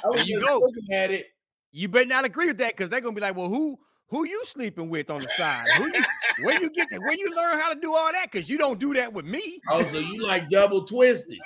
I 0.04 0.08
was 0.08 0.26
you 0.26 0.36
just 0.36 0.48
go. 0.48 0.60
looking 0.60 0.94
at 0.94 1.12
it. 1.12 1.28
You 1.72 1.88
better 1.88 2.06
not 2.06 2.26
agree 2.26 2.48
with 2.48 2.58
that 2.60 2.76
because 2.76 2.90
they're 2.90 3.02
gonna 3.02 3.16
be 3.16 3.22
like, 3.22 3.36
well, 3.36 3.50
who 3.50 3.78
who 4.08 4.26
you 4.26 4.44
sleeping 4.46 4.90
with 4.90 5.10
on 5.10 5.22
the 5.22 5.30
side? 5.30 5.66
Who 5.78 5.86
you, 5.88 6.04
where 6.44 6.62
you 6.62 6.70
get 6.70 6.90
that? 6.92 7.00
Where 7.00 7.14
you 7.14 7.34
learn 7.34 7.58
how 7.58 7.74
to 7.74 7.80
do 7.80 7.94
all 7.96 8.12
that? 8.12 8.30
Because 8.30 8.50
you 8.50 8.58
don't 8.58 8.78
do 8.80 8.94
that 8.94 9.12
with 9.12 9.26
me. 9.26 9.60
Oh, 9.70 9.84
so 9.86 10.00
you 10.00 10.22
like 10.22 10.50
double 10.50 10.84
twisted. 10.84 11.40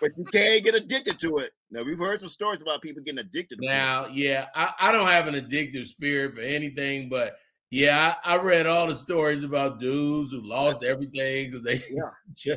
but 0.00 0.10
you 0.16 0.24
can't 0.32 0.64
get 0.64 0.74
addicted 0.74 1.18
to 1.20 1.38
it. 1.38 1.52
Now 1.70 1.84
we've 1.84 1.98
heard 1.98 2.20
some 2.20 2.28
stories 2.28 2.62
about 2.62 2.82
people 2.82 3.02
getting 3.02 3.20
addicted 3.20 3.60
to 3.60 3.66
Now, 3.66 4.08
yeah, 4.12 4.46
I, 4.54 4.72
I 4.80 4.92
don't 4.92 5.06
have 5.06 5.28
an 5.28 5.34
addictive 5.34 5.86
spirit 5.86 6.34
for 6.34 6.40
anything, 6.42 7.08
but 7.08 7.34
yeah, 7.70 8.14
I, 8.24 8.34
I 8.34 8.36
read 8.38 8.66
all 8.66 8.86
the 8.88 8.96
stories 8.96 9.42
about 9.42 9.78
dudes 9.80 10.32
who 10.32 10.40
lost 10.40 10.82
everything 10.84 11.50
because 11.50 11.62
they 11.62 11.80
ju- 12.34 12.56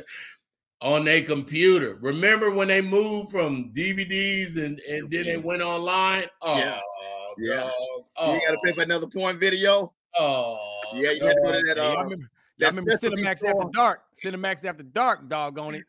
on 0.80 1.04
their 1.04 1.22
computer. 1.22 1.96
Remember 2.00 2.50
when 2.50 2.68
they 2.68 2.80
moved 2.80 3.30
from 3.30 3.72
DVDs 3.72 4.56
and, 4.62 4.80
and 4.80 5.10
then 5.10 5.24
they 5.24 5.36
went 5.36 5.62
online? 5.62 6.24
Oh, 6.42 6.58
Yeah. 6.58 6.80
Yeah. 7.38 7.56
dog. 7.60 7.70
You 7.70 8.04
Oh, 8.16 8.40
got 8.46 8.52
to 8.52 8.58
pay 8.64 8.72
for 8.72 8.82
another 8.82 9.06
porn 9.08 9.38
video. 9.38 9.92
oh, 10.18 10.56
Yeah, 10.94 11.10
you 11.12 11.20
got 11.20 11.28
to 11.34 11.40
go 11.42 11.52
to 11.52 11.62
that. 11.66 11.76
Hey, 11.76 11.82
y'all 11.82 11.98
Uh, 11.98 12.02
remember, 12.04 12.30
y'all 12.58 12.70
remember 12.70 12.92
Cinemax 12.96 13.38
store. 13.38 13.50
after 13.50 13.70
dark? 13.72 14.02
Cinemax 14.24 14.64
after 14.64 14.82
dark, 14.84 15.28
dog 15.28 15.58
on 15.58 15.74
it. 15.74 15.82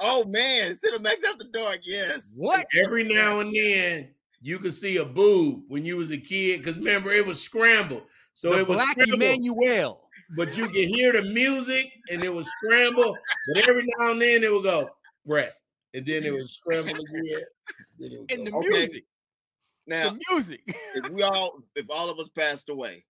oh 0.00 0.24
man, 0.24 0.78
Cinemax 0.82 1.16
After 1.28 1.46
Dark. 1.52 1.80
Yes. 1.84 2.28
What? 2.36 2.66
Every 2.78 3.04
now 3.04 3.40
and 3.40 3.54
then 3.54 4.08
you 4.42 4.58
could 4.58 4.74
see 4.74 4.98
a 4.98 5.04
boob 5.04 5.64
when 5.68 5.84
you 5.84 5.96
was 5.96 6.10
a 6.10 6.18
kid 6.18 6.58
because 6.62 6.76
remember 6.76 7.12
it 7.12 7.26
was 7.26 7.42
scrambled. 7.42 8.02
So 8.36 8.50
the 8.52 8.58
it 8.58 8.68
was 8.68 8.76
Black 8.76 8.92
scrambled. 8.92 9.20
Emanuelle. 9.40 9.98
but 10.30 10.56
you 10.56 10.66
could 10.66 10.74
hear 10.74 11.12
the 11.12 11.22
music 11.22 11.90
and 12.10 12.22
it 12.22 12.32
was 12.32 12.46
scrambled. 12.62 13.16
But 13.48 13.66
every 13.68 13.84
now 13.98 14.12
and 14.12 14.20
then 14.20 14.44
it 14.44 14.52
would 14.52 14.62
go 14.62 14.90
breast, 15.24 15.64
and 15.94 16.04
then 16.04 16.22
it 16.22 16.32
was 16.34 16.52
scrambled 16.52 16.98
again. 16.98 17.44
Then 17.98 18.12
it 18.12 18.20
would 18.20 18.30
And 18.30 18.46
the 18.46 18.54
Okay. 18.54 18.68
music. 18.68 19.04
Now, 19.86 20.10
The 20.10 20.20
music. 20.30 20.60
if 20.66 21.04
we 21.10 21.22
all, 21.22 21.62
if 21.76 21.86
all 21.90 22.10
of 22.10 22.18
us 22.18 22.28
passed 22.28 22.68
away, 22.68 23.04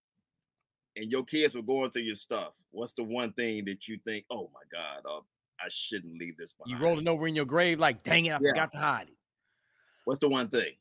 and 0.94 1.10
your 1.10 1.24
kids 1.24 1.54
were 1.56 1.62
going 1.62 1.90
through 1.90 2.02
your 2.02 2.14
stuff, 2.14 2.52
what's 2.70 2.92
the 2.92 3.02
one 3.02 3.32
thing 3.32 3.64
that 3.64 3.88
you 3.88 3.98
think, 4.04 4.26
oh 4.30 4.48
my 4.54 4.60
God, 4.72 5.02
uh, 5.10 5.20
I 5.60 5.68
shouldn't 5.70 6.18
leave 6.18 6.36
this 6.36 6.52
behind? 6.52 6.80
You 6.80 6.86
rolling 6.86 7.08
over 7.08 7.26
in 7.26 7.34
your 7.34 7.46
grave 7.46 7.80
like, 7.80 8.02
dang 8.04 8.26
it, 8.26 8.30
I 8.32 8.38
Yeah. 8.40 8.50
forgot 8.50 8.72
to 8.72 8.78
hide 8.78 9.08
it. 9.08 9.16
What's 10.04 10.20
the 10.20 10.28
one 10.28 10.48
thing? 10.48 10.74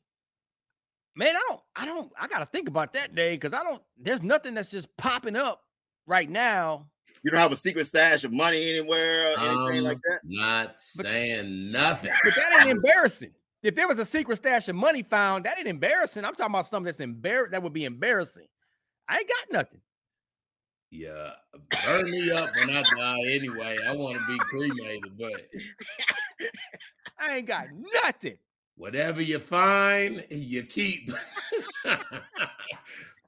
Man, 1.16 1.34
I 1.34 1.40
don't, 1.48 1.60
I 1.74 1.86
don't, 1.86 2.12
I 2.20 2.28
gotta 2.28 2.44
think 2.44 2.68
about 2.68 2.92
that 2.92 3.14
day 3.14 3.34
because 3.34 3.54
I 3.54 3.62
don't. 3.62 3.82
There's 3.98 4.22
nothing 4.22 4.54
that's 4.54 4.70
just 4.70 4.94
popping 4.98 5.34
up 5.34 5.62
right 6.06 6.28
now. 6.28 6.86
You 7.22 7.30
don't 7.30 7.40
have 7.40 7.52
a 7.52 7.56
secret 7.56 7.86
stash 7.86 8.22
of 8.24 8.32
money 8.32 8.68
anywhere, 8.68 9.32
or 9.32 9.38
anything 9.38 9.82
like 9.82 9.98
that. 10.02 10.20
Not 10.24 10.78
saying 10.78 11.72
nothing. 11.72 12.10
But 12.22 12.34
that 12.34 12.60
ain't 12.60 12.70
embarrassing. 12.70 13.30
If 13.62 13.74
there 13.74 13.88
was 13.88 13.98
a 13.98 14.04
secret 14.04 14.36
stash 14.36 14.68
of 14.68 14.76
money 14.76 15.02
found, 15.02 15.44
that 15.44 15.58
ain't 15.58 15.66
embarrassing. 15.66 16.24
I'm 16.24 16.34
talking 16.34 16.54
about 16.54 16.68
something 16.68 16.84
that's 16.84 16.98
embar- 16.98 17.50
that 17.50 17.62
would 17.62 17.72
be 17.72 17.86
embarrassing. 17.86 18.46
I 19.08 19.18
ain't 19.18 19.28
got 19.28 19.58
nothing. 19.58 19.80
Yeah, 20.90 21.30
burn 21.84 22.10
me 22.10 22.30
up 22.30 22.48
when 22.60 22.76
I 22.76 22.82
die 22.82 23.20
anyway. 23.30 23.76
I 23.88 23.96
want 23.96 24.18
to 24.18 24.26
be 24.28 24.38
cremated, 24.38 25.18
but 25.18 25.48
I 27.18 27.38
ain't 27.38 27.46
got 27.46 27.66
nothing. 28.04 28.36
Whatever 28.76 29.20
you 29.22 29.38
find, 29.38 30.24
you 30.30 30.62
keep. 30.64 31.10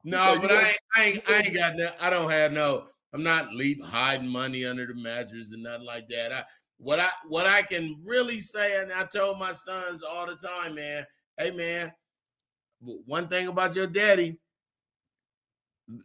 No, 0.04 0.34
you 0.34 0.40
but 0.40 0.52
I, 0.52 0.68
ain't- 0.68 0.76
I 0.96 1.04
ain't, 1.04 1.30
I 1.30 1.36
ain't 1.38 1.54
got 1.54 1.76
no. 1.76 1.90
I 2.00 2.08
don't 2.08 2.30
have 2.30 2.52
no. 2.52 2.86
I'm 3.12 3.22
not 3.22 3.52
leap 3.52 3.82
hiding 3.82 4.28
money 4.28 4.64
under 4.64 4.86
the 4.86 4.94
mattress 4.94 5.52
and 5.52 5.62
nothing 5.62 5.84
like 5.86 6.08
that. 6.08 6.32
I 6.32 6.44
what 6.78 7.00
I 7.00 7.08
what 7.26 7.46
I 7.46 7.62
can 7.62 7.96
really 8.04 8.38
say, 8.38 8.80
and 8.80 8.92
I 8.92 9.04
told 9.04 9.38
my 9.38 9.52
sons 9.52 10.02
all 10.02 10.26
the 10.26 10.36
time, 10.36 10.76
man. 10.76 11.04
Hey, 11.36 11.50
man, 11.50 11.92
one 12.80 13.28
thing 13.28 13.48
about 13.48 13.74
your 13.74 13.86
daddy. 13.86 14.38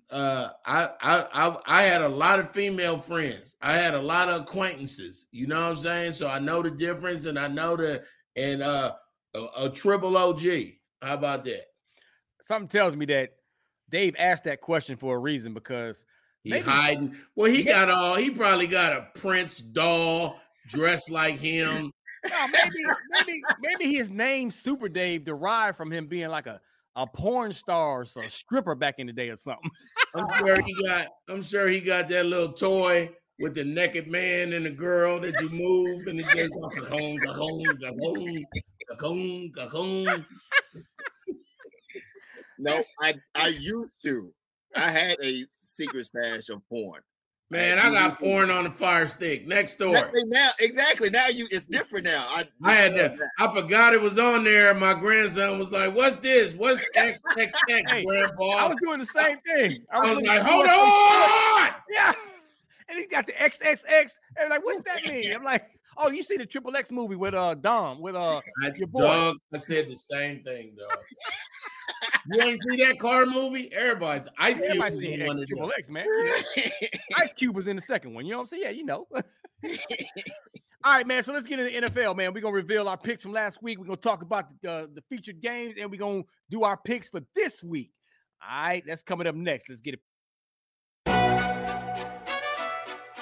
Uh, 0.10 0.50
I, 0.66 0.90
I 1.02 1.28
I 1.34 1.58
I 1.68 1.82
had 1.84 2.02
a 2.02 2.10
lot 2.10 2.40
of 2.40 2.52
female 2.52 2.98
friends. 2.98 3.56
I 3.62 3.74
had 3.74 3.94
a 3.94 4.02
lot 4.02 4.30
of 4.30 4.42
acquaintances. 4.42 5.28
You 5.32 5.48
know 5.48 5.62
what 5.62 5.70
I'm 5.70 5.76
saying? 5.76 6.14
So 6.14 6.28
I 6.28 6.40
know 6.40 6.62
the 6.62 6.72
difference, 6.72 7.26
and 7.26 7.38
I 7.38 7.48
know 7.48 7.76
the 7.78 8.04
and 8.36 8.64
uh 8.64 8.94
a, 9.36 9.46
a 9.66 9.70
triple 9.70 10.16
OG. 10.18 10.42
How 11.02 11.14
about 11.16 11.44
that? 11.46 11.66
Something 12.42 12.68
tells 12.68 12.96
me 12.96 13.06
that 13.08 13.32
Dave 13.90 14.16
asked 14.18 14.44
that 14.46 14.62
question 14.62 14.98
for 14.98 15.16
a 15.16 15.20
reason 15.20 15.54
because 15.54 16.06
He 16.44 16.50
Maybe- 16.52 16.64
hiding. 16.66 17.16
Well, 17.36 17.50
he 17.52 17.64
Yeah. 17.64 17.86
got 17.86 17.90
all. 17.90 18.16
He 18.16 18.30
probably 18.30 18.68
got 18.68 18.94
a 18.94 19.08
Prince 19.20 19.60
doll 19.60 20.40
dressed 20.68 21.10
like 21.10 21.36
him. 21.40 21.92
no, 22.30 22.48
maybe 22.48 22.86
maybe 23.12 23.42
maybe 23.62 23.94
his 23.96 24.10
name 24.10 24.50
Super 24.52 24.88
Dave 24.90 25.24
derived 25.26 25.78
from 25.78 25.92
him 25.92 26.08
being 26.08 26.30
like 26.30 26.48
a 26.48 26.60
a 26.96 27.08
porn 27.08 27.52
star 27.54 28.00
or 28.00 28.02
a 28.24 28.30
stripper 28.30 28.76
back 28.76 28.96
in 29.00 29.08
the 29.08 29.14
day 29.14 29.30
or 29.30 29.36
something. 29.36 29.70
I'm 30.16 30.28
sure 30.40 30.62
he 30.62 30.74
got. 30.86 31.08
I'm 31.30 31.42
sure 31.42 31.68
he 31.68 31.80
got 31.82 32.08
that 32.10 32.26
little 32.26 32.54
toy 32.54 33.10
with 33.40 33.56
the 33.56 33.64
naked 33.64 34.08
man 34.08 34.54
and 34.54 34.66
the 34.66 34.70
girl 34.70 35.20
that 35.20 35.34
you 35.42 35.50
move 35.50 36.08
and 36.08 36.20
it 36.20 36.26
goes 36.34 36.52
off 36.62 36.76
the 36.76 36.86
home, 36.86 37.18
the 37.26 37.34
home, 37.34 37.58
the 37.64 37.76
cajon, 37.76 38.46
cajon, 38.90 39.52
cajon. 39.56 40.26
No, 42.60 42.82
I 43.02 43.16
I 43.36 43.48
used 43.48 43.92
to. 44.04 44.32
I 44.76 44.90
had 44.90 45.18
a 45.22 45.46
secret 45.60 46.06
stash 46.06 46.50
of 46.50 46.62
porn. 46.70 47.02
Man, 47.50 47.78
I 47.78 47.92
got 47.92 48.20
porn 48.20 48.50
on 48.50 48.64
the 48.64 48.72
fire 48.72 49.08
stick 49.08 49.46
next 49.46 49.76
door. 49.76 49.96
Exactly 49.96 50.24
now, 50.26 50.50
exactly 50.60 51.10
now 51.10 51.28
you 51.28 51.48
it's 51.52 51.66
different 51.66 52.06
now. 52.06 52.26
I 52.30 52.48
I 52.64 52.74
had 52.74 52.94
to. 52.94 53.18
I 53.38 53.54
forgot 53.54 53.94
it 53.94 54.02
was 54.02 54.18
on 54.18 54.44
there. 54.44 54.74
My 54.74 54.94
grandson 54.94 55.60
was 55.60 55.72
like, 55.72 55.94
"What's 55.94 56.18
this? 56.18 56.54
What's 56.54 56.88
X 56.96 57.22
X 57.38 57.52
Hey, 57.68 58.06
Grandpa?" 58.06 58.44
I 58.44 58.68
was 58.68 58.78
doing 58.82 59.00
the 59.00 59.06
same 59.06 59.38
thing. 59.46 59.86
I 59.92 60.00
was 60.00 60.10
looking 60.12 60.28
like, 60.28 60.40
at 60.40 60.46
"Hold 60.46 60.66
on 60.68 60.74
on!" 60.74 61.76
Yeah. 61.92 62.14
And 62.90 63.00
he 63.00 63.06
got 63.08 63.26
the 63.26 63.34
XXX. 63.34 64.14
And 64.38 64.50
like, 64.50 64.64
what's 64.66 64.82
that 64.82 65.04
mean? 65.06 65.34
I'm 65.36 65.44
like, 65.44 65.66
oh, 65.98 66.10
you 66.10 66.24
see 66.24 66.38
the 66.38 66.46
triple 66.46 66.76
X 66.76 66.92
movie 66.92 67.16
with 67.16 67.34
uh 67.34 67.56
Dom, 67.56 68.02
with 68.02 68.16
uh 68.16 68.42
I, 68.64 68.72
your 68.76 68.88
boy. 68.88 69.02
dog, 69.02 69.36
I 69.54 69.58
said 69.58 69.90
the 69.90 69.96
same 69.96 70.44
thing, 70.44 70.76
dog. 70.78 70.98
you 72.32 72.42
ain't 72.42 72.60
see 72.62 72.78
that 72.84 73.00
car 73.00 73.26
movie? 73.26 73.72
Everybody's 73.74 74.28
Ice 74.38 74.60
Cube. 74.60 74.70
Everybody 74.70 74.96
was 74.96 75.04
seen 75.04 75.22
X, 75.22 75.34
triple. 75.48 75.74
X, 75.78 75.90
man. 75.90 76.06
Ice 77.18 77.34
Cube 77.34 77.56
was 77.56 77.68
in 77.68 77.76
the 77.76 77.82
second 77.82 78.14
one. 78.14 78.26
You 78.26 78.32
know 78.32 78.38
what 78.38 78.44
I'm 78.44 78.48
saying? 78.48 78.64
Yeah, 78.64 78.70
you 78.70 78.86
know. 78.86 79.08
All 80.86 80.92
right, 80.92 81.08
man. 81.08 81.24
So 81.24 81.32
let's 81.32 81.48
get 81.48 81.60
into 81.60 81.80
the 81.80 81.88
NFL, 81.88 82.18
man. 82.18 82.34
We're 82.34 82.42
gonna 82.42 82.56
reveal 82.56 82.90
our 82.90 82.98
picks 82.98 83.24
from 83.24 83.32
last 83.32 83.64
week. 83.64 83.80
We're 83.80 83.86
gonna 83.86 83.96
talk 83.96 84.22
about 84.22 84.50
the, 84.62 84.70
uh, 84.70 84.88
the 84.94 85.02
featured 85.10 85.40
games, 85.42 85.76
and 85.80 85.90
we're 85.90 86.00
gonna 86.00 86.24
do 86.50 86.64
our 86.64 86.76
picks 86.76 87.08
for 87.08 87.22
this 87.36 87.64
week. 87.64 87.92
All 88.42 88.64
right, 88.64 88.84
that's 88.86 89.02
coming 89.02 89.26
up 89.26 89.36
next. 89.36 89.70
Let's 89.70 89.80
get 89.80 89.94
it. 89.94 90.02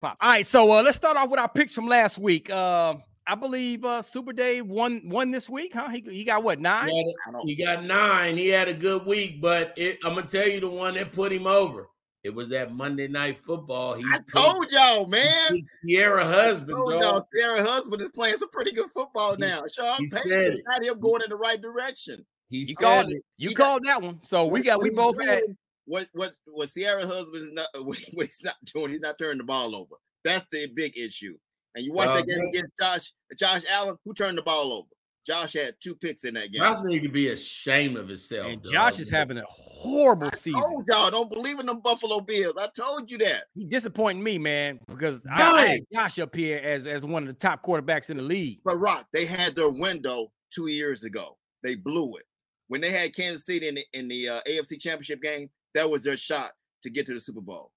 Pop. 0.00 0.16
All 0.20 0.28
right, 0.30 0.46
so 0.46 0.70
uh, 0.72 0.82
let's 0.82 0.96
start 0.96 1.16
off 1.16 1.30
with 1.30 1.40
our 1.40 1.48
picks 1.48 1.72
from 1.72 1.86
last 1.86 2.18
week. 2.18 2.50
Uh, 2.50 2.96
I 3.26 3.34
believe 3.34 3.84
uh, 3.84 4.02
Super 4.02 4.32
Dave 4.32 4.66
won 4.66 5.00
won 5.06 5.30
this 5.30 5.48
week, 5.48 5.72
huh? 5.74 5.88
He, 5.88 6.00
he 6.08 6.22
got 6.24 6.42
what 6.44 6.60
nine? 6.60 6.88
He, 6.88 7.00
a- 7.34 7.46
he 7.46 7.56
got 7.56 7.84
nine. 7.84 8.36
He 8.36 8.48
had 8.48 8.68
a 8.68 8.74
good 8.74 9.06
week, 9.06 9.40
but 9.40 9.72
it, 9.76 9.98
I'm 10.04 10.14
gonna 10.14 10.26
tell 10.26 10.46
you 10.48 10.60
the 10.60 10.68
one 10.68 10.94
that 10.94 11.12
put 11.12 11.32
him 11.32 11.46
over. 11.46 11.88
It 12.24 12.34
was 12.34 12.48
that 12.50 12.74
Monday 12.74 13.08
night 13.08 13.38
football. 13.42 13.94
He 13.94 14.04
I 14.12 14.18
told 14.32 14.70
y'all, 14.70 15.06
man. 15.06 15.48
picked 15.52 15.70
Ciara 15.88 16.24
husband, 16.24 16.76
told 16.76 16.92
y'all 16.94 17.26
Ciara 17.34 17.62
husband 17.62 18.02
is 18.02 18.08
playing 18.10 18.36
some 18.38 18.50
pretty 18.50 18.72
good 18.72 18.90
football 18.92 19.32
He- 19.36 19.40
now. 19.42 19.62
Sean 19.72 19.96
he 19.98 20.08
Payton 20.08 20.28
said 20.30 20.46
is 20.48 20.54
it. 20.58 20.64
not 20.68 20.84
him 20.84 21.00
going 21.00 21.22
in 21.22 21.30
the 21.30 21.36
right 21.36 21.60
direction. 21.60 22.24
He 22.48 22.58
You 22.58 22.66
said 22.74 22.82
called 22.82 23.10
it. 23.10 23.16
it. 23.16 23.22
You 23.38 23.48
He 23.48 23.54
got- 23.54 23.64
called 23.66 23.84
that 23.86 24.02
one. 24.02 24.20
So 24.22 24.44
we 24.46 24.60
got 24.62 24.82
we 24.82 24.90
both 24.90 25.16
had. 25.20 25.42
Doing- 25.88 26.06
what 26.08 26.08
what 26.12 26.32
what 26.46 26.70
Ciara 26.72 27.06
husband 27.06 27.42
is 27.48 27.52
not 27.52 27.68
what, 27.84 27.98
he's 27.98 28.40
not 28.42 28.56
doing. 28.74 28.90
He's 28.92 29.00
not 29.00 29.18
turning 29.18 29.38
the 29.38 29.44
ball 29.44 29.74
over. 29.74 29.94
That's 30.24 30.46
the 30.50 30.66
big 30.74 30.96
issue. 30.98 31.36
And 31.74 31.84
you 31.84 31.92
watch 31.92 32.06
Well, 32.08 32.16
that 32.16 32.26
game 32.28 32.38
man. 32.38 32.48
against 32.48 32.72
Josh 32.80 33.12
Josh 33.38 33.62
Allen, 33.70 33.96
who 34.04 34.14
turned 34.14 34.38
the 34.38 34.42
ball 34.42 34.72
over? 34.72 34.88
Josh 35.26 35.54
had 35.54 35.74
two 35.82 35.96
picks 35.96 36.22
in 36.24 36.34
that 36.34 36.52
game. 36.52 36.60
Josh 36.60 36.76
need 36.84 37.02
to 37.02 37.08
be 37.08 37.30
ashamed 37.30 37.96
of 37.96 38.06
himself. 38.08 38.46
And 38.46 38.62
dog. 38.62 38.72
Josh 38.72 39.00
is 39.00 39.10
having 39.10 39.38
a 39.38 39.44
horrible 39.48 40.28
I 40.32 40.36
season. 40.36 40.60
told 40.62 40.84
y'all, 40.88 41.10
don't 41.10 41.28
believe 41.28 41.58
in 41.58 41.66
them 41.66 41.80
Buffalo 41.80 42.20
Bills. 42.20 42.54
I 42.56 42.68
told 42.68 43.10
you 43.10 43.18
that. 43.18 43.44
He 43.54 43.64
disappointing 43.64 44.22
me, 44.22 44.38
man, 44.38 44.78
because 44.88 45.26
I, 45.28 45.42
I 45.52 45.66
had 45.66 45.80
Josh 45.92 46.18
up 46.20 46.34
here 46.34 46.58
as 46.58 46.86
as 46.86 47.04
one 47.04 47.24
of 47.24 47.26
the 47.28 47.34
top 47.34 47.64
quarterbacks 47.64 48.08
in 48.10 48.16
the 48.18 48.22
league. 48.22 48.60
But 48.64 48.78
Rock, 48.78 49.06
they 49.12 49.24
had 49.24 49.56
their 49.56 49.68
window 49.70 50.28
two 50.52 50.68
years 50.68 51.02
ago. 51.02 51.36
They 51.64 51.74
blew 51.74 52.16
it. 52.16 52.24
When 52.68 52.80
they 52.80 52.90
had 52.90 53.14
Kansas 53.14 53.44
City 53.46 53.66
in 53.68 53.74
the 53.74 53.84
in 53.94 54.06
the 54.08 54.28
uh, 54.28 54.40
AFC 54.48 54.80
Championship 54.80 55.22
game, 55.22 55.50
that 55.76 55.88
was 55.90 56.02
their 56.02 56.16
shot 56.16 56.50
to 56.82 56.90
get 56.90 57.06
to 57.06 57.14
the 57.14 57.20
Super 57.20 57.40
Bowl. 57.40 57.70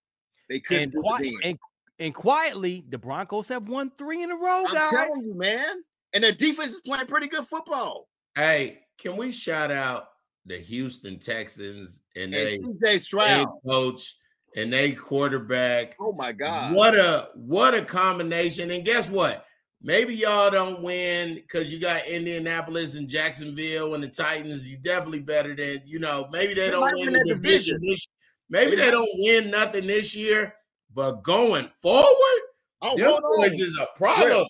They 0.49 0.59
couldn't 0.59 0.83
And, 0.83 0.91
do 0.93 1.01
qui- 1.01 1.27
it 1.29 1.31
then. 1.43 1.49
and 1.51 1.59
and 2.01 2.15
quietly, 2.15 2.85
the 2.89 2.97
Broncos 2.97 3.49
have 3.49 3.67
won 3.67 3.91
three 3.97 4.23
in 4.23 4.31
a 4.31 4.35
row, 4.35 4.63
I'm 4.67 4.73
guys. 4.73 4.89
telling 4.89 5.21
you, 5.21 5.35
man. 5.35 5.83
And 6.13 6.23
their 6.23 6.31
defense 6.31 6.71
is 6.71 6.79
playing 6.79 7.07
pretty 7.07 7.27
good 7.27 7.45
football. 7.47 8.07
Hey, 8.35 8.79
can 8.97 9.17
we 9.17 9.31
shout 9.31 9.69
out 9.69 10.07
the 10.45 10.57
Houston 10.57 11.19
Texans 11.19 12.01
and 12.15 12.33
they 12.33 12.55
And 12.55 12.79
CJ 12.81 12.99
Stroud. 13.01 13.27
head 13.27 13.47
coach 13.67 14.15
and 14.55 14.71
they 14.71 14.93
quarterback? 14.93 15.97
Oh 15.99 16.13
my 16.13 16.31
God. 16.31 16.73
What 16.73 16.95
a 16.97 17.29
what 17.35 17.75
a 17.75 17.81
combination! 17.83 18.71
And 18.71 18.85
guess 18.85 19.09
what? 19.09 19.45
Maybe 19.81 20.13
y'all 20.13 20.51
don't 20.51 20.81
win 20.83 21.35
because 21.35 21.71
you 21.71 21.79
got 21.79 22.05
Indianapolis 22.05 22.95
and 22.95 23.07
Jacksonville 23.07 23.93
and 23.93 24.03
the 24.03 24.09
Titans. 24.09 24.67
You 24.67 24.77
definitely 24.77 25.19
better 25.21 25.55
than 25.55 25.81
you 25.85 25.99
know. 25.99 26.27
Maybe 26.31 26.53
they 26.53 26.65
They 26.65 26.71
don't 26.71 26.93
win 26.95 27.11
win 27.11 27.13
the 27.13 27.33
division. 27.35 27.79
division. 27.81 28.11
Maybe 28.49 28.71
They 28.75 28.85
they 28.85 28.91
don't 28.91 29.09
win 29.19 29.49
nothing 29.49 29.87
this 29.87 30.13
year. 30.15 30.53
But 30.93 31.23
going 31.23 31.69
forward, 31.81 32.41
Oh, 32.81 32.97
them 32.97 33.09
hold 33.11 33.23
boys 33.37 33.51
on. 33.53 33.59
is 33.59 33.77
a 33.79 33.87
problem. 33.97 34.47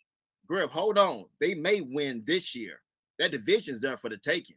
Griff, 0.48 0.62
Griff, 0.64 0.72
hold 0.72 0.98
on. 0.98 1.26
They 1.40 1.54
may 1.54 1.82
win 1.82 2.24
this 2.26 2.56
year. 2.56 2.82
That 3.20 3.32
division's 3.32 3.82
there 3.82 3.98
for 3.98 4.10
the 4.10 4.18
taking. 4.18 4.56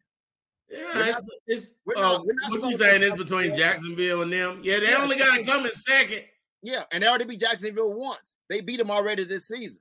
Yeah, 0.70 0.78
We're 0.94 1.00
it's, 1.02 1.12
not- 1.12 1.24
it's 1.48 1.70
we're 1.84 1.96
uh, 1.96 2.00
not- 2.00 2.26
we're 2.26 2.34
what 2.34 2.52
you 2.52 2.60
talking 2.60 2.78
saying 2.78 3.02
is 3.02 3.14
between 3.14 3.50
the- 3.50 3.56
Jacksonville 3.56 4.22
and 4.22 4.32
them. 4.32 4.60
Yeah, 4.62 4.78
they 4.78 4.90
Yeah, 4.90 5.02
only 5.02 5.16
got 5.18 5.36
to 5.36 5.44
come 5.44 5.66
in 5.66 5.72
second. 5.72 6.22
Yeah, 6.62 6.84
and 6.92 7.02
they 7.02 7.08
already 7.08 7.24
beat 7.24 7.40
Jacksonville 7.40 7.92
once. 7.94 8.36
They 8.48 8.60
beat 8.60 8.76
them 8.78 8.90
already 8.90 9.24
this 9.24 9.48
season. 9.48 9.80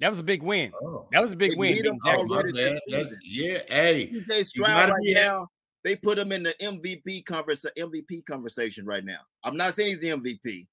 That 0.00 0.10
was 0.10 0.18
a 0.18 0.22
big 0.22 0.42
win. 0.42 0.72
Oh, 0.82 1.08
That 1.12 1.22
was 1.22 1.32
a 1.32 1.36
big 1.36 1.52
They 1.52 1.56
win. 1.56 1.72
beat 1.72 1.82
beating 1.82 1.92
them 1.92 1.98
Jacksonville. 2.04 2.28
my 2.36 2.40
already 2.42 2.52
this 2.52 2.70
bad. 2.72 2.80
That's, 2.88 3.08
season. 3.08 3.20
yeah, 3.24 3.58
hey, 3.68 4.12
CJ 4.12 4.44
Stroud 4.44 4.90
right 4.90 5.02
be 5.02 5.14
ha- 5.14 5.20
now, 5.22 5.48
they 5.84 5.96
put 5.96 6.18
him 6.18 6.32
in 6.32 6.42
the 6.42 6.54
MVP 6.60 7.24
conversa- 7.24 7.70
MVP 7.78 8.24
conversation 8.26 8.84
right 8.84 9.04
now. 9.04 9.20
I'm 9.44 9.56
not 9.56 9.74
saying 9.74 9.88
he's 9.90 9.98
the 10.00 10.08
MVP, 10.10 10.66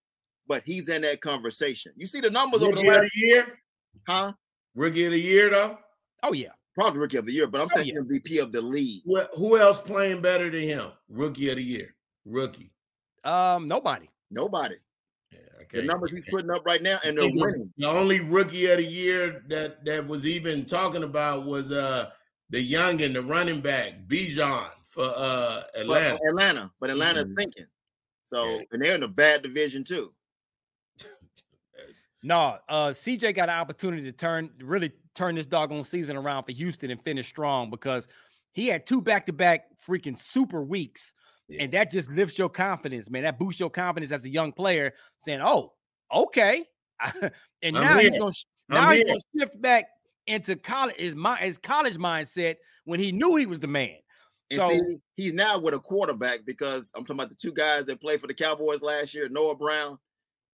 but 0.48 0.64
he's 0.66 0.90
in 0.90 1.04
that 1.04 1.22
conversation. 1.22 1.94
You 1.96 2.06
see 2.06 2.20
the 2.20 2.30
numbers 2.30 2.62
over 2.62 2.72
the 2.72 2.78
rookie 2.82 2.88
of 2.90 2.96
last, 2.98 3.12
the 3.14 3.20
year, 3.22 3.60
huh? 4.08 4.34
rookie 4.76 5.06
of 5.06 5.12
the 5.12 5.22
year 5.22 5.50
though. 5.50 5.78
Oh 6.24 6.34
yeah. 6.34 6.50
Probably 6.76 7.00
rookie 7.00 7.18
of 7.18 7.26
the 7.28 7.32
year, 7.32 7.46
but 7.46 7.62
I'm 7.62 7.68
Oh, 7.72 7.76
saying 7.76 7.88
yeah. 7.88 8.00
MVP 8.02 8.42
of 8.42 8.52
the 8.52 8.62
league. 8.62 9.04
Who, 9.06 9.22
who 9.38 9.58
else 9.58 9.80
playing 9.80 10.22
better 10.22 10.50
than 10.50 10.64
him? 10.64 10.92
Rookie 11.08 11.50
of 11.52 11.58
the 11.58 11.64
year, 11.64 11.96
rookie. 12.26 12.72
Um, 13.24 13.68
nobody. 13.68 14.10
Nobody. 14.32 14.76
Yeah, 15.60 15.82
The 15.82 15.82
numbers 15.88 16.12
he's 16.12 16.26
putting 16.26 16.51
up 16.51 16.66
right 16.66 16.82
now, 16.82 16.99
and 17.04 17.18
they're 17.18 17.30
winning. 17.30 17.72
The 17.78 17.88
only 17.88 18.20
rookie 18.20 18.66
of 18.68 18.78
the 18.78 18.84
year 18.86 19.43
that 19.47 19.84
that 19.86 20.08
was 20.08 20.28
even 20.28 20.66
talking 20.66 21.04
about 21.04 21.45
was 21.45 21.72
uh 21.72 22.12
the 22.49 22.72
youngin, 22.72 23.14
the 23.14 23.22
running 23.22 23.62
back, 23.62 23.93
Bijan 24.08 24.68
for 24.89 25.04
uh 25.16 25.64
But 25.74 25.82
Atlanta. 25.82 26.20
Atlanta, 26.28 26.72
but 26.80 26.89
Atlanta's 26.89 27.32
Mhm. 27.32 27.36
thinking. 27.36 27.66
So, 28.24 28.58
Yeah. 28.60 28.64
and 28.72 28.82
they're 28.84 28.95
in 28.95 29.04
a 29.04 29.08
bad 29.08 29.41
division 29.43 29.84
too. 29.84 30.14
No, 32.26 32.58
uh, 32.70 32.93
CJ 32.93 33.36
got 33.36 33.49
an 33.49 33.56
opportunity 33.56 34.04
to 34.04 34.14
turn 34.14 34.49
really 34.62 34.93
turn 35.14 35.36
this 35.36 35.45
doggone 35.45 35.84
season 35.84 36.16
around 36.16 36.45
for 36.45 36.54
Houston 36.54 36.89
and 36.89 37.04
finish 37.04 37.28
strong 37.28 37.70
because 37.70 38.08
he 38.54 38.68
had 38.68 38.88
two 38.88 39.01
back 39.01 39.26
to 39.26 39.34
back 39.34 39.66
freaking 39.86 40.18
super 40.18 40.64
weeks. 40.64 41.14
Yeah. 41.48 41.64
And 41.64 41.72
that 41.74 41.91
just 41.91 42.10
lifts 42.10 42.38
your 42.38 42.50
confidence, 42.50 43.10
man. 43.10 43.24
That 43.24 43.38
boosts 43.38 43.60
your 43.60 43.70
confidence 43.70 44.12
as 44.12 44.26
a 44.26 44.30
young 44.30 44.54
player, 44.54 44.94
saying, 45.18 45.41
"Oh, 45.41 45.74
okay." 46.14 46.66
and 47.62 47.76
now 47.76 47.98
he's 47.98 48.18
gonna 48.18 48.32
now 48.70 48.91
he's 48.91 49.04
gonna 49.04 49.20
shift 49.38 49.62
back 49.62 49.86
into 50.28 50.56
college 50.56 50.96
his 50.98 51.16
my 51.16 51.38
his 51.38 51.58
college 51.58 51.98
mindset 51.98 52.56
when 52.86 53.00
he 53.00 53.12
knew 53.12 53.36
he 53.36 53.46
was 53.46 53.60
the 53.60 53.68
man. 53.68 53.98
And 54.52 54.58
So 54.58 54.70
see, 54.70 54.98
he's 55.16 55.34
now 55.34 55.60
with 55.60 55.74
a 55.74 55.80
quarterback 55.80 56.39
because 56.46 56.91
I'm 56.96 57.04
talking 57.04 57.18
about 57.18 57.30
the 57.30 57.36
two 57.36 57.54
guys 57.54 57.86
that 57.86 58.02
played 58.02 58.22
for 58.22 58.28
the 58.28 58.34
Cowboys 58.34 58.82
last 58.82 59.14
year, 59.14 59.30
Noah 59.30 59.56
Brown 59.56 59.98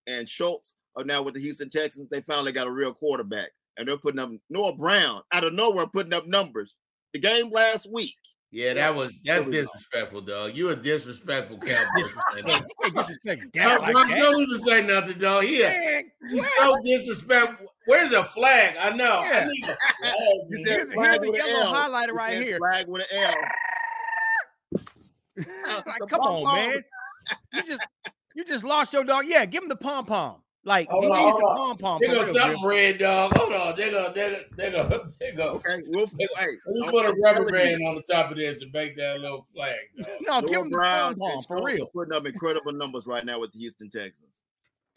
and 0.07 0.27
Schultz, 0.27 0.73
are 0.95 1.03
now 1.03 1.21
with 1.21 1.33
the 1.33 1.41
Houston 1.41 1.69
Texans. 1.69 2.09
They 2.09 2.21
finally 2.21 2.51
got 2.51 2.67
a 2.67 2.71
real 2.71 2.93
quarterback, 2.93 3.49
and 3.77 3.87
they're 3.87 3.97
putting 3.97 4.19
up 4.19 4.31
Noah 4.49 4.75
Brown 4.75 5.21
out 5.31 5.43
of 5.43 5.53
nowhere, 5.53 5.87
putting 5.87 6.13
up 6.13 6.27
numbers. 6.27 6.73
The 7.13 7.19
game 7.19 7.51
last 7.51 7.87
week. 7.91 8.15
Yeah, 8.51 8.73
that 8.73 8.95
was 8.95 9.11
that's 9.23 9.41
There 9.45 9.49
we 9.49 9.55
go. 9.57 9.61
disrespectful, 9.63 10.21
dog. 10.21 10.55
You 10.57 10.69
a 10.69 10.75
disrespectful 10.75 11.59
Cowboys 11.59 12.07
fan. 12.33 12.45
hey, 12.45 12.63
hey, 12.83 12.89
disrespect 12.89 13.41
No, 13.55 13.63
that 13.69 13.81
like 13.81 13.93
that. 14.07 14.17
don't 14.17 14.41
even 14.41 14.59
say 14.65 14.81
nothing, 14.87 15.19
dog. 15.19 15.43
He, 15.43 15.61
a- 15.61 15.67
Man, 15.69 16.03
he's 16.31 16.53
so 16.55 16.75
disrespectful. 16.83 17.67
Where's 17.85 18.11
a 18.11 18.23
flag? 18.23 18.75
I 18.81 18.89
know. 18.89 19.21
Yeah. 19.23 19.45
I 19.47 19.51
need 19.51 19.63
a 19.63 19.67
flag. 20.01 20.15
You 20.49 20.57
man. 20.57 20.65
Here's, 20.65 20.93
flag 20.93 21.21
here's 21.21 21.35
a 21.35 21.37
yellow 21.47 21.59
L. 21.65 21.73
highlighter 21.73 22.11
right 22.13 22.33
here. 22.41 22.57
Flag 22.57 22.87
with 22.87 23.07
an 23.13 23.17
L. 23.23 23.35
Like, 25.85 26.01
come 26.09 26.19
on, 26.21 26.55
man. 26.55 26.83
You 27.53 27.63
just 27.63 27.85
you 28.35 28.43
just 28.43 28.63
lost 28.63 28.91
your 28.93 29.03
dog. 29.03 29.25
Yeah, 29.27 29.45
give 29.45 29.63
him 29.63 29.69
the 29.69 29.75
pom 29.75 30.05
pom. 30.05 30.41
Like 30.65 30.89
Hold 30.89 31.05
he 31.05 31.09
on, 31.09 31.17
needs 31.17 31.31
hold 31.31 31.41
the 31.41 31.45
on. 31.45 31.57
pom 31.57 31.77
pom. 31.77 32.01
There 32.01 32.13
go 32.13 32.33
something 32.33 32.65
red, 32.65 32.97
dog. 32.97 33.31
Hold 33.37 33.53
on. 33.53 33.75
they 33.77 33.89
go, 33.91 34.11
there 34.13 34.31
go, 34.31 34.43
they 34.57 34.71
go, 34.71 35.07
there 35.19 35.33
go. 35.33 35.43
Okay, 35.65 35.83
we'll, 35.87 36.05
hey, 36.05 36.25
Let 36.27 36.73
me 36.75 36.81
I'm 36.85 36.91
put 36.91 36.99
a 36.99 37.03
telling 37.03 37.21
rubber 37.21 37.41
you. 37.43 37.47
band 37.47 37.81
on 37.87 37.95
the 37.95 38.03
top 38.13 38.29
of 38.31 38.37
this 38.37 38.61
and 38.61 38.71
make 38.73 38.97
that 38.97 39.21
little 39.21 39.47
flag. 39.55 39.77
Dog. 40.01 40.09
No, 40.21 40.41
give 40.41 40.51
Noah 40.51 40.61
him 40.63 40.69
Brown 40.69 41.15
pom 41.15 41.31
pom 41.31 41.43
for 41.43 41.63
real. 41.65 41.85
putting 41.87 42.13
up 42.13 42.25
incredible 42.25 42.73
numbers 42.73 43.05
right 43.07 43.25
now 43.25 43.39
with 43.39 43.53
the 43.53 43.59
Houston 43.59 43.89
Texans, 43.89 44.43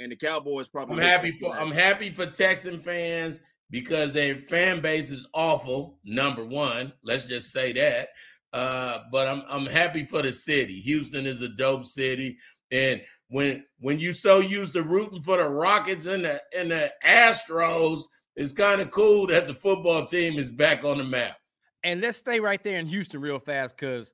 and 0.00 0.10
the 0.10 0.16
Cowboys 0.16 0.66
probably. 0.66 0.96
I'm 0.96 1.02
happy 1.02 1.38
for 1.40 1.56
I'm 1.56 1.70
happy 1.70 2.10
for 2.10 2.26
Texan 2.26 2.80
fans 2.80 3.38
because 3.70 4.12
their 4.12 4.36
fan 4.50 4.80
base 4.80 5.12
is 5.12 5.28
awful. 5.32 5.98
Number 6.04 6.44
one, 6.44 6.92
let's 7.04 7.26
just 7.26 7.52
say 7.52 7.72
that. 7.74 8.08
Uh, 8.52 8.98
but 9.12 9.28
I'm 9.28 9.44
I'm 9.48 9.66
happy 9.66 10.04
for 10.04 10.22
the 10.22 10.32
city. 10.32 10.74
Houston 10.80 11.24
is 11.24 11.40
a 11.40 11.48
dope 11.48 11.84
city, 11.86 12.36
and 12.72 13.00
when 13.32 13.64
when 13.80 13.98
you 13.98 14.12
so 14.12 14.40
used 14.40 14.74
to 14.74 14.82
rooting 14.82 15.22
for 15.22 15.38
the 15.38 15.48
Rockets 15.48 16.04
and 16.04 16.24
the 16.24 16.40
and 16.56 16.70
the 16.70 16.92
Astros, 17.02 18.02
it's 18.36 18.52
kind 18.52 18.80
of 18.80 18.90
cool 18.90 19.26
that 19.28 19.46
the 19.46 19.54
football 19.54 20.04
team 20.04 20.38
is 20.38 20.50
back 20.50 20.84
on 20.84 20.98
the 20.98 21.04
map. 21.04 21.36
And 21.82 22.02
let's 22.02 22.18
stay 22.18 22.40
right 22.40 22.62
there 22.62 22.78
in 22.78 22.86
Houston 22.86 23.22
real 23.22 23.38
fast 23.38 23.74
because 23.76 24.12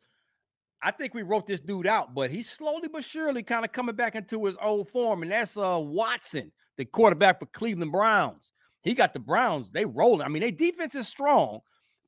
I 0.80 0.92
think 0.92 1.14
we 1.14 1.22
wrote 1.22 1.48
this 1.48 1.60
dude 1.60 1.88
out, 1.88 2.14
but 2.14 2.30
he's 2.30 2.48
slowly 2.48 2.86
but 2.86 3.02
surely 3.02 3.42
kind 3.42 3.64
of 3.64 3.72
coming 3.72 3.96
back 3.96 4.14
into 4.14 4.46
his 4.46 4.56
old 4.62 4.88
form, 4.88 5.22
and 5.22 5.32
that's 5.32 5.56
uh 5.56 5.80
Watson, 5.80 6.52
the 6.76 6.84
quarterback 6.84 7.40
for 7.40 7.46
Cleveland 7.46 7.90
Browns. 7.90 8.52
He 8.82 8.94
got 8.94 9.12
the 9.12 9.18
Browns. 9.18 9.70
They 9.72 9.84
rolling. 9.84 10.22
I 10.22 10.28
mean, 10.28 10.42
their 10.42 10.52
defense 10.52 10.94
is 10.94 11.08
strong, 11.08 11.58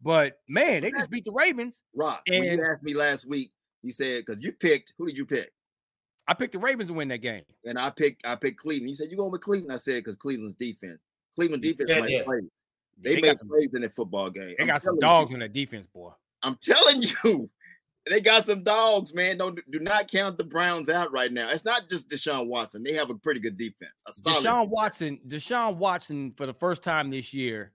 but 0.00 0.38
man, 0.48 0.82
they 0.82 0.92
just 0.92 1.10
beat 1.10 1.24
the 1.24 1.32
Ravens. 1.32 1.82
Rock. 1.92 2.22
and, 2.28 2.38
when 2.38 2.58
you 2.58 2.64
asked 2.64 2.84
me 2.84 2.94
last 2.94 3.28
week, 3.28 3.50
you 3.82 3.92
said 3.92 4.24
because 4.24 4.40
you 4.40 4.52
picked 4.52 4.92
who 4.96 5.06
did 5.06 5.18
you 5.18 5.26
pick? 5.26 5.50
I 6.30 6.34
picked 6.34 6.52
the 6.52 6.60
Ravens 6.60 6.86
to 6.88 6.94
win 6.94 7.08
that 7.08 7.18
game. 7.18 7.42
And 7.64 7.76
I 7.76 7.90
picked 7.90 8.24
I 8.24 8.36
picked 8.36 8.58
Cleveland. 8.60 8.88
You 8.90 8.94
said 8.94 9.08
you 9.10 9.16
going 9.16 9.32
with 9.32 9.40
Cleveland. 9.40 9.72
I 9.72 9.76
said 9.76 9.96
because 10.04 10.14
Cleveland's 10.16 10.54
defense. 10.54 11.00
Cleveland 11.34 11.60
defense 11.62 11.90
said 11.90 12.04
made 12.04 12.20
that. 12.20 12.24
plays. 12.26 12.44
They 13.02 13.16
They, 13.16 13.20
made 13.22 13.36
some- 13.38 13.48
plays 13.48 13.68
in 13.74 13.82
that 13.82 13.94
football 13.96 14.30
game. 14.30 14.54
They 14.56 14.62
I'm 14.62 14.68
got 14.68 14.80
some 14.80 14.98
dogs 15.00 15.30
You, 15.30 15.36
on 15.36 15.40
that 15.40 15.52
defense, 15.52 15.88
boy. 15.92 16.12
I'm 16.44 16.56
telling 16.62 17.02
you, 17.24 17.50
they 18.08 18.20
got 18.20 18.46
some 18.46 18.62
dogs, 18.62 19.12
man. 19.12 19.38
Don't 19.38 19.58
do 19.72 19.80
not 19.80 20.06
count 20.08 20.38
the 20.38 20.44
Browns 20.44 20.88
out 20.88 21.10
right 21.10 21.32
now. 21.32 21.50
It's 21.50 21.64
not 21.64 21.88
just 21.88 22.08
Deshaun 22.08 22.46
Watson. 22.46 22.84
They 22.84 22.92
have 22.92 23.10
a 23.10 23.14
pretty 23.16 23.40
good 23.40 23.58
defense. 23.58 23.90
Deshaun 24.24 24.68
Watson, 24.68 25.18
Deshaun 25.26 25.76
Watson, 25.78 26.32
for 26.36 26.46
the 26.46 26.52
first 26.52 26.84
time 26.84 27.10
this 27.10 27.34
year, 27.34 27.72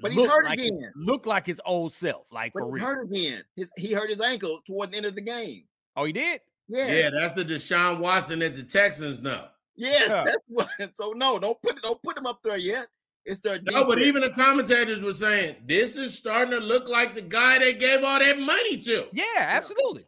But 0.00 0.12
he's 0.12 0.26
hurt 0.28 0.44
like 0.46 0.58
his- 0.58 0.76
again. 0.76 0.92
Looked 0.96 1.26
like 1.26 1.46
his 1.46 1.60
old 1.64 1.92
self, 1.92 2.26
like 2.32 2.52
But 2.52 2.62
for 2.64 2.66
he 2.76 2.82
real. 2.82 2.84
hurt 2.84 3.04
again. 3.10 3.42
His 3.54 3.70
he 3.76 3.92
hurt 3.92 4.10
his 4.10 4.20
ankle 4.20 4.60
toward 4.66 4.90
the 4.90 4.96
end 4.96 5.06
of 5.06 5.14
the 5.14 5.20
game. 5.22 5.64
Oh, 5.96 6.04
he 6.04 6.12
did. 6.12 6.40
Yeah, 6.68 6.86
Yeah, 6.86 7.10
that's 7.16 7.34
the 7.36 7.44
Deshaun 7.44 7.98
Watson 8.00 8.40
that 8.40 8.56
the 8.56 8.62
Texans 8.62 9.20
know. 9.20 9.44
yes, 9.76 10.08
Yeah. 10.08 10.24
that's 10.24 10.44
what. 10.48 10.68
So 10.96 11.12
no, 11.12 11.38
don't 11.38 11.60
put 11.62 11.80
don't 11.82 12.02
put 12.02 12.16
him 12.16 12.26
up 12.26 12.42
there 12.42 12.56
yet. 12.56 12.88
It's 13.24 13.40
their 13.40 13.60
No, 13.62 13.84
but 13.84 14.00
even 14.02 14.22
the 14.22 14.30
commentators 14.30 15.00
were 15.00 15.12
saying 15.12 15.56
this 15.66 15.96
is 15.96 16.16
starting 16.16 16.52
to 16.52 16.64
look 16.64 16.88
like 16.88 17.14
the 17.14 17.22
guy 17.22 17.58
they 17.58 17.72
gave 17.72 18.04
all 18.04 18.18
that 18.20 18.38
money 18.38 18.76
to. 18.78 19.08
Yeah, 19.12 19.24
absolutely. 19.38 20.06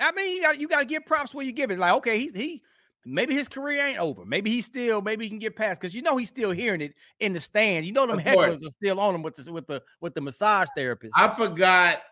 I 0.00 0.12
mean, 0.12 0.36
you 0.36 0.42
got 0.42 0.60
you 0.60 0.68
got 0.68 0.80
to 0.80 0.84
give 0.84 1.06
props 1.06 1.32
where 1.32 1.46
you 1.46 1.52
give 1.52 1.70
it. 1.70 1.78
Like, 1.78 1.94
okay, 1.94 2.18
he 2.18 2.30
he 2.34 2.62
maybe 3.04 3.34
his 3.34 3.46
career 3.48 3.86
ain't 3.86 3.98
over. 4.00 4.24
Maybe 4.24 4.50
he's 4.50 4.66
still 4.66 5.00
maybe 5.00 5.24
he 5.24 5.28
can 5.30 5.38
get 5.38 5.54
past 5.54 5.80
because 5.80 5.94
you 5.94 6.02
know 6.02 6.16
he's 6.16 6.28
still 6.28 6.50
hearing 6.50 6.80
it 6.80 6.94
in 7.20 7.32
the 7.32 7.40
stands. 7.40 7.86
You 7.86 7.94
know 7.94 8.06
them 8.06 8.18
hecklers 8.18 8.66
are 8.66 8.70
still 8.70 8.98
on 8.98 9.14
him 9.14 9.22
with 9.22 9.36
the 9.36 9.52
with 9.52 9.66
the 9.68 9.80
with 10.00 10.14
the 10.14 10.20
massage 10.20 10.68
therapist. 10.76 11.14
I 11.16 11.28
forgot 11.28 12.02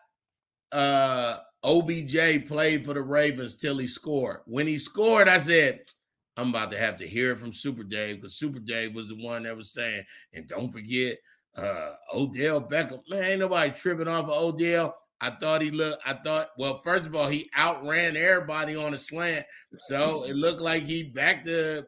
uh 0.72 1.38
OBJ 1.64 2.46
played 2.46 2.84
for 2.84 2.94
the 2.94 3.02
Ravens 3.02 3.56
till 3.56 3.78
he 3.78 3.86
scored. 3.86 4.40
When 4.46 4.66
he 4.66 4.78
scored, 4.78 5.28
I 5.28 5.38
said, 5.38 5.80
I'm 6.36 6.50
about 6.50 6.70
to 6.72 6.78
have 6.78 6.96
to 6.98 7.06
hear 7.08 7.32
it 7.32 7.38
from 7.40 7.52
Super 7.52 7.84
Dave 7.84 8.16
because 8.16 8.36
Super 8.36 8.58
Dave 8.58 8.94
was 8.94 9.08
the 9.08 9.22
one 9.22 9.44
that 9.44 9.56
was 9.56 9.72
saying, 9.72 10.04
and 10.32 10.46
don't 10.48 10.70
forget, 10.70 11.18
Uh, 11.56 11.94
Odell 12.12 12.60
Beckham, 12.60 13.00
man, 13.08 13.22
ain't 13.24 13.38
nobody 13.38 13.70
tripping 13.70 14.08
off 14.08 14.24
of 14.24 14.30
Odell. 14.42 14.96
I 15.20 15.30
thought 15.30 15.62
he 15.62 15.70
looked. 15.70 16.02
I 16.04 16.14
thought, 16.14 16.48
well, 16.58 16.78
first 16.78 17.06
of 17.06 17.14
all, 17.14 17.28
he 17.28 17.48
outran 17.56 18.16
everybody 18.16 18.74
on 18.74 18.92
a 18.92 18.98
slant, 18.98 19.46
so 19.78 20.24
it 20.24 20.34
looked 20.34 20.60
like 20.60 20.82
he 20.82 21.04
back 21.04 21.44
to 21.44 21.86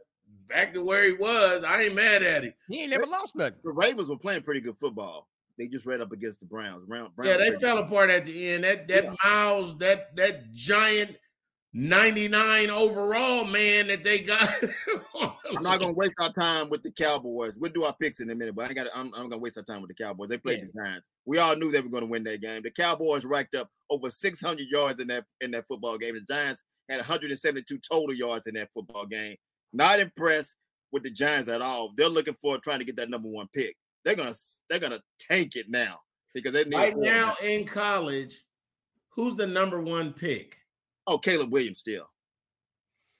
back 0.48 0.72
to 0.74 0.84
where 0.84 1.04
he 1.04 1.14
was. 1.14 1.64
I 1.64 1.82
ain't 1.82 1.96
mad 1.96 2.22
at 2.22 2.44
him. 2.44 2.54
He 2.68 2.82
ain't 2.82 2.90
never 2.90 3.06
lost 3.06 3.34
nothing. 3.34 3.58
The 3.64 3.72
Ravens 3.72 4.08
were 4.08 4.16
playing 4.16 4.42
pretty 4.42 4.60
good 4.60 4.76
football. 4.76 5.26
They 5.58 5.68
just 5.68 5.86
ran 5.86 6.02
up 6.02 6.12
against 6.12 6.40
the 6.40 6.46
Browns. 6.46 6.84
Browns 6.86 7.10
yeah, 7.24 7.36
they 7.36 7.58
fell 7.58 7.78
apart 7.78 8.10
at 8.10 8.26
the 8.26 8.50
end. 8.50 8.64
That 8.64 8.88
that 8.88 9.04
yeah. 9.04 9.14
Myles, 9.24 9.78
that 9.78 10.14
that 10.16 10.52
giant 10.52 11.16
99 11.78 12.70
overall 12.70 13.44
man 13.44 13.88
that 13.88 14.02
they 14.02 14.20
got. 14.20 14.48
I'm 15.20 15.62
not 15.62 15.78
gonna 15.78 15.92
waste 15.92 16.14
our 16.18 16.32
time 16.32 16.70
with 16.70 16.82
the 16.82 16.90
Cowboys. 16.90 17.54
We'll 17.58 17.70
do 17.70 17.84
our 17.84 17.94
picks 17.94 18.20
in 18.20 18.30
a 18.30 18.34
minute, 18.34 18.54
but 18.54 18.62
I 18.62 18.68
ain't 18.68 18.76
got. 18.76 18.86
I'm, 18.94 19.12
I'm 19.14 19.28
gonna 19.28 19.38
waste 19.38 19.58
our 19.58 19.64
time 19.64 19.82
with 19.82 19.88
the 19.94 20.02
Cowboys. 20.02 20.30
They 20.30 20.38
played 20.38 20.60
yeah. 20.60 20.66
the 20.72 20.82
Giants. 20.82 21.10
We 21.26 21.36
all 21.36 21.54
knew 21.54 21.70
they 21.70 21.82
were 21.82 21.90
gonna 21.90 22.06
win 22.06 22.24
that 22.24 22.40
game. 22.40 22.62
The 22.62 22.70
Cowboys 22.70 23.26
racked 23.26 23.54
up 23.54 23.68
over 23.90 24.08
600 24.08 24.66
yards 24.70 25.00
in 25.00 25.08
that 25.08 25.24
in 25.42 25.50
that 25.50 25.66
football 25.68 25.98
game. 25.98 26.14
The 26.14 26.34
Giants 26.34 26.62
had 26.88 26.96
172 26.96 27.78
total 27.78 28.14
yards 28.14 28.46
in 28.46 28.54
that 28.54 28.70
football 28.72 29.04
game. 29.04 29.36
Not 29.74 30.00
impressed 30.00 30.56
with 30.92 31.02
the 31.02 31.10
Giants 31.10 31.48
at 31.48 31.60
all. 31.60 31.92
They're 31.94 32.08
looking 32.08 32.36
for 32.40 32.56
trying 32.56 32.78
to 32.78 32.86
get 32.86 32.96
that 32.96 33.10
number 33.10 33.28
one 33.28 33.48
pick. 33.54 33.76
They're 34.06 34.14
gonna 34.14 34.34
they're 34.70 34.78
gonna 34.78 35.02
tank 35.18 35.56
it 35.56 35.66
now 35.68 35.98
because 36.32 36.52
they 36.52 36.64
right 36.72 36.96
now 36.96 37.34
in 37.42 37.66
college. 37.66 38.40
Who's 39.10 39.34
the 39.34 39.48
number 39.48 39.80
one 39.80 40.12
pick? 40.12 40.56
Oh, 41.08 41.18
Caleb 41.18 41.50
Williams 41.50 41.80
still. 41.80 42.08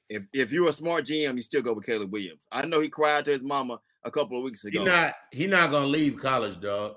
If 0.09 0.29
if 0.33 0.53
you're 0.53 0.69
a 0.69 0.73
smart 0.73 1.05
GM, 1.05 1.35
you 1.35 1.43
still 1.43 1.63
go 1.63 1.73
with 1.73 1.85
Caleb 1.85 2.13
Williams. 2.13 2.47
I 2.53 2.65
know 2.67 2.81
he 2.81 2.89
cried 2.89 3.25
to 3.25 3.33
his 3.33 3.43
mama 3.43 3.81
a 4.05 4.13
couple 4.13 4.39
of 4.39 4.45
weeks 4.45 4.65
ago. 4.65 4.79
He 4.79 4.85
not 4.87 5.15
he 5.33 5.49
not 5.49 5.73
gonna 5.73 5.89
leave 5.89 6.19
college, 6.19 6.61
dog. 6.61 6.95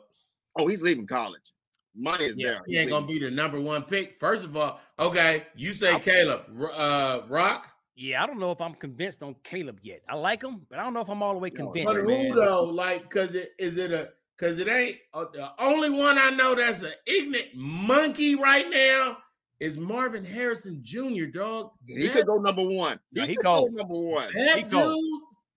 Oh, 0.55 0.67
he's 0.67 0.83
leaving 0.83 1.07
college. 1.07 1.53
Money 1.95 2.25
is 2.25 2.37
yeah, 2.37 2.47
there. 2.49 2.61
He 2.67 2.77
ain't 2.77 2.91
gonna 2.91 3.07
be 3.07 3.17
the 3.17 3.31
number 3.31 3.59
one 3.59 3.81
pick. 3.81 4.19
First 4.19 4.45
of 4.45 4.55
all, 4.55 4.79
okay, 4.99 5.47
you 5.55 5.73
say 5.73 5.95
I, 5.95 5.99
Caleb, 5.99 6.41
uh, 6.75 7.21
Rock. 7.27 7.67
Yeah, 7.99 8.23
I 8.23 8.27
don't 8.27 8.39
know 8.39 8.51
if 8.51 8.61
I'm 8.61 8.75
convinced 8.75 9.23
on 9.23 9.35
Caleb 9.43 9.79
yet. 9.83 10.01
I 10.07 10.15
like 10.15 10.41
him, 10.41 10.65
but 10.69 10.79
I 10.79 10.83
don't 10.83 10.93
know 10.93 11.01
if 11.01 11.09
I'm 11.09 11.21
all 11.21 11.33
the 11.33 11.39
way 11.39 11.49
convinced. 11.49 11.91
But 11.91 12.01
who 12.01 12.33
though? 12.33 12.63
Like, 12.63 13.09
cause 13.09 13.35
it 13.35 13.51
is 13.59 13.75
it 13.75 13.91
a 13.91 14.11
cause 14.39 14.57
it 14.57 14.69
ain't 14.69 14.95
uh, 15.13 15.25
the 15.33 15.51
only 15.61 15.89
one 15.89 16.17
I 16.17 16.29
know 16.29 16.55
that's 16.55 16.81
an 16.81 16.93
ignorant 17.05 17.49
monkey 17.55 18.35
right 18.35 18.69
now 18.69 19.17
is 19.59 19.77
Marvin 19.77 20.23
Harrison 20.23 20.79
Jr. 20.81 21.25
Dog. 21.25 21.71
He 21.85 22.07
that, 22.07 22.13
could 22.13 22.25
go 22.25 22.37
number 22.37 22.65
one. 22.65 23.01
He, 23.13 23.19
he 23.19 23.35
could 23.35 23.43
go 23.43 23.67
number 23.69 23.97
one. 23.97 24.29
That 24.33 24.57
he 24.59 24.63
dude, 24.63 24.95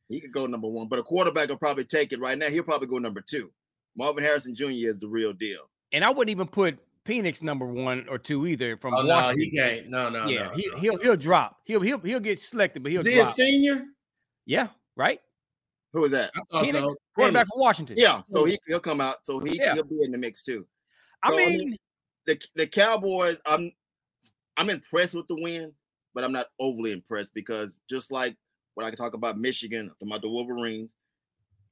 he 0.08 0.20
could 0.20 0.32
go 0.32 0.46
number 0.46 0.66
one, 0.66 0.88
but 0.88 0.98
a 0.98 1.04
quarterback 1.04 1.48
will 1.48 1.58
probably 1.58 1.84
take 1.84 2.12
it 2.12 2.18
right 2.18 2.36
now. 2.36 2.48
He'll 2.48 2.64
probably 2.64 2.88
go 2.88 2.98
number 2.98 3.20
two. 3.20 3.52
Marvin 3.96 4.24
Harrison 4.24 4.52
Jr. 4.52 4.88
is 4.88 4.98
the 4.98 5.06
real 5.06 5.32
deal. 5.32 5.60
And 5.92 6.04
I 6.04 6.10
wouldn't 6.10 6.30
even 6.30 6.48
put 6.48 6.76
Penix 7.06 7.42
number 7.42 7.66
one 7.66 8.06
or 8.08 8.18
two 8.18 8.46
either. 8.46 8.76
From 8.76 8.94
oh, 8.94 9.02
no, 9.02 9.32
he 9.36 9.50
can't. 9.50 9.88
No, 9.88 10.08
no, 10.08 10.26
yeah, 10.26 10.46
no, 10.46 10.50
he, 10.50 10.68
no. 10.70 10.76
he'll 10.78 10.98
he'll 10.98 11.16
drop. 11.16 11.58
He'll 11.64 11.80
he'll 11.80 11.98
he'll 11.98 12.20
get 12.20 12.40
selected, 12.40 12.82
but 12.82 12.92
he'll. 12.92 13.02
Drop. 13.02 13.08
Is 13.08 13.14
he 13.14 13.20
drop. 13.20 13.30
a 13.30 13.34
senior? 13.34 13.84
Yeah, 14.46 14.68
right. 14.96 15.20
Who 15.92 16.04
is 16.04 16.12
that? 16.12 16.30
Penix, 16.52 16.72
so. 16.72 16.94
quarterback 17.14 17.46
from 17.48 17.60
Washington. 17.60 17.96
Yeah, 17.98 18.22
so 18.30 18.44
he 18.44 18.58
he'll 18.66 18.80
come 18.80 19.00
out. 19.00 19.16
So 19.24 19.40
he 19.40 19.56
yeah. 19.56 19.74
he'll 19.74 19.84
be 19.84 20.00
in 20.02 20.12
the 20.12 20.18
mix 20.18 20.42
too. 20.42 20.66
So, 21.24 21.34
I 21.34 21.36
mean, 21.36 21.76
the 22.26 22.40
the 22.54 22.66
Cowboys. 22.66 23.38
I'm 23.46 23.72
I'm 24.56 24.70
impressed 24.70 25.14
with 25.14 25.26
the 25.28 25.36
win, 25.40 25.72
but 26.14 26.24
I'm 26.24 26.32
not 26.32 26.46
overly 26.60 26.92
impressed 26.92 27.34
because 27.34 27.80
just 27.90 28.12
like 28.12 28.36
when 28.74 28.86
I 28.86 28.90
can 28.90 28.96
talk 28.96 29.14
about 29.14 29.38
Michigan, 29.38 29.90
about 30.02 30.22
the 30.22 30.30
Wolverines, 30.30 30.94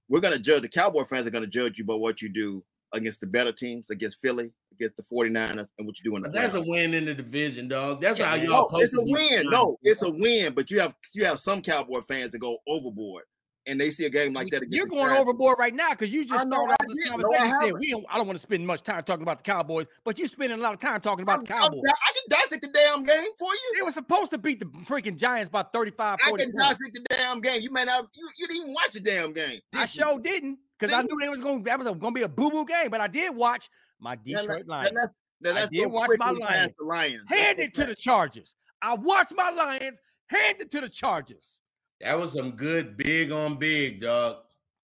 we're 0.09 0.21
gonna 0.21 0.39
judge 0.39 0.63
the 0.63 0.69
Cowboy 0.69 1.05
fans 1.05 1.27
are 1.27 1.31
gonna 1.31 1.47
judge 1.47 1.79
you 1.79 1.85
by 1.85 1.95
what 1.95 2.21
you 2.21 2.29
do 2.29 2.65
against 2.93 3.21
the 3.21 3.27
better 3.27 3.53
teams, 3.53 3.91
against 3.91 4.19
Philly, 4.21 4.53
against 4.73 4.97
the 4.97 5.03
49ers, 5.03 5.69
and 5.79 5.87
what 5.87 5.99
you 5.99 6.05
do 6.05 6.17
in 6.17 6.23
the 6.23 6.29
but 6.29 6.35
That's 6.35 6.55
a 6.55 6.63
win 6.63 6.95
in 6.95 7.05
the 7.05 7.15
division, 7.15 7.69
dog. 7.69 8.01
That's 8.01 8.19
yeah, 8.19 8.27
how 8.27 8.35
y'all. 8.37 8.71
No, 8.73 8.81
it's 8.81 8.97
a 8.97 9.01
win. 9.01 9.51
No, 9.51 9.77
it's 9.83 10.03
a 10.03 10.11
win, 10.11 10.55
but 10.55 10.71
you 10.71 10.81
have 10.81 10.95
you 11.15 11.25
have 11.25 11.41
some 11.41 11.63
Cowboy 11.63 12.01
fans 12.03 12.33
that 12.33 12.39
go 12.39 12.59
overboard 12.67 13.25
and 13.67 13.81
they 13.81 13.91
see 13.91 14.05
a 14.07 14.11
game 14.11 14.33
like 14.33 14.49
that. 14.51 14.63
Again. 14.63 14.73
You're 14.73 14.87
going 14.87 15.13
overboard 15.13 15.59
right 15.59 15.75
now 15.75 15.91
because 15.91 16.13
you 16.13 16.25
just 16.25 16.47
started 16.47 16.73
off 16.73 16.79
this 16.89 17.09
conversation 17.09 17.57
no, 17.61 17.77
we 17.79 17.91
don't, 17.91 18.05
I 18.09 18.17
don't 18.17 18.27
want 18.27 18.39
to 18.39 18.43
spend 18.43 18.67
much 18.67 18.83
time 18.83 19.03
talking 19.05 19.23
about 19.23 19.39
the 19.39 19.43
Cowboys, 19.45 19.87
but 20.05 20.19
you're 20.19 20.29
spending 20.29 20.59
a 20.59 20.63
lot 20.63 20.75
of 20.75 20.81
time 20.81 21.01
talking 21.01 21.23
about 21.23 21.41
the 21.41 21.47
Cowboys. 21.47 21.83
I, 21.87 21.91
I 21.91 22.13
can 22.13 22.39
dissect 22.41 22.63
the 22.63 22.69
damn 22.69 23.05
game 23.05 23.31
for 23.39 23.53
you. 23.53 23.73
They 23.77 23.83
were 23.83 23.91
supposed 23.91 24.31
to 24.33 24.39
beat 24.39 24.61
the 24.61 24.67
freaking 24.67 25.17
Giants 25.17 25.51
by 25.51 25.63
35, 25.63 26.21
40 26.21 26.43
I 26.43 26.47
can 26.47 26.57
dissect 26.57 26.95
the 26.95 27.05
damn 27.11 27.41
game. 27.41 27.61
You 27.61 27.71
may 27.71 27.85
not, 27.85 28.07
you, 28.15 28.29
you 28.39 28.47
didn't 28.47 28.63
even 28.63 28.75
watch 28.75 28.93
the 28.93 29.01
damn 29.01 29.33
game. 29.33 29.61
I 29.75 29.85
sure 29.85 30.19
didn't 30.19 30.59
because 30.79 30.95
I 30.95 31.03
knew 31.03 31.19
they 31.21 31.29
was 31.29 31.41
going 31.41 31.63
that 31.65 31.79
was 31.79 31.87
going 31.87 32.01
to 32.01 32.11
be 32.13 32.23
a 32.23 32.29
boo 32.29 32.51
boo 32.51 32.65
game, 32.65 32.91
but 32.91 33.01
I 33.01 33.07
did 33.07 33.35
watch 33.35 33.69
my 34.01 34.17
Detroit 34.17 34.65
now, 34.67 34.77
Lions. 34.77 34.99
Now 35.43 35.57
I 35.57 35.67
did 35.67 35.87
watch 35.87 36.11
my 36.19 36.31
Lions. 36.31 36.77
Lions. 36.83 37.23
Hand 37.29 37.61
it 37.61 37.75
to 37.75 37.85
the 37.85 37.95
Chargers. 37.95 38.57
I 38.83 38.95
watched 38.95 39.35
my 39.37 39.51
Lions 39.51 40.01
hand 40.29 40.61
it 40.61 40.71
to 40.71 40.81
the 40.81 40.89
Chargers. 40.89 41.60
That 42.01 42.19
was 42.19 42.33
some 42.33 42.53
good 42.53 42.97
big 42.97 43.31
on 43.31 43.57
big, 43.57 44.01
dog. 44.01 44.37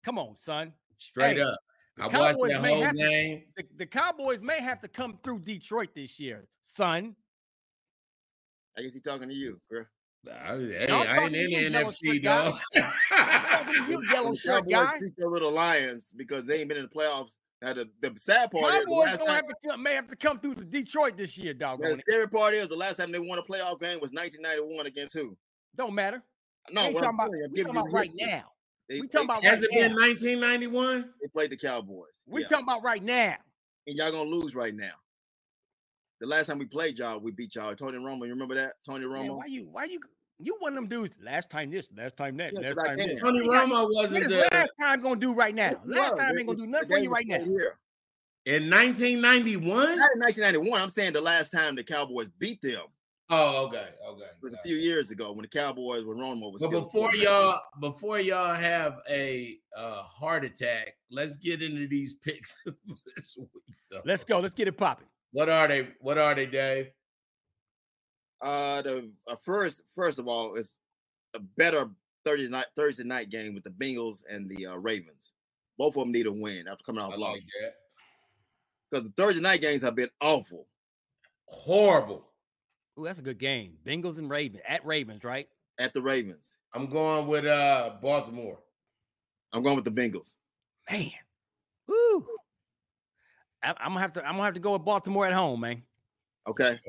Come 0.03 0.19
on, 0.19 0.35
son. 0.35 0.73
Straight 0.97 1.37
hey, 1.37 1.43
up. 1.43 1.57
I 1.99 2.07
watched 2.07 2.39
that 2.53 2.65
whole 2.65 2.91
game. 2.93 3.43
To, 3.57 3.63
the, 3.63 3.69
the, 3.77 3.85
Cowboys 3.85 4.43
may 4.43 4.61
have 4.61 4.79
to 4.81 4.87
come 4.87 5.17
through 5.23 5.39
Detroit 5.39 5.89
this 5.95 6.19
year, 6.19 6.47
son. 6.61 7.15
I 8.77 8.83
guess 8.83 8.93
he's 8.93 9.01
talking 9.01 9.29
to 9.29 9.33
you, 9.33 9.59
bro. 9.69 9.83
I, 10.31 10.57
hey, 10.57 10.87
I 10.91 11.23
ain't 11.23 11.35
in 11.35 11.73
the 11.73 11.79
NFC, 11.79 12.21
dog. 12.21 12.59
you 13.89 14.03
yellow 14.11 14.35
shirt 14.35 14.69
guy. 14.69 14.99
Your 15.17 15.31
little 15.31 15.51
Lions 15.51 16.13
because 16.15 16.45
they 16.45 16.59
ain't 16.59 16.69
been 16.69 16.77
in 16.77 16.83
the 16.83 16.89
playoffs. 16.89 17.37
Now 17.61 17.73
the, 17.73 17.89
the 18.01 18.13
sad 18.19 18.51
part 18.51 18.71
My 18.71 18.79
is 18.79 18.85
boys 18.85 19.07
have 19.07 19.47
to 19.47 19.53
come, 19.65 19.81
may 19.81 19.95
have 19.95 20.07
to 20.07 20.15
come 20.15 20.39
through 20.39 20.55
to 20.55 20.65
Detroit 20.65 21.17
this 21.17 21.37
year, 21.37 21.53
dog. 21.53 21.81
The 21.81 21.99
scary 22.07 22.27
part 22.27 22.53
is 22.53 22.67
the 22.67 22.75
last 22.75 22.97
time 22.97 23.11
they 23.11 23.19
won 23.19 23.39
a 23.39 23.41
playoff 23.41 23.79
game 23.79 23.99
was 23.99 24.11
1991 24.11 24.85
against 24.85 25.15
who? 25.15 25.35
Don't 25.75 25.95
matter. 25.95 26.21
No, 26.71 26.87
we 26.87 26.93
talking 26.95 27.09
about, 27.09 27.31
we 27.31 27.63
talking 27.63 27.77
about 27.77 27.91
right 27.91 28.11
now. 28.15 28.43
They, 28.89 29.01
we 29.01 29.07
talking 29.07 29.29
about 29.29 29.43
has 29.43 29.61
right 29.61 29.69
it 29.71 29.71
been 29.71 29.95
1991? 29.95 31.13
They 31.21 31.27
played 31.27 31.51
the 31.51 31.57
Cowboys. 31.57 32.23
We 32.25 32.41
yeah. 32.41 32.47
talking 32.47 32.65
about 32.65 32.83
right 32.83 33.03
now. 33.03 33.35
And 33.85 33.97
y'all 33.97 34.11
gonna 34.11 34.29
lose 34.29 34.55
right 34.55 34.73
now. 34.73 34.93
The 36.19 36.27
last 36.27 36.47
time 36.47 36.57
we 36.57 36.65
played 36.65 36.97
y'all, 36.97 37.19
we 37.19 37.31
beat 37.31 37.55
y'all. 37.55 37.75
Tony 37.75 37.97
Romo, 37.97 38.25
you 38.25 38.33
remember 38.33 38.55
that? 38.55 38.73
Tony 38.85 39.05
Romo. 39.05 39.27
Man, 39.27 39.35
why 39.35 39.45
you? 39.47 39.67
Why 39.71 39.83
you? 39.85 39.99
You 40.39 40.55
one 40.59 40.73
of 40.73 40.75
them 40.75 40.87
dudes. 40.87 41.15
Last 41.21 41.49
time 41.49 41.71
this, 41.71 41.87
last 41.95 42.15
time 42.15 42.37
that, 42.37 42.53
yeah, 42.53 42.69
last 42.69 42.85
time 42.85 42.97
this. 42.97 43.19
Tony 43.19 43.47
Romo 43.47 43.87
wasn't 43.91 44.13
what 44.13 44.21
is 44.23 44.27
the 44.27 44.47
last 44.51 44.71
time 44.79 45.01
gonna 45.01 45.19
do 45.19 45.33
right 45.33 45.53
now. 45.53 45.79
Last 45.85 46.17
time 46.17 46.37
ain't 46.37 46.47
gonna 46.47 46.59
do 46.59 46.67
nothing 46.67 46.89
for 46.89 46.97
you 46.97 47.09
right 47.09 47.25
now. 47.27 47.43
Here. 47.43 47.77
In 48.45 48.69
1991? 48.69 49.65
Not 49.65 49.89
in 49.89 50.19
1991. 50.19 50.81
I'm 50.81 50.89
saying 50.89 51.13
the 51.13 51.21
last 51.21 51.51
time 51.51 51.75
the 51.75 51.83
Cowboys 51.83 52.29
beat 52.39 52.61
them. 52.61 52.83
Oh, 53.29 53.65
okay, 53.65 53.89
okay. 54.07 54.23
It 54.23 54.41
was 54.41 54.53
a 54.53 54.61
few 54.63 54.77
years 54.77 55.11
ago 55.11 55.33
when 55.33 55.41
the 55.41 55.49
Cowboys 55.49 56.05
when 56.05 56.17
Romo 56.17 56.53
was. 56.53 56.61
But 56.61 56.71
before 56.71 57.13
y'all, 57.13 57.59
before 57.81 58.19
y'all 58.21 58.55
have 58.55 58.99
a 59.09 59.57
uh, 59.75 60.03
heart 60.03 60.45
attack, 60.45 60.95
let's 61.11 61.35
get 61.35 61.61
into 61.61 61.87
these 61.87 62.13
picks 62.25 62.55
this 63.15 63.35
week. 63.37 63.75
Though. 63.91 64.01
Let's 64.05 64.23
go. 64.23 64.39
Let's 64.39 64.53
get 64.53 64.69
it 64.69 64.77
popping. 64.77 65.07
What 65.31 65.49
are 65.49 65.67
they? 65.67 65.89
What 65.99 66.17
are 66.17 66.35
they, 66.35 66.45
Dave? 66.45 66.87
Uh, 68.41 68.81
the 68.81 69.11
uh, 69.27 69.35
first, 69.43 69.81
first 69.93 70.19
of 70.19 70.27
all, 70.27 70.55
it's 70.55 70.77
a 71.33 71.39
better 71.39 71.89
Thursday 72.23 72.47
night 72.47 72.67
Thursday 72.77 73.03
night 73.03 73.29
game 73.29 73.53
with 73.53 73.63
the 73.63 73.71
Bengals 73.71 74.23
and 74.29 74.49
the 74.49 74.67
uh, 74.67 74.75
Ravens. 74.75 75.33
Both 75.77 75.97
of 75.97 76.03
them 76.03 76.13
need 76.13 76.27
a 76.27 76.31
win 76.31 76.67
after 76.69 76.83
coming 76.85 77.03
off 77.03 77.17
loss. 77.17 77.37
Yeah. 77.61 77.69
Because 78.89 79.03
the 79.05 79.13
Thursday 79.21 79.41
night 79.41 79.59
games 79.59 79.81
have 79.81 79.95
been 79.95 80.09
awful, 80.21 80.65
horrible. 81.45 82.26
Ooh, 82.99 83.03
that's 83.03 83.19
a 83.19 83.23
good 83.23 83.37
game. 83.37 83.73
Bengals 83.85 84.17
and 84.17 84.29
Ravens 84.29 84.63
at 84.67 84.85
Ravens, 84.85 85.23
right? 85.23 85.47
At 85.79 85.93
the 85.93 86.01
Ravens. 86.01 86.57
I'm 86.73 86.87
going 86.87 87.27
with 87.27 87.45
uh 87.45 87.91
Baltimore. 88.01 88.59
I'm 89.53 89.63
going 89.63 89.75
with 89.75 89.85
the 89.85 89.91
Bengals. 89.91 90.33
Man. 90.89 91.11
Woo. 91.87 92.25
I, 93.63 93.69
am 93.69 93.75
gonna 93.89 93.99
have 93.99 94.13
to 94.13 94.25
I'm 94.25 94.33
gonna 94.33 94.45
have 94.45 94.53
to 94.55 94.59
go 94.59 94.73
with 94.73 94.85
Baltimore 94.85 95.27
at 95.27 95.33
home, 95.33 95.61
man. 95.61 95.83
Okay. 96.47 96.79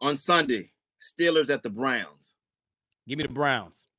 On 0.00 0.16
Sunday, 0.16 0.70
Steelers 1.02 1.50
at 1.50 1.62
the 1.62 1.70
Browns. 1.70 2.34
Give 3.08 3.18
me 3.18 3.24
the 3.24 3.28
Browns. 3.28 3.86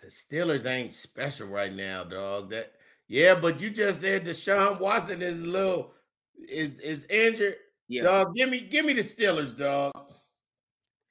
The 0.00 0.06
Steelers 0.06 0.64
ain't 0.64 0.94
special 0.94 1.48
right 1.48 1.74
now, 1.74 2.04
dog. 2.04 2.50
That 2.50 2.74
yeah, 3.08 3.34
but 3.34 3.60
you 3.60 3.68
just 3.68 4.00
said 4.00 4.24
Deshaun 4.24 4.78
Watson 4.78 5.22
is 5.22 5.42
a 5.42 5.46
little 5.46 5.92
is 6.48 6.78
is 6.78 7.04
injured. 7.10 7.56
Yeah. 7.88 8.04
Dog, 8.04 8.34
give 8.36 8.48
me 8.48 8.60
give 8.60 8.84
me 8.84 8.92
the 8.92 9.02
Steelers, 9.02 9.58
dog. 9.58 10.07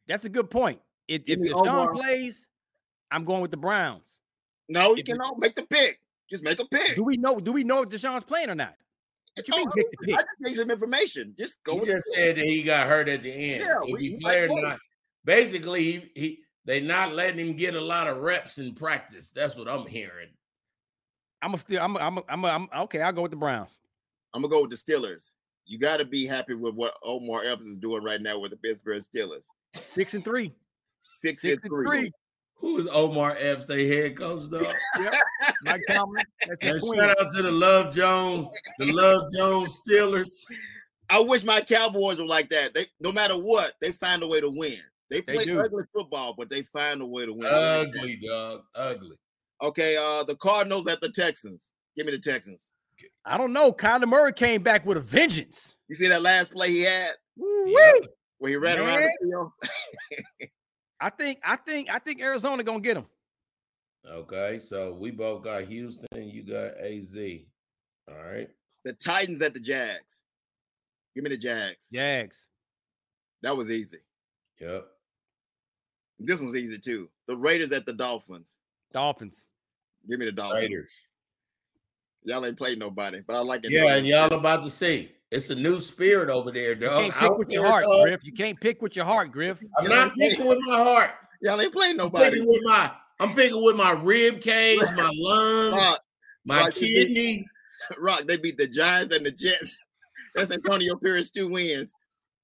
That's 0.08 0.26
a 0.26 0.30
good 0.30 0.50
point. 0.50 0.80
If, 1.08 1.24
if 1.26 1.40
Deshaun 1.40 1.94
plays, 1.94 2.48
I'm 3.12 3.26
going 3.26 3.42
with 3.42 3.52
the 3.52 3.58
Browns. 3.58 4.20
No, 4.70 4.96
you 4.96 5.04
can 5.04 5.22
all 5.22 5.38
make 5.38 5.56
the 5.56 5.64
pick. 5.64 6.00
Just 6.30 6.44
make 6.44 6.60
a 6.60 6.66
pick. 6.66 6.96
Do 6.96 7.04
we 7.04 7.18
know? 7.18 7.40
Do 7.40 7.54
we 7.54 7.64
know 7.64 7.84
if 7.84 7.90
Deshaun's 7.90 8.26
playing 8.26 8.50
or 8.50 8.56
not? 8.56 8.76
What 9.36 9.48
you 9.48 9.54
oh, 9.54 9.58
mean, 9.58 9.70
make 9.76 9.92
the 9.92 9.98
pick? 10.06 10.16
I 10.16 10.22
just 10.22 10.44
gave 10.44 10.58
some 10.58 10.72
information. 10.72 11.36
Just 11.38 11.64
go. 11.64 11.80
He 11.80 11.86
just 11.86 12.08
said 12.14 12.36
that 12.36 12.46
he 12.46 12.64
got 12.64 12.88
hurt 12.88 13.08
at 13.08 13.24
the 13.24 13.32
end. 13.32 13.62
Yeah, 13.62 13.80
if 13.84 14.00
he 14.00 14.18
played 14.18 14.50
or 14.50 14.62
not. 14.62 14.80
Basically, 15.24 15.84
he, 15.84 16.12
he 16.16 16.40
they 16.66 16.82
not 16.82 17.14
letting 17.14 17.46
him 17.46 17.56
get 17.56 17.76
a 17.76 17.82
lot 17.82 18.08
of 18.08 18.18
reps 18.18 18.58
in 18.58 18.74
practice. 18.74 19.32
That's 19.32 19.56
what 19.56 19.70
I'm 19.70 19.86
hearing. 19.86 20.30
I'm 21.42 21.54
a 21.54 21.58
still. 21.58 21.82
I'm. 21.82 21.96
A, 21.96 22.00
I'm. 22.00 22.18
A, 22.18 22.24
I'm, 22.28 22.44
a, 22.44 22.48
I'm. 22.48 22.68
Okay, 22.84 23.02
I'll 23.02 23.14
go 23.14 23.22
with 23.22 23.32
the 23.32 23.38
Browns. 23.38 23.78
I'm 24.34 24.42
gonna 24.42 24.52
go 24.52 24.62
with 24.64 24.72
the 24.72 24.76
Steelers. 24.76 25.32
You 25.68 25.78
got 25.78 25.98
to 25.98 26.06
be 26.06 26.26
happy 26.26 26.54
with 26.54 26.74
what 26.76 26.96
Omar 27.04 27.44
Epps 27.44 27.68
is 27.68 27.78
doing 27.78 28.04
right 28.04 28.22
now 28.22 28.40
with 28.40 28.52
the 28.52 28.58
Pittsburgh 28.58 29.04
Steelers. 29.04 29.44
Six 29.84 30.14
and 30.14 30.24
three. 30.24 30.56
Six, 31.20 31.42
Six 31.42 31.62
and 31.62 31.70
three. 31.70 32.12
Who 32.60 32.80
is 32.80 32.88
Omar 32.92 33.38
Epps, 33.40 33.66
they 33.68 33.88
head 33.88 34.18
coach, 34.18 34.50
dog? 34.50 34.66
Yep. 35.00 35.14
Mike 35.64 35.82
Tomlin. 35.90 36.26
And 36.62 36.82
shout 36.82 37.20
out 37.20 37.34
to 37.36 37.42
the 37.44 37.52
Love 37.52 37.94
Jones, 37.94 38.48
the 38.80 38.92
Love 38.92 39.32
Jones 39.36 39.80
Steelers. 39.88 40.30
I 41.10 41.20
wish 41.20 41.44
my 41.44 41.62
Cowboys 41.62 42.18
were 42.18 42.26
like 42.26 42.50
that. 42.50 42.74
They 42.74 42.88
no 43.00 43.12
matter 43.12 43.36
what, 43.36 43.74
they 43.82 43.92
find 43.92 44.24
a 44.24 44.28
way 44.28 44.42
to 44.42 44.50
win. 44.50 44.80
They 45.10 45.22
They 45.22 45.36
play 45.36 45.46
do. 45.46 45.58
regular 45.60 45.88
football, 45.94 46.34
but 46.38 46.50
they 46.50 46.64
find 46.64 47.02
a 47.02 47.06
way 47.06 47.26
to 47.26 47.34
win. 47.34 47.46
Ugly, 47.46 48.22
dog. 48.28 48.64
Ugly. 48.74 49.16
Okay, 49.62 49.96
uh, 49.98 50.24
the 50.24 50.36
Cardinals 50.36 50.88
at 50.88 51.00
the 51.02 51.10
Texans. 51.10 51.72
Give 51.96 52.06
me 52.06 52.12
the 52.12 52.20
Texans. 52.20 52.72
I 53.28 53.38
don't 53.38 53.52
know. 53.52 53.74
Kyler 53.74 54.08
Murray 54.08 54.32
came 54.32 54.64
back 54.64 54.86
with 54.86 54.98
a 54.98 55.02
vengeance. 55.02 55.76
You 55.90 55.96
see 55.96 56.08
that 56.08 56.22
last 56.22 56.52
play 56.54 56.70
he 56.70 56.82
had 56.82 57.12
Woo-wee. 57.36 58.08
where 58.38 58.50
he 58.50 58.56
ran 58.56 58.80
around 58.80 59.04
the 59.04 59.12
field? 59.22 59.52
I 61.00 61.10
think, 61.10 61.40
I 61.44 61.58
think, 61.58 61.90
I 61.94 62.00
think 62.00 62.22
Arizona 62.22 62.64
gonna 62.64 62.80
get 62.80 62.98
him. 62.98 63.06
Okay, 64.10 64.60
so 64.60 64.94
we 64.94 65.12
both 65.12 65.44
got 65.44 65.64
Houston. 65.64 66.08
You 66.14 66.44
got 66.44 66.78
AZ. 66.80 67.16
All 68.08 68.16
right. 68.16 68.50
The 68.86 68.94
Titans 68.94 69.42
at 69.42 69.54
the 69.54 69.60
Jags. 69.60 70.22
Give 71.14 71.24
me 71.24 71.30
the 71.30 71.38
Jags. 71.38 71.88
Jags. 71.92 72.46
That 73.42 73.58
was 73.58 73.70
easy. 73.70 74.00
Yep. 74.62 74.88
This 76.20 76.40
one's 76.40 76.56
easy 76.56 76.80
too. 76.80 77.10
The 77.28 77.36
Raiders 77.36 77.74
at 77.74 77.86
the 77.86 77.94
Dolphins. 77.94 78.56
Dolphins. 78.94 79.46
Give 80.10 80.20
me 80.20 80.26
the 80.26 80.32
Dolphins. 80.32 80.62
Raiders. 80.62 80.92
Y'all 82.24 82.46
ain't 82.46 82.58
played 82.58 82.78
nobody, 82.80 83.22
but 83.26 83.36
I 83.36 83.40
like 83.40 83.64
it. 83.66 83.72
Yeah, 83.72 83.96
and 83.96 84.06
y'all 84.06 84.34
about 84.34 84.64
to 84.64 84.70
see. 84.70 85.12
It's 85.32 85.50
a 85.50 85.56
new 85.56 85.80
spirit 85.82 86.30
over 86.30 86.52
there, 86.52 86.70
You 86.74 86.76
dog. 86.88 87.02
can't 87.02 87.14
pick 87.16 87.38
with 87.38 87.52
your 87.52 87.66
heart, 87.68 87.84
dog. 87.84 88.04
Griff. 88.08 88.24
You 88.24 88.34
can't 88.34 88.60
pick 88.60 88.82
with 88.82 88.96
your 88.96 89.06
heart, 89.06 89.32
Griff. 89.32 89.60
I'm 89.78 89.88
not 89.88 90.16
picking 90.16 90.46
with 90.46 90.60
my 90.66 90.76
heart. 90.78 91.12
Y'all 91.42 91.60
ain't 91.62 91.74
played 91.74 91.92
I'm 91.92 91.98
nobody. 91.98 92.32
picking 92.32 92.48
with 92.48 92.62
my 92.64 92.92
I'm 93.20 93.34
picking 93.36 93.64
with 93.64 93.76
my 93.76 93.92
rib 93.92 94.42
cage, 94.42 94.80
my 94.96 95.12
lungs, 95.16 95.74
Rock, 95.74 96.00
my 96.46 96.60
Rock, 96.62 96.80
you 96.82 96.88
did- 96.88 97.08
kidney. 97.08 97.46
Rock, 98.00 98.24
they 98.28 98.38
beat 98.38 98.58
the 98.58 98.68
Giants 98.68 99.16
and 99.16 99.26
the 99.26 99.32
Jets. 99.32 99.78
That's 100.36 100.52
Antonio 100.52 100.96
Pierce 100.96 101.30
two 101.30 101.50
wins. 101.50 101.92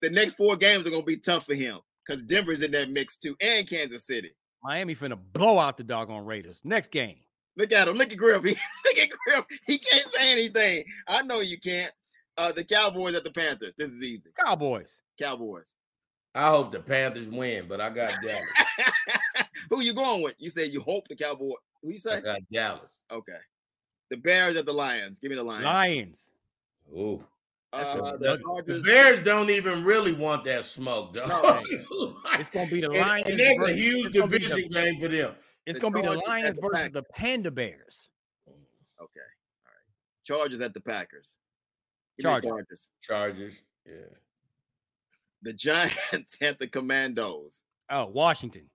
The 0.02 0.10
next 0.10 0.34
four 0.34 0.56
games 0.56 0.86
are 0.86 0.90
gonna 0.90 1.04
be 1.04 1.18
tough 1.18 1.46
for 1.46 1.54
him 1.56 1.80
because 2.06 2.22
Denver's 2.24 2.62
in 2.64 2.72
that 2.72 2.90
mix 2.90 3.16
too, 3.18 3.36
and 3.42 3.68
Kansas 3.68 4.06
City. 4.06 4.32
Miami 4.64 4.96
finna 4.96 5.18
blow 5.34 5.58
out 5.60 5.78
the 5.78 5.84
doggone 5.84 6.26
Raiders. 6.26 6.60
Next 6.64 6.92
game. 6.92 7.18
Look 7.56 7.72
at 7.72 7.88
him. 7.88 7.96
Look 7.96 8.12
at 8.12 8.18
Griff. 8.18 8.44
He, 8.44 8.50
look 8.86 8.98
at 8.98 9.10
Griff. 9.10 9.46
He 9.66 9.78
can't 9.78 10.12
say 10.14 10.32
anything. 10.32 10.84
I 11.08 11.22
know 11.22 11.40
you 11.42 11.58
can't. 11.60 11.92
Uh, 12.38 12.52
the 12.52 12.64
Cowboys 12.64 13.14
at 13.14 13.24
the 13.24 13.32
Panthers. 13.32 13.76
This 13.76 13.90
is 13.92 14.02
easy. 14.04 14.24
Cowboys. 14.44 14.90
Cowboys. 15.20 15.70
I 16.34 16.48
hope 16.50 16.72
the 16.72 16.80
Panthers 16.80 17.28
win, 17.28 17.66
but 17.68 17.80
I 17.80 17.92
got 17.92 18.12
Dallas. 18.24 18.44
Who 19.70 19.82
you 19.82 19.94
going 19.94 20.24
with? 20.24 20.36
You 20.40 20.50
say 20.50 20.66
you 20.66 20.82
hope 20.82 21.08
the 21.08 21.16
Cowboys. 21.16 21.54
Who 21.84 21.92
you 21.92 22.00
say? 22.00 22.14
I 22.14 22.16
say? 22.16 22.22
got 22.22 22.40
Dallas. 22.52 23.02
Okay. 23.12 23.38
The 24.10 24.18
Bears 24.18 24.56
at 24.58 24.66
the 24.66 24.74
Lions. 24.74 25.20
Give 25.20 25.30
me 25.30 25.36
the 25.38 25.44
Lions. 25.44 25.64
Lions. 25.64 26.22
Ooh. 26.98 27.24
Uh, 27.72 28.12
The, 28.18 28.40
the 28.66 28.74
the 28.74 28.82
Bears 28.82 29.22
don't 29.24 29.50
even 29.52 29.84
really 29.84 30.14
want 30.14 30.44
that 30.46 30.66
smoke, 30.66 31.14
though. 31.14 31.26
No. 31.28 31.62
It's 32.40 32.50
gonna 32.50 32.70
be 32.70 32.82
the 32.82 32.90
Lions. 32.90 33.30
and 33.30 33.40
that's 33.40 33.62
a 33.70 33.74
huge 33.74 34.08
it's 34.08 34.16
the- 34.16 34.22
division 34.22 34.70
game 34.70 35.00
for 35.00 35.08
them. 35.08 35.34
It's 35.66 35.80
gonna 35.80 35.96
be 36.02 36.06
the 36.08 36.22
Lions 36.28 36.60
versus 36.60 36.70
Packers. 36.74 36.92
the 36.94 37.04
Panda 37.14 37.52
Bears. 37.52 38.10
Mm, 38.50 38.54
okay. 39.02 39.20
All 39.66 39.72
right. 39.72 40.26
Chargers 40.26 40.62
at 40.62 40.74
the 40.74 40.82
Packers. 40.82 41.38
Give 42.18 42.26
me 42.26 42.30
Chargers. 42.32 42.50
Chargers. 42.50 42.90
Chargers. 43.02 43.54
Yeah. 43.86 44.18
The 45.44 45.54
Giants 45.54 46.38
at 46.42 46.60
the 46.60 46.68
Commandos. 46.68 47.62
Oh, 47.90 48.06
Washington. 48.08 48.70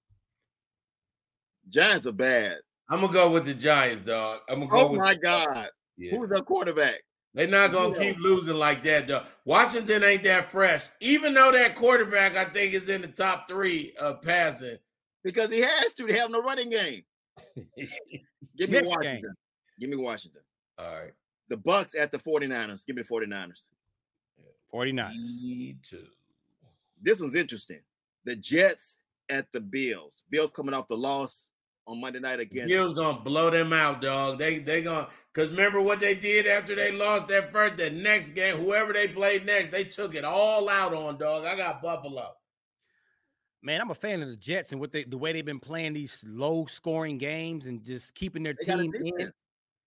Giants 1.69 2.07
are 2.07 2.13
bad. 2.13 2.57
I'm 2.91 3.01
gonna 3.03 3.13
go 3.13 3.31
with 3.31 3.45
the 3.45 3.55
Giants, 3.55 4.03
dog. 4.03 4.41
I'm 4.49 4.61
gonna 4.61 4.71
go 4.71 4.81
Oh 4.81 4.91
with 4.93 5.01
my 5.01 5.15
God. 5.15 5.69
Yeah. 5.99 6.17
Who's 6.17 6.31
their 6.31 6.41
quarterback? 6.43 7.03
They're 7.35 7.47
not 7.47 7.73
gonna 7.73 7.95
Yeah. 7.99 8.13
keep 8.13 8.19
losing 8.23 8.57
like 8.57 8.83
that, 8.85 9.07
though. 9.07 9.25
Washington 9.45 10.03
ain't 10.03 10.23
that 10.23 10.51
fresh, 10.51 10.87
even 11.01 11.35
though 11.35 11.53
that 11.53 11.75
quarterback 11.75 12.37
I 12.37 12.47
think 12.47 12.73
is 12.73 12.89
in 12.89 13.03
the 13.03 13.09
top 13.09 13.47
three 13.49 13.93
of 14.01 14.23
passing. 14.23 14.79
Because 15.25 15.51
he 15.51 15.61
has 15.61 15.93
to. 15.95 16.07
They 16.07 16.17
have 16.19 16.31
no 16.31 16.41
running 16.43 16.71
game. 16.71 17.03
Give 17.77 18.69
me 18.71 18.77
Next 18.79 18.89
Washington. 18.89 19.23
game. 19.23 19.35
Give 19.81 19.91
me 19.91 19.97
Washington. 19.97 20.43
All 20.79 20.87
right, 20.93 21.13
The 21.49 21.57
Bucs 21.57 21.97
at 21.99 22.11
the 22.13 22.19
49ers. 22.19 22.87
Give 22.87 22.97
me 22.97 23.03
the 23.03 23.09
49ers. 23.09 23.67
49. 24.71 25.13
me 25.43 25.77
too. 25.83 26.05
This 27.03 27.21
one's 27.21 27.35
interesting. 27.35 27.81
The 28.25 28.37
Jets 28.37 28.99
at 29.29 29.47
the 29.53 29.61
Bills. 29.61 30.23
Bills 30.31 30.51
coming 30.51 30.75
off 30.75 30.89
the 30.89 30.97
loss 30.97 31.49
on 31.87 32.01
Monday 32.01 32.21
night 32.21 32.39
against 32.41 32.69
Bills 32.69 32.93
gonna 32.95 33.21
blow 33.21 33.51
them 33.51 33.73
out, 33.73 34.03
dog. 34.03 34.39
They 34.39 34.59
they 34.59 34.83
gonna 34.83 35.09
because 35.33 35.51
remember 35.51 35.81
what 35.81 36.01
they 36.01 36.15
did 36.15 36.47
after 36.47 36.75
they 36.75 36.93
lost 36.93 37.29
that 37.29 37.51
first, 37.53 37.77
the 37.79 37.89
next 37.91 38.31
game, 38.31 38.57
whoever 38.57 38.93
they 38.93 39.09
played 39.09 39.47
next, 39.47 39.71
they 39.71 39.85
took 39.85 40.15
it 40.15 40.25
all 40.25 40.69
out 40.69 40.93
on, 40.93 41.17
dog. 41.19 41.45
I 41.45 41.57
got 41.57 41.81
Buffalo. 41.81 42.33
Man, 43.69 43.83
I'm 43.83 43.91
a 43.91 43.95
fan 43.95 44.23
of 44.23 44.31
the 44.31 44.37
Jets 44.37 44.73
and 44.73 44.81
what 44.81 44.93
they 44.93 45.05
the 45.05 45.19
way 45.19 45.31
they've 45.35 45.45
been 45.45 45.61
playing 45.61 45.93
these 45.93 46.25
low 46.27 46.65
scoring 46.65 47.19
games 47.19 47.67
and 47.67 47.85
just 47.85 48.15
keeping 48.15 48.43
their 48.43 48.55
They 48.59 48.65
team 48.65 48.95
in. 48.95 49.31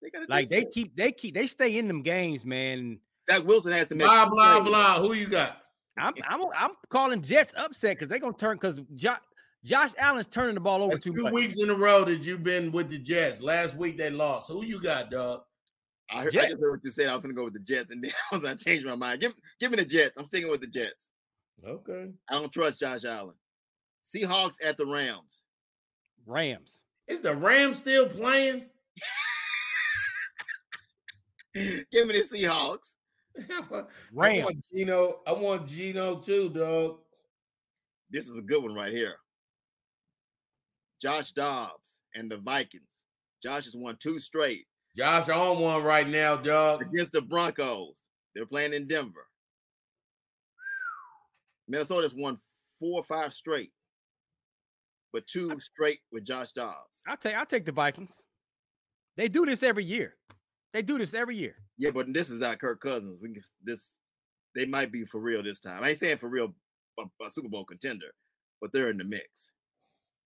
They 0.00 0.10
Like 0.28 0.48
they 0.48 0.64
keep 0.66 0.94
they 0.94 1.10
keep 1.10 1.34
they 1.34 1.48
stay 1.48 1.76
in 1.78 1.88
them 1.88 2.02
games, 2.02 2.46
man. 2.46 3.00
Zach 3.28 3.44
Wilson 3.44 3.72
has 3.72 3.88
to 3.88 3.96
make 3.96 4.06
Blah 4.06 4.26
two 4.26 4.30
blah 4.30 4.60
plays. 4.60 4.68
blah. 4.68 5.00
Who 5.00 5.14
you 5.14 5.26
got? 5.26 5.62
I'm 5.98 6.14
I'm 6.28 6.42
I'm 6.56 6.70
calling 6.90 7.22
Jets 7.22 7.54
upset 7.56 7.96
because 7.96 8.08
they're 8.08 8.20
gonna 8.20 8.34
turn 8.34 8.54
because 8.54 8.80
jo- 8.94 9.16
Josh 9.64 9.90
Allen's 9.98 10.28
turning 10.28 10.54
the 10.54 10.60
ball 10.60 10.80
over 10.80 10.90
That's 10.92 11.02
too 11.02 11.12
two 11.12 11.24
much. 11.24 11.32
weeks 11.32 11.60
in 11.60 11.68
a 11.68 11.74
row 11.74 12.04
that 12.04 12.22
you've 12.22 12.44
been 12.44 12.70
with 12.70 12.88
the 12.88 12.98
Jets. 12.98 13.40
Last 13.42 13.74
week 13.76 13.96
they 13.98 14.10
lost. 14.10 14.48
Who 14.48 14.64
you 14.64 14.80
got, 14.80 15.10
dog? 15.10 15.40
I, 16.08 16.22
heard, 16.22 16.36
I 16.36 16.42
just 16.50 16.60
heard 16.60 16.70
what 16.70 16.80
you 16.84 16.90
said. 16.90 17.08
I 17.08 17.16
was 17.16 17.22
gonna 17.22 17.34
go 17.34 17.42
with 17.44 17.54
the 17.54 17.58
Jets, 17.58 17.90
and 17.90 18.00
then 18.04 18.12
I 18.30 18.36
was 18.36 18.42
gonna 18.42 18.54
change 18.54 18.84
my 18.84 18.94
mind. 18.94 19.20
Give, 19.22 19.34
give 19.58 19.72
me 19.72 19.76
the 19.78 19.84
Jets. 19.84 20.16
I'm 20.16 20.24
sticking 20.24 20.52
with 20.52 20.60
the 20.60 20.68
Jets. 20.68 21.10
Okay. 21.66 22.12
I 22.30 22.34
don't 22.34 22.52
trust 22.52 22.78
Josh 22.78 23.04
Allen. 23.04 23.34
Seahawks 24.04 24.56
at 24.62 24.76
the 24.76 24.86
Rams. 24.86 25.42
Rams. 26.26 26.82
Is 27.08 27.20
the 27.20 27.34
Rams 27.34 27.78
still 27.78 28.08
playing? 28.08 28.64
give 31.54 32.06
me 32.06 32.20
the 32.20 32.24
Seahawks. 32.30 32.94
I 33.50 33.82
Rams. 34.12 34.44
want 34.44 34.64
Geno. 34.74 35.20
I 35.26 35.32
want 35.32 35.66
Geno 35.66 36.16
too, 36.20 36.50
dog. 36.50 36.98
This 38.10 38.28
is 38.28 38.38
a 38.38 38.42
good 38.42 38.62
one 38.62 38.74
right 38.74 38.92
here. 38.92 39.16
Josh 41.00 41.32
Dobbs 41.32 41.98
and 42.14 42.30
the 42.30 42.36
Vikings. 42.36 42.84
Josh 43.42 43.64
has 43.64 43.74
won 43.74 43.96
two 44.00 44.18
straight 44.20 44.66
Josh 44.96 45.28
on 45.28 45.58
one 45.58 45.82
right 45.82 46.06
now, 46.06 46.36
dog. 46.36 46.82
against 46.82 47.12
the 47.12 47.22
Broncos. 47.22 48.00
They're 48.34 48.46
playing 48.46 48.74
in 48.74 48.86
Denver. 48.86 49.26
Minnesota's 51.68 52.14
won 52.14 52.38
four 52.78 53.00
or 53.00 53.04
five 53.04 53.32
straight, 53.32 53.72
but 55.12 55.26
two 55.26 55.58
straight 55.60 56.00
with 56.10 56.24
Josh 56.24 56.52
Dobbs. 56.52 57.02
I'll 57.06 57.16
take 57.16 57.34
I'll 57.34 57.46
take 57.46 57.66
the 57.66 57.72
Vikings. 57.72 58.12
They 59.16 59.28
do 59.28 59.44
this 59.44 59.62
every 59.62 59.84
year. 59.84 60.14
They 60.72 60.82
do 60.82 60.98
this 60.98 61.14
every 61.14 61.36
year. 61.36 61.56
Yeah, 61.76 61.90
but 61.90 62.12
this 62.12 62.30
is 62.30 62.40
not 62.40 62.58
Kirk 62.58 62.80
Cousins. 62.80 63.18
We 63.20 63.34
can 63.34 63.42
this 63.62 63.84
they 64.54 64.66
might 64.66 64.92
be 64.92 65.04
for 65.04 65.20
real 65.20 65.42
this 65.42 65.60
time. 65.60 65.82
I 65.82 65.90
ain't 65.90 65.98
saying 65.98 66.18
for 66.18 66.28
real 66.28 66.54
a, 66.98 67.04
a 67.24 67.30
Super 67.30 67.48
Bowl 67.48 67.64
contender, 67.64 68.12
but 68.60 68.72
they're 68.72 68.90
in 68.90 68.98
the 68.98 69.04
mix 69.04 69.50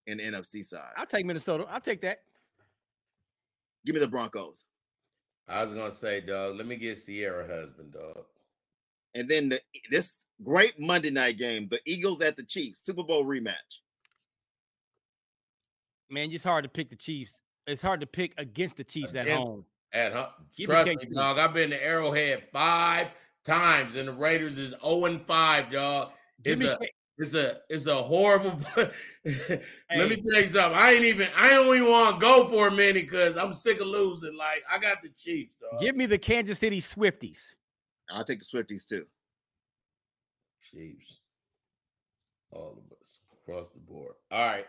in 0.07 0.17
the 0.17 0.23
NFC 0.23 0.65
side. 0.65 0.91
I'll 0.97 1.05
take 1.05 1.25
Minnesota. 1.25 1.65
I'll 1.69 1.81
take 1.81 2.01
that. 2.01 2.19
Give 3.85 3.93
me 3.93 3.99
the 3.99 4.07
Broncos. 4.07 4.65
I 5.47 5.63
was 5.63 5.73
gonna 5.73 5.91
say, 5.91 6.21
dog. 6.21 6.57
Let 6.57 6.67
me 6.67 6.75
get 6.75 7.03
Ciara 7.05 7.47
husband, 7.47 7.93
dog. 7.93 8.25
And 9.15 9.29
then 9.29 9.49
the, 9.49 9.61
this 9.89 10.15
great 10.43 10.79
Monday 10.79 11.09
night 11.09 11.37
game, 11.37 11.67
the 11.69 11.79
Eagles 11.85 12.21
at 12.21 12.35
the 12.35 12.43
Chiefs, 12.43 12.81
Super 12.83 13.03
Bowl 13.03 13.25
rematch. 13.25 13.81
Man, 16.09 16.31
it's 16.31 16.43
hard 16.43 16.63
to 16.63 16.69
pick 16.69 16.89
the 16.89 16.95
Chiefs. 16.95 17.41
It's 17.65 17.81
hard 17.81 17.99
to 18.01 18.07
pick 18.07 18.33
against 18.37 18.77
the 18.77 18.83
Chiefs 18.83 19.15
at 19.15 19.27
home. 19.27 19.65
At 19.93 20.13
home. 20.13 20.27
Trust 20.61 20.89
me, 20.89 20.97
dog. 21.13 21.37
I've 21.37 21.53
been 21.53 21.69
to 21.71 21.83
Arrowhead 21.83 22.43
five 22.51 23.07
times, 23.45 23.95
and 23.95 24.07
the 24.07 24.13
Raiders 24.13 24.57
is 24.57 24.73
0 24.81 25.05
and 25.05 25.21
5, 25.25 25.71
dog. 25.71 26.11
It's 26.43 26.61
me 26.61 26.67
a 26.67 26.77
K- 26.77 26.91
it's 27.17 27.33
a 27.33 27.57
it's 27.67 27.87
a 27.87 27.95
horrible. 27.95 28.59
Let 28.75 30.09
me 30.09 30.21
tell 30.21 30.41
you 30.41 30.47
something. 30.47 30.79
I 30.79 30.91
ain't 30.93 31.03
even 31.03 31.27
I 31.35 31.49
don't 31.49 31.75
even 31.75 31.89
want 31.89 32.19
to 32.19 32.21
go 32.21 32.47
for 32.47 32.67
a 32.67 32.71
minute 32.71 33.09
because 33.09 33.35
I'm 33.37 33.55
sick 33.55 33.79
of 33.81 33.87
losing. 33.87 34.37
Like 34.37 34.63
I 34.71 34.77
got 34.77 35.01
the 35.01 35.09
Chiefs, 35.09 35.53
dog. 35.59 35.81
give 35.81 35.95
me 35.95 36.05
the 36.05 36.19
Kansas 36.19 36.59
City 36.59 36.79
Swifties. 36.79 37.55
I'll 38.11 38.23
take 38.23 38.39
the 38.39 38.45
Swifties 38.45 38.87
too. 38.87 39.05
Chiefs. 40.61 41.21
All 42.51 42.77
of 42.85 42.97
us 42.97 43.19
across 43.41 43.71
the 43.71 43.79
board. 43.79 44.13
All 44.31 44.47
right. 44.47 44.67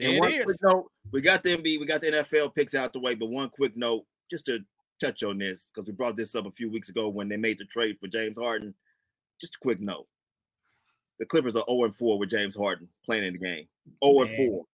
And 0.00 0.18
one 0.18 0.32
it 0.32 0.44
quick 0.44 0.56
note, 0.62 0.90
we 1.12 1.20
got 1.20 1.42
the 1.42 1.56
MB, 1.56 1.64
we 1.80 1.86
got 1.86 2.00
the 2.00 2.08
NFL 2.08 2.54
picks 2.54 2.74
out 2.74 2.92
the 2.92 3.00
way, 3.00 3.14
but 3.14 3.26
one 3.26 3.50
quick 3.50 3.76
note, 3.76 4.04
just 4.30 4.46
to 4.46 4.60
touch 5.00 5.22
on 5.22 5.38
this 5.38 5.68
because 5.72 5.86
we 5.86 5.92
brought 5.92 6.16
this 6.16 6.34
up 6.34 6.46
a 6.46 6.50
few 6.50 6.70
weeks 6.70 6.88
ago 6.88 7.08
when 7.08 7.28
they 7.28 7.36
made 7.36 7.58
the 7.58 7.64
trade 7.64 7.98
for 8.00 8.08
James 8.08 8.38
Harden. 8.38 8.74
Just 9.40 9.54
a 9.54 9.58
quick 9.58 9.80
note. 9.80 10.06
The 11.18 11.26
Clippers 11.26 11.56
are 11.56 11.64
0 11.68 11.92
4 11.98 12.18
with 12.18 12.30
James 12.30 12.54
Harden 12.54 12.88
playing 13.04 13.24
in 13.24 13.32
the 13.32 13.38
game. 13.38 13.66
0 14.04 14.28
4. 14.36 14.64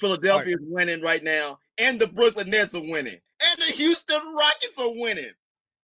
Philadelphia 0.00 0.56
is 0.56 0.62
winning 0.62 1.00
right 1.00 1.22
now, 1.22 1.58
and 1.78 2.00
the 2.00 2.06
Brooklyn 2.06 2.50
Nets 2.50 2.74
are 2.74 2.80
winning, 2.80 3.18
and 3.40 3.58
the 3.58 3.72
Houston 3.72 4.20
Rockets 4.34 4.78
are 4.78 4.92
winning. 4.94 5.30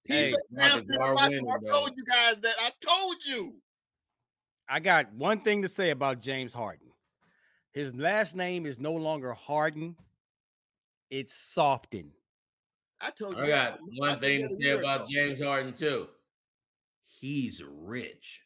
Hey, 0.04 0.34
Rockets 0.50 0.96
are 0.98 1.14
winning, 1.14 1.48
I 1.48 1.70
told 1.70 1.92
you 1.96 2.04
guys 2.04 2.36
that. 2.40 2.54
I 2.60 2.72
told 2.84 3.16
you. 3.24 3.54
I 4.68 4.80
got 4.80 5.12
one 5.14 5.40
thing 5.40 5.62
to 5.62 5.68
say 5.68 5.90
about 5.90 6.20
James 6.20 6.52
Harden. 6.52 6.87
His 7.78 7.94
last 7.94 8.34
name 8.34 8.66
is 8.66 8.80
no 8.80 8.92
longer 8.92 9.32
Harden, 9.32 9.94
it's 11.12 11.32
Soften. 11.32 12.10
I 13.00 13.10
told 13.12 13.36
you. 13.38 13.44
I 13.44 13.46
got 13.46 13.72
I 13.74 13.76
one 13.94 14.08
told 14.10 14.20
thing 14.22 14.48
to 14.48 14.56
say 14.60 14.70
about 14.70 15.02
ago. 15.02 15.08
James 15.12 15.40
Harden 15.40 15.72
too. 15.72 16.08
He's 17.06 17.62
rich. 17.64 18.42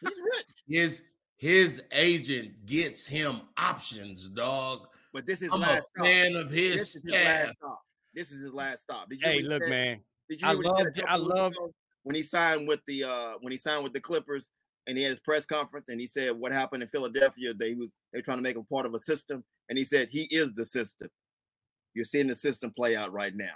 He's 0.00 0.18
rich, 0.34 0.46
His 0.66 1.02
his 1.36 1.80
agent 1.92 2.66
gets 2.66 3.06
him 3.06 3.42
options, 3.56 4.28
dog. 4.28 4.88
but 5.12 5.24
this 5.24 5.40
is 5.40 5.52
I'm 5.52 5.62
a 5.62 5.66
last 5.66 5.84
stop. 5.94 6.06
fan 6.06 6.34
of 6.34 6.50
his 6.50 6.74
This 6.78 6.96
is 6.96 7.02
his 7.04 7.12
last 7.12 7.56
stop. 7.58 7.82
This 8.12 8.32
is 8.32 8.42
his 8.42 8.52
last 8.52 8.80
stop. 8.82 9.08
Did 9.08 9.22
you 9.22 9.28
Hey, 9.28 9.40
hear 9.40 9.48
look, 9.50 9.62
said? 9.62 9.70
man. 9.70 10.00
Did 10.28 10.40
you 10.42 10.48
I 10.48 10.50
hear 10.50 10.58
what 10.58 10.64
he 10.64 10.68
said 10.70 10.78
love 10.78 10.86
a 10.88 10.90
J- 10.96 11.02
couple 11.02 11.32
I 11.32 11.36
love- 11.36 11.54
when 12.02 12.16
he 12.16 12.22
signed 12.22 12.66
with 12.66 12.80
the 12.88 13.04
uh 13.04 13.34
when 13.40 13.52
he 13.52 13.56
signed 13.56 13.84
with 13.84 13.92
the 13.92 14.00
Clippers 14.00 14.50
and 14.86 14.96
he 14.96 15.02
had 15.02 15.10
his 15.10 15.20
press 15.20 15.44
conference 15.44 15.88
and 15.88 16.00
he 16.00 16.06
said 16.06 16.32
what 16.32 16.52
happened 16.52 16.82
in 16.82 16.88
Philadelphia 16.88 17.52
they 17.54 17.74
was 17.74 17.92
they 18.12 18.18
were 18.18 18.22
trying 18.22 18.38
to 18.38 18.42
make 18.42 18.56
him 18.56 18.64
part 18.64 18.86
of 18.86 18.94
a 18.94 18.98
system 18.98 19.44
and 19.68 19.78
he 19.78 19.84
said 19.84 20.08
he 20.10 20.22
is 20.30 20.52
the 20.52 20.64
system. 20.64 21.08
You're 21.94 22.04
seeing 22.04 22.26
the 22.26 22.34
system 22.34 22.72
play 22.76 22.94
out 22.94 23.12
right 23.12 23.34
now. 23.34 23.54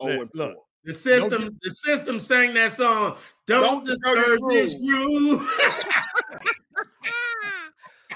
Oh, 0.00 0.06
Look, 0.06 0.30
look. 0.34 0.56
The 0.84 0.92
system, 0.92 1.56
the 1.62 1.70
system 1.70 2.18
sang 2.18 2.54
that 2.54 2.72
song. 2.72 3.16
Don't, 3.46 3.62
Don't 3.62 3.84
disturb 3.84 4.16
disturb 4.16 4.40
this 4.48 4.72
this 4.72 4.82
groove. 4.82 5.48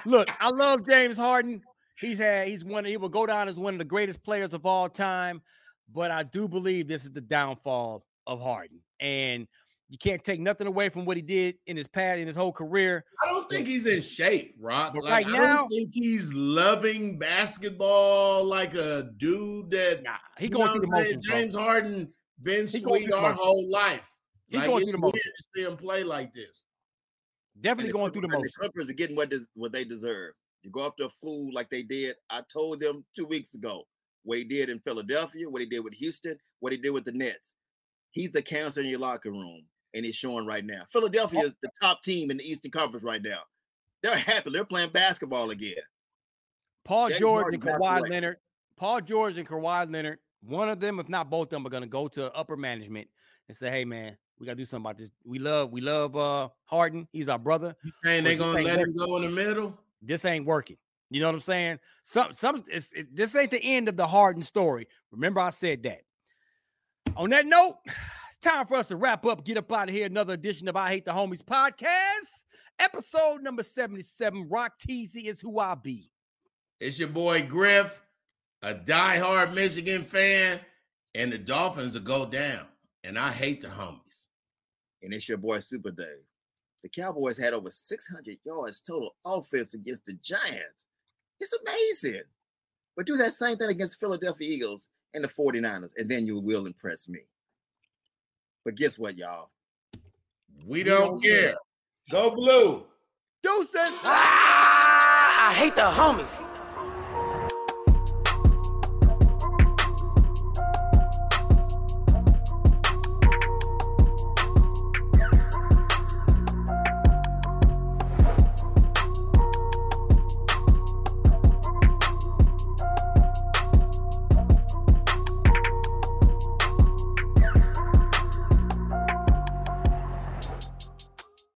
Look, 0.04 0.28
I 0.40 0.50
love 0.50 0.86
James 0.88 1.16
Harden. 1.16 1.62
He's 1.98 2.18
had 2.18 2.48
he's 2.48 2.64
one 2.64 2.84
he 2.84 2.96
will 2.96 3.08
go 3.08 3.26
down 3.26 3.48
as 3.48 3.58
one 3.58 3.74
of 3.74 3.78
the 3.78 3.84
greatest 3.84 4.22
players 4.22 4.52
of 4.52 4.66
all 4.66 4.88
time, 4.88 5.42
but 5.92 6.10
I 6.10 6.24
do 6.24 6.48
believe 6.48 6.88
this 6.88 7.04
is 7.04 7.12
the 7.12 7.20
downfall 7.20 8.04
of 8.26 8.40
Harden. 8.40 8.80
And 9.00 9.46
you 9.88 9.98
can't 9.98 10.22
take 10.24 10.40
nothing 10.40 10.66
away 10.66 10.88
from 10.88 11.04
what 11.04 11.16
he 11.16 11.22
did 11.22 11.56
in 11.66 11.76
his 11.76 11.86
past 11.86 12.18
in 12.18 12.26
his 12.26 12.34
whole 12.36 12.52
career. 12.52 13.04
I 13.24 13.30
don't 13.30 13.48
think 13.48 13.66
he's 13.68 13.86
in 13.86 14.00
shape, 14.00 14.56
Rock. 14.60 14.94
But 14.94 15.04
Like, 15.04 15.26
right 15.26 15.34
I 15.34 15.36
don't 15.56 15.68
think 15.68 15.90
he's 15.92 16.32
loving 16.32 17.18
basketball 17.18 18.44
like 18.44 18.74
a 18.74 19.10
dude 19.16 19.70
that 19.70 20.02
Nah, 20.02 20.16
he 20.38 20.48
going 20.48 20.70
through 20.72 20.80
the 20.82 20.88
what 20.88 20.98
I'm 20.98 21.04
saying? 21.04 21.16
motions. 21.16 21.26
bro. 21.26 21.38
James 21.40 21.54
Harden 21.54 22.12
been 22.42 22.66
He 22.66 22.78
sweet 22.80 23.12
our 23.12 23.32
whole 23.32 23.70
life. 23.70 24.10
He 24.48 24.56
like, 24.56 24.66
going 24.66 24.82
through 24.84 24.92
the 24.92 24.98
motions. 24.98 25.22
to 25.22 25.44
see 25.54 25.62
him 25.64 25.76
play 25.76 26.02
like 26.04 26.32
this. 26.32 26.64
Definitely 27.60 27.92
going 27.92 28.12
through 28.12 28.22
the 28.22 28.28
motions. 28.28 28.52
Clippers 28.58 28.90
are 28.90 28.94
getting 28.94 29.16
what 29.16 29.30
des- 29.30 29.46
what 29.54 29.72
they 29.72 29.84
deserve. 29.84 30.34
You 30.62 30.70
go 30.70 30.84
after 30.84 31.04
a 31.04 31.08
fool 31.08 31.52
like 31.54 31.70
they 31.70 31.82
did. 31.82 32.16
I 32.28 32.42
told 32.52 32.80
them 32.80 33.04
two 33.14 33.24
weeks 33.24 33.54
ago 33.54 33.84
what 34.24 34.38
he 34.38 34.44
did 34.44 34.68
in 34.68 34.80
Philadelphia, 34.80 35.48
what 35.48 35.62
he 35.62 35.68
did 35.68 35.80
with 35.84 35.94
Houston, 35.94 36.36
what 36.60 36.72
he 36.72 36.78
did 36.78 36.90
with 36.90 37.04
the 37.04 37.12
Nets. 37.12 37.54
He's 38.10 38.32
the 38.32 38.42
cancer 38.42 38.80
in 38.80 38.86
your 38.88 38.98
locker 38.98 39.30
room, 39.30 39.62
and 39.96 40.04
it's 40.04 40.16
showing 40.16 40.46
right 40.46 40.64
now. 40.64 40.82
Philadelphia 40.90 41.40
is 41.40 41.56
the 41.62 41.70
top 41.80 42.02
team 42.02 42.30
in 42.30 42.36
the 42.36 42.44
Eastern 42.44 42.70
Conference 42.70 43.02
right 43.02 43.22
now. 43.22 43.40
They're 44.02 44.16
happy. 44.16 44.50
They're 44.50 44.64
playing 44.64 44.90
basketball 44.90 45.50
again. 45.50 45.74
Paul 46.84 47.08
James 47.08 47.20
George 47.20 47.42
Harden 47.44 47.54
and 47.54 47.62
got 47.62 47.80
Kawhi. 47.80 48.08
Leonard. 48.08 48.36
Paul 48.76 49.00
George 49.00 49.38
and 49.38 49.48
Kawhi 49.48 49.90
Leonard. 49.92 50.18
One 50.42 50.68
of 50.68 50.78
them, 50.78 51.00
if 51.00 51.08
not 51.08 51.30
both 51.30 51.46
of 51.46 51.50
them, 51.50 51.66
are 51.66 51.70
gonna 51.70 51.86
go 51.86 52.06
to 52.08 52.32
upper 52.34 52.56
management 52.56 53.08
and 53.48 53.56
say, 53.56 53.70
"Hey, 53.70 53.84
man, 53.84 54.16
we 54.38 54.46
gotta 54.46 54.56
do 54.56 54.66
something 54.66 54.84
about 54.84 54.98
this. 54.98 55.10
We 55.24 55.38
love, 55.38 55.72
we 55.72 55.80
love 55.80 56.14
uh 56.14 56.50
Harden. 56.66 57.08
He's 57.10 57.28
our 57.28 57.38
brother. 57.38 57.74
And 58.04 58.24
they're 58.24 58.36
gonna 58.36 58.58
ain't 58.58 58.68
let 58.68 58.78
him 58.78 58.94
go 58.94 59.16
in 59.16 59.22
the 59.22 59.30
middle. 59.30 59.76
This 60.02 60.24
ain't 60.24 60.44
working." 60.44 60.76
You 61.08 61.20
know 61.20 61.28
what 61.28 61.36
I'm 61.36 61.40
saying? 61.40 61.78
Some, 62.02 62.32
some, 62.32 62.64
it's, 62.66 62.92
it, 62.92 63.14
this 63.14 63.36
ain't 63.36 63.52
the 63.52 63.62
end 63.62 63.88
of 63.88 63.96
the 63.96 64.06
Harden 64.06 64.42
story. 64.42 64.88
Remember, 65.12 65.40
I 65.40 65.50
said 65.50 65.84
that. 65.84 66.00
On 67.16 67.30
that 67.30 67.46
note, 67.46 67.78
it's 68.36 68.52
time 68.52 68.66
for 68.66 68.76
us 68.76 68.88
to 68.88 68.96
wrap 68.96 69.24
up. 69.26 69.44
Get 69.44 69.56
up 69.56 69.72
out 69.72 69.88
of 69.88 69.94
here. 69.94 70.06
Another 70.06 70.34
edition 70.34 70.68
of 70.68 70.76
I 70.76 70.90
Hate 70.90 71.04
the 71.04 71.12
Homies 71.12 71.42
podcast, 71.42 72.44
episode 72.78 73.42
number 73.42 73.62
77. 73.62 74.48
Rock 74.48 74.74
Teasy 74.78 75.24
is 75.26 75.40
who 75.40 75.58
I 75.58 75.74
be. 75.74 76.10
It's 76.80 76.98
your 76.98 77.08
boy 77.08 77.46
Griff, 77.46 78.02
a 78.62 78.74
diehard 78.74 79.54
Michigan 79.54 80.04
fan, 80.04 80.60
and 81.14 81.32
the 81.32 81.38
Dolphins 81.38 81.94
will 81.94 82.02
go 82.02 82.26
down. 82.26 82.66
And 83.04 83.18
I 83.18 83.30
hate 83.30 83.62
the 83.62 83.68
homies. 83.68 84.26
And 85.02 85.14
it's 85.14 85.28
your 85.28 85.38
boy 85.38 85.60
Super 85.60 85.90
Dave. 85.90 86.06
The 86.82 86.88
Cowboys 86.88 87.38
had 87.38 87.54
over 87.54 87.70
600 87.70 88.38
yards 88.44 88.80
total 88.80 89.14
offense 89.24 89.74
against 89.74 90.04
the 90.04 90.14
Giants. 90.22 90.86
It's 91.40 91.54
amazing. 91.64 92.22
But 92.96 93.06
do 93.06 93.16
that 93.16 93.32
same 93.32 93.56
thing 93.56 93.70
against 93.70 93.98
the 93.98 94.06
Philadelphia 94.06 94.48
Eagles 94.48 94.88
and 95.14 95.24
the 95.24 95.28
49ers, 95.28 95.92
and 95.96 96.10
then 96.10 96.26
you 96.26 96.38
will 96.38 96.66
impress 96.66 97.08
me. 97.08 97.20
But 98.66 98.74
guess 98.74 98.98
what, 98.98 99.16
y'all? 99.16 99.50
We 100.66 100.82
don't 100.82 101.22
care. 101.22 101.54
Go 102.10 102.32
blue. 102.32 102.82
Deuces. 103.40 103.94
Ah, 104.02 105.50
I 105.50 105.54
hate 105.54 105.76
the 105.76 105.82
homies. 105.82 106.44